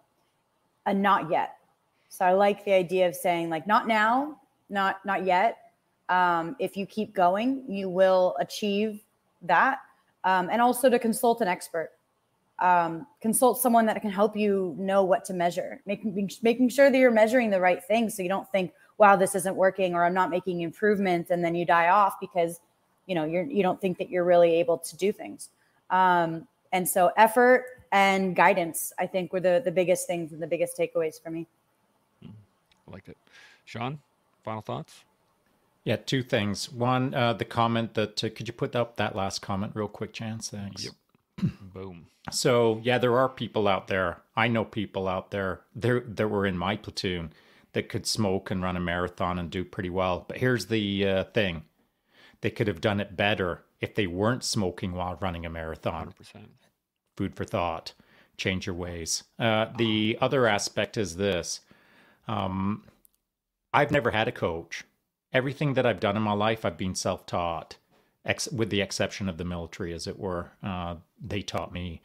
a 0.87 0.95
not 0.95 1.31
yet. 1.31 1.57
So 2.09 2.25
I 2.25 2.33
like 2.33 2.65
the 2.65 2.73
idea 2.73 3.09
of 3.09 3.17
saying 3.17 3.51
like 3.51 3.67
not 3.67 3.89
now, 3.89 4.41
not 4.69 5.05
not 5.05 5.25
yet. 5.25 5.66
Um, 6.09 6.57
if 6.59 6.77
you 6.77 6.87
keep 6.87 7.15
going, 7.15 7.65
you 7.69 7.89
will 7.89 8.37
achieve 8.39 9.01
that. 9.43 9.79
Um, 10.25 10.49
and 10.51 10.61
also 10.61 10.89
to 10.89 10.99
consult 10.99 11.41
an 11.41 11.49
expert. 11.49 11.93
Um, 12.59 13.07
consult 13.21 13.61
someone 13.61 13.85
that 13.87 14.01
can 14.01 14.11
help 14.11 14.35
you 14.35 14.75
know 14.79 15.05
what 15.05 15.25
to 15.27 15.35
measure, 15.35 15.83
making 15.85 16.31
making 16.43 16.71
sure 16.71 16.91
that 16.91 16.97
you're 16.97 17.11
measuring 17.11 17.51
the 17.51 17.61
right 17.61 17.85
things, 17.85 18.17
so 18.17 18.23
you 18.23 18.31
don't 18.31 18.51
think, 18.51 18.73
wow, 18.97 19.15
this 19.15 19.35
isn't 19.35 19.55
working 19.55 19.95
or 19.95 20.05
I'm 20.05 20.15
not 20.15 20.31
making 20.31 20.63
improvements. 20.63 21.31
And 21.31 21.45
then 21.45 21.55
you 21.55 21.67
die 21.67 21.91
off 21.91 22.19
because, 22.19 22.61
you 23.07 23.15
know, 23.15 23.25
you're, 23.25 23.45
you 23.45 23.63
don't 23.63 23.79
think 23.79 23.99
that 23.99 24.09
you're 24.09 24.25
really 24.25 24.55
able 24.55 24.79
to 24.79 24.97
do 24.97 25.13
things. 25.13 25.51
Um, 25.91 26.49
and 26.73 26.89
so 26.89 27.13
effort 27.17 27.67
and 27.93 28.35
guidance, 28.35 28.93
I 28.99 29.07
think 29.07 29.33
were 29.33 29.41
the, 29.41 29.61
the 29.65 29.71
biggest 29.71 30.07
things 30.07 30.33
and 30.33 30.43
the 30.43 30.47
biggest 30.47 30.79
takeaways 30.79 31.23
for 31.23 31.31
me. 31.31 31.47
I 32.25 32.91
liked 32.91 33.09
it. 33.09 33.19
Shaun, 33.65 33.99
final 34.43 34.63
thoughts? 34.63 35.05
Yeah, 35.87 35.95
two 35.95 36.25
things. 36.25 36.71
One, 36.73 37.15
uh, 37.15 37.35
the 37.35 37.45
comment 37.45 37.95
that 37.95 38.23
uh, 38.25 38.29
could 38.31 38.49
you 38.49 38.53
put 38.53 38.75
up 38.75 38.97
that 38.97 39.15
last 39.15 39.41
comment 39.41 39.71
real 39.77 39.87
quick, 39.87 40.13
Chance? 40.13 40.51
Thanks. 40.51 40.85
Yep. 40.85 41.53
Boom. 41.73 42.07
So 42.33 42.81
yeah, 42.83 42.99
there 42.99 43.17
are 43.17 43.29
people 43.29 43.69
out 43.69 43.87
there. 43.87 44.21
I 44.35 44.49
know 44.49 44.65
people 44.65 45.07
out 45.07 45.31
there. 45.31 45.61
There, 45.77 46.01
that 46.01 46.27
were 46.27 46.45
in 46.45 46.59
my 46.59 46.75
platoon 46.75 47.33
that 47.73 47.89
could 47.89 48.05
smoke 48.05 48.51
and 48.51 48.65
run 48.65 48.77
a 48.77 48.81
marathon 48.81 49.39
and 49.39 49.49
do 49.49 49.65
pretty 49.65 49.89
well. 49.89 50.25
But 50.27 50.39
here's 50.39 50.67
the 50.67 51.07
uh, 51.07 51.25
thing 51.25 51.63
they 52.41 52.51
could 52.51 52.67
have 52.67 52.81
done 52.81 52.99
it 52.99 53.17
better 53.17 53.63
if 53.81 53.95
they 53.95 54.09
weren't 54.09 54.43
smoking 54.43 54.93
while 54.93 55.17
running 55.21 55.47
a 55.47 55.51
marathon. 55.51 56.13
100%. 56.21 56.47
Food 57.17 57.37
for 57.37 57.45
thought. 57.45 57.93
Change 58.37 58.67
your 58.67 58.75
ways. 58.75 59.23
Uh, 59.39 59.67
the 59.79 60.19
other 60.21 60.49
aspect 60.49 60.97
is 60.97 61.15
this 61.15 61.61
um, 62.27 62.83
I've 63.73 63.93
never 63.93 64.11
had 64.11 64.27
a 64.27 64.33
coach. 64.33 64.83
Everything 65.37 65.75
that 65.75 65.85
I've 65.85 66.01
done 66.01 66.17
in 66.17 66.23
my 66.23 66.33
life, 66.33 66.65
I've 66.65 66.79
been 66.79 66.95
self 66.95 67.27
taught, 67.27 67.77
ex- 68.25 68.51
with 68.51 68.71
the 68.71 68.81
exception 68.81 69.29
of 69.29 69.37
the 69.37 69.45
military, 69.45 69.93
as 69.93 70.07
it 70.07 70.19
were. 70.19 70.53
Uh, 70.63 70.95
they 71.21 71.43
taught 71.43 71.75
me. 71.75 72.01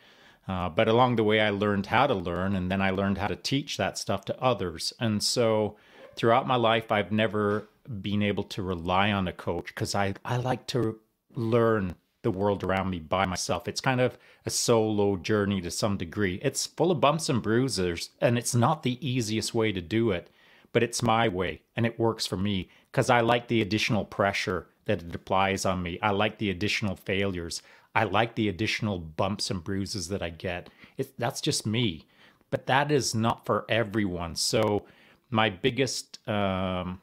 Uh, 0.49 0.67
but 0.67 0.89
along 0.89 1.15
the 1.15 1.23
way, 1.23 1.39
I 1.39 1.49
learned 1.49 1.85
how 1.85 2.07
to 2.07 2.13
learn, 2.13 2.57
and 2.57 2.69
then 2.69 2.81
I 2.81 2.89
learned 2.89 3.19
how 3.19 3.27
to 3.27 3.37
teach 3.37 3.77
that 3.77 3.97
stuff 3.97 4.25
to 4.25 4.41
others. 4.41 4.91
And 4.99 5.23
so 5.23 5.77
throughout 6.17 6.45
my 6.45 6.57
life, 6.57 6.91
I've 6.91 7.13
never 7.13 7.69
been 8.01 8.21
able 8.21 8.43
to 8.43 8.61
rely 8.61 9.13
on 9.13 9.29
a 9.29 9.33
coach 9.33 9.67
because 9.67 9.95
I, 9.95 10.15
I 10.25 10.35
like 10.35 10.67
to 10.67 10.99
learn 11.33 11.95
the 12.23 12.31
world 12.31 12.65
around 12.65 12.89
me 12.89 12.99
by 12.99 13.25
myself. 13.25 13.65
It's 13.65 13.79
kind 13.79 14.01
of 14.01 14.17
a 14.45 14.49
solo 14.49 15.15
journey 15.15 15.61
to 15.61 15.71
some 15.71 15.95
degree. 15.95 16.37
It's 16.43 16.67
full 16.67 16.91
of 16.91 16.99
bumps 16.99 17.29
and 17.29 17.41
bruises, 17.41 18.09
and 18.19 18.37
it's 18.37 18.53
not 18.53 18.83
the 18.83 18.99
easiest 19.07 19.53
way 19.53 19.71
to 19.71 19.81
do 19.81 20.11
it, 20.11 20.29
but 20.73 20.83
it's 20.83 21.01
my 21.03 21.27
way, 21.27 21.61
and 21.75 21.85
it 21.85 21.99
works 21.99 22.25
for 22.25 22.37
me 22.37 22.69
because 22.91 23.09
I 23.09 23.21
like 23.21 23.47
the 23.47 23.61
additional 23.61 24.05
pressure 24.05 24.67
that 24.85 25.01
it 25.03 25.15
applies 25.15 25.65
on 25.65 25.83
me. 25.83 25.99
I 26.01 26.11
like 26.11 26.37
the 26.37 26.49
additional 26.49 26.95
failures. 26.95 27.61
I 27.93 28.05
like 28.05 28.35
the 28.35 28.49
additional 28.49 28.99
bumps 28.99 29.51
and 29.51 29.63
bruises 29.63 30.07
that 30.09 30.21
I 30.21 30.29
get. 30.29 30.69
That's 31.17 31.41
just 31.41 31.65
me. 31.65 32.05
But 32.49 32.67
that 32.67 32.91
is 32.91 33.13
not 33.15 33.45
for 33.45 33.65
everyone. 33.69 34.35
So 34.35 34.85
my 35.29 35.49
biggest 35.49 36.19
um, 36.27 37.01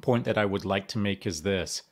point 0.00 0.24
that 0.24 0.38
I 0.38 0.44
would 0.44 0.64
like 0.64 0.88
to 0.88 0.98
make 0.98 1.26
is 1.26 1.42
this: 1.42 1.82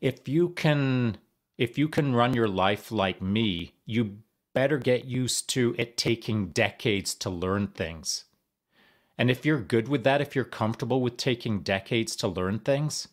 if 0.00 0.28
you 0.28 0.50
can, 0.50 1.18
if 1.58 1.78
you 1.78 1.88
can 1.88 2.14
run 2.14 2.34
your 2.34 2.48
life 2.48 2.90
like 2.90 3.22
me, 3.22 3.74
you 3.86 4.18
better 4.52 4.78
get 4.78 5.04
used 5.04 5.48
to 5.50 5.74
it 5.78 5.96
taking 5.96 6.48
decades 6.48 7.14
to 7.14 7.30
learn 7.30 7.68
things. 7.68 8.24
And 9.20 9.30
if 9.30 9.44
you're 9.44 9.60
good 9.60 9.86
with 9.86 10.02
that, 10.04 10.22
if 10.22 10.34
you're 10.34 10.46
comfortable 10.46 11.02
with 11.02 11.18
taking 11.18 11.60
decades 11.60 12.16
to 12.16 12.26
learn 12.26 12.58
things, 12.58 13.06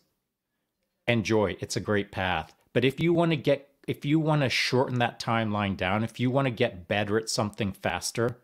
enjoy. 1.06 1.58
It's 1.60 1.76
a 1.76 1.80
great 1.80 2.10
path. 2.10 2.54
But 2.72 2.82
if 2.82 2.98
you 2.98 3.12
want 3.12 3.32
to 3.32 3.36
get 3.36 3.68
if 3.86 4.06
you 4.06 4.18
want 4.18 4.40
to 4.40 4.48
shorten 4.48 5.00
that 5.00 5.20
timeline 5.20 5.76
down, 5.76 6.02
if 6.02 6.18
you 6.18 6.30
want 6.30 6.46
to 6.46 6.50
get 6.50 6.88
better 6.88 7.18
at 7.18 7.28
something 7.28 7.72
faster, 7.72 8.38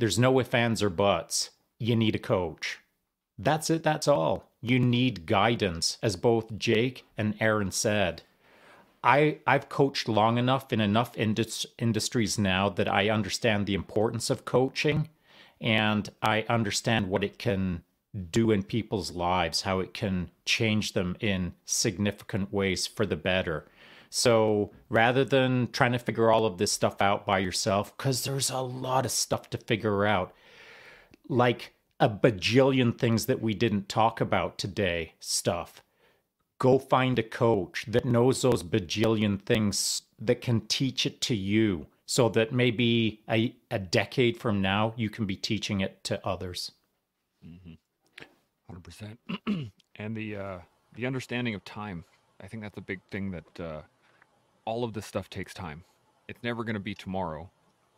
there's 0.00 0.18
no 0.18 0.40
ifs, 0.40 0.54
ands, 0.54 0.82
or 0.82 0.90
buts. 0.90 1.50
You 1.78 1.94
need 1.94 2.16
a 2.16 2.18
coach. 2.18 2.80
That's 3.38 3.70
it, 3.70 3.84
that's 3.84 4.08
all. 4.08 4.50
You 4.60 4.80
need 4.80 5.26
guidance, 5.26 5.98
as 6.02 6.16
both 6.16 6.58
Jake 6.58 7.04
and 7.16 7.36
Erin 7.38 7.70
said. 7.70 8.22
I, 9.04 9.38
I've 9.46 9.68
coached 9.68 10.08
long 10.08 10.36
enough 10.36 10.72
in 10.72 10.80
enough 10.80 11.16
indus- 11.16 11.66
industries 11.78 12.40
now 12.40 12.68
that 12.70 12.88
I 12.88 13.08
understand 13.08 13.66
the 13.66 13.74
importance 13.74 14.30
of 14.30 14.44
coaching 14.44 15.08
and 15.60 16.08
I 16.22 16.44
understand 16.48 17.08
what 17.08 17.24
it 17.24 17.38
can 17.38 17.82
do 18.30 18.50
in 18.50 18.62
people's 18.62 19.12
lives, 19.12 19.62
how 19.62 19.80
it 19.80 19.92
can 19.92 20.30
change 20.44 20.92
them 20.92 21.16
in 21.20 21.52
significant 21.64 22.52
ways 22.52 22.86
for 22.86 23.04
the 23.06 23.16
better. 23.16 23.66
So 24.08 24.70
rather 24.88 25.24
than 25.24 25.68
trying 25.72 25.92
to 25.92 25.98
figure 25.98 26.30
all 26.30 26.46
of 26.46 26.58
this 26.58 26.72
stuff 26.72 27.02
out 27.02 27.26
by 27.26 27.38
yourself, 27.38 27.96
because 27.96 28.24
there's 28.24 28.50
a 28.50 28.60
lot 28.60 29.04
of 29.04 29.10
stuff 29.10 29.50
to 29.50 29.58
figure 29.58 30.06
out, 30.06 30.32
like 31.28 31.74
a 31.98 32.08
bajillion 32.08 32.96
things 32.96 33.26
that 33.26 33.42
we 33.42 33.54
didn't 33.54 33.88
talk 33.88 34.20
about 34.20 34.58
today, 34.58 35.14
stuff. 35.18 35.82
Go 36.58 36.78
find 36.78 37.18
a 37.18 37.22
coach 37.22 37.84
that 37.88 38.04
knows 38.04 38.40
those 38.40 38.62
bajillion 38.62 39.42
things 39.42 40.02
that 40.18 40.40
can 40.40 40.62
teach 40.62 41.04
it 41.04 41.20
to 41.22 41.34
you 41.34 41.86
so 42.06 42.28
that 42.30 42.52
maybe 42.52 43.20
a, 43.28 43.54
a 43.70 43.78
decade 43.78 44.38
from 44.38 44.62
now 44.62 44.94
you 44.96 45.10
can 45.10 45.26
be 45.26 45.36
teaching 45.36 45.80
it 45.80 46.02
to 46.04 46.24
others. 46.26 46.72
Mm-hmm. 47.44 47.74
100%. 48.72 49.70
and 49.96 50.16
the, 50.16 50.36
uh, 50.36 50.58
the 50.94 51.06
understanding 51.06 51.54
of 51.54 51.64
time. 51.64 52.04
I 52.40 52.46
think 52.46 52.62
that's 52.62 52.76
a 52.76 52.82
big 52.82 53.00
thing 53.10 53.32
that 53.32 53.60
uh, 53.60 53.82
all 54.64 54.84
of 54.84 54.92
this 54.92 55.06
stuff 55.06 55.28
takes 55.28 55.52
time. 55.52 55.84
It's 56.28 56.42
never 56.42 56.64
going 56.64 56.74
to 56.74 56.80
be 56.80 56.94
tomorrow 56.94 57.50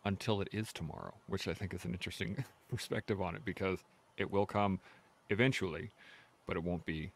until 0.05 0.41
it 0.41 0.49
is 0.53 0.73
tomorrow, 0.73 1.15
which 1.27 1.49
I 1.49 1.55
think 1.55 1.75
is 1.75 1.85
an 1.85 1.93
interesting 1.93 2.45
perspective 2.71 3.21
on 3.21 3.35
it 3.35 3.45
because 3.45 3.81
it 4.17 4.31
will 4.31 4.47
come 4.47 4.81
eventually, 5.31 5.91
but 6.47 6.57
it 6.57 6.63
won't 6.63 6.87
be 6.87 7.11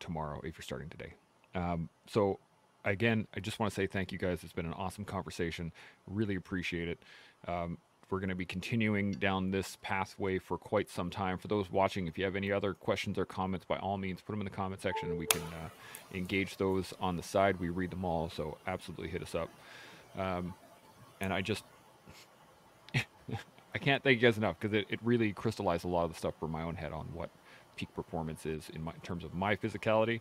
tomorrow 0.00 0.40
if 0.44 0.56
you're 0.56 0.62
starting 0.62 0.88
today. 0.88 1.14
Um, 1.54 1.88
so, 2.06 2.38
again, 2.84 3.26
I 3.34 3.40
just 3.40 3.58
want 3.58 3.72
to 3.72 3.74
say 3.74 3.86
thank 3.86 4.12
you 4.12 4.18
guys. 4.18 4.42
It's 4.42 4.52
been 4.52 4.66
an 4.66 4.74
awesome 4.74 5.04
conversation. 5.04 5.72
Really 6.06 6.34
appreciate 6.36 6.88
it. 6.88 6.98
Um, 7.46 7.78
we're 8.10 8.20
going 8.20 8.30
to 8.30 8.34
be 8.34 8.46
continuing 8.46 9.12
down 9.12 9.50
this 9.50 9.76
pathway 9.82 10.38
for 10.38 10.56
quite 10.56 10.88
some 10.88 11.10
time. 11.10 11.36
For 11.36 11.48
those 11.48 11.70
watching, 11.70 12.06
if 12.06 12.16
you 12.16 12.24
have 12.24 12.36
any 12.36 12.50
other 12.50 12.72
questions 12.72 13.18
or 13.18 13.26
comments, 13.26 13.66
by 13.66 13.76
all 13.76 13.98
means, 13.98 14.22
put 14.22 14.32
them 14.32 14.40
in 14.40 14.46
the 14.46 14.50
comment 14.50 14.80
section 14.80 15.10
and 15.10 15.18
we 15.18 15.26
can 15.26 15.42
uh, 15.42 15.68
engage 16.14 16.56
those 16.56 16.94
on 17.00 17.16
the 17.16 17.22
side. 17.22 17.60
We 17.60 17.68
read 17.68 17.90
them 17.90 18.04
all, 18.04 18.30
so 18.30 18.56
absolutely 18.66 19.08
hit 19.08 19.22
us 19.22 19.34
up. 19.34 19.50
Um, 20.16 20.54
and 21.20 21.32
I 21.34 21.42
just, 21.42 21.64
I 22.94 23.78
can't 23.78 24.02
thank 24.02 24.22
you 24.22 24.26
guys 24.26 24.38
enough 24.38 24.56
because 24.58 24.74
it, 24.74 24.86
it 24.88 25.00
really 25.02 25.32
crystallized 25.34 25.84
a 25.84 25.88
lot 25.88 26.04
of 26.04 26.12
the 26.12 26.16
stuff 26.16 26.34
for 26.40 26.48
my 26.48 26.62
own 26.62 26.76
head 26.76 26.92
on 26.92 27.08
what 27.12 27.28
peak 27.76 27.92
performance 27.94 28.46
is 28.46 28.70
in, 28.74 28.82
my, 28.82 28.92
in 28.92 29.00
terms 29.00 29.22
of 29.22 29.34
my 29.34 29.54
physicality. 29.54 30.20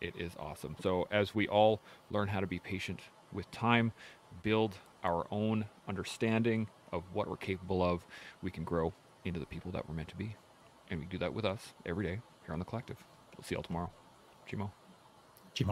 It 0.00 0.14
is 0.18 0.32
awesome. 0.38 0.76
So 0.82 1.08
as 1.10 1.34
we 1.34 1.48
all 1.48 1.80
learn 2.10 2.28
how 2.28 2.40
to 2.40 2.46
be 2.46 2.58
patient 2.58 3.00
with 3.32 3.50
time, 3.50 3.92
build 4.42 4.76
our 5.02 5.26
own 5.30 5.66
understanding 5.88 6.68
of 6.92 7.02
what 7.12 7.28
we're 7.28 7.36
capable 7.36 7.82
of, 7.82 8.04
we 8.42 8.50
can 8.50 8.64
grow 8.64 8.92
into 9.24 9.40
the 9.40 9.46
people 9.46 9.70
that 9.72 9.88
we're 9.88 9.94
meant 9.94 10.08
to 10.08 10.16
be. 10.16 10.36
And 10.90 11.00
we 11.00 11.06
do 11.06 11.18
that 11.18 11.34
with 11.34 11.44
us 11.44 11.74
every 11.84 12.04
day 12.04 12.20
here 12.44 12.52
on 12.52 12.58
the 12.58 12.64
collective. 12.64 12.98
We'll 13.36 13.44
see 13.44 13.54
y'all 13.54 13.62
tomorrow. 13.62 13.90
Chimo. 14.50 14.70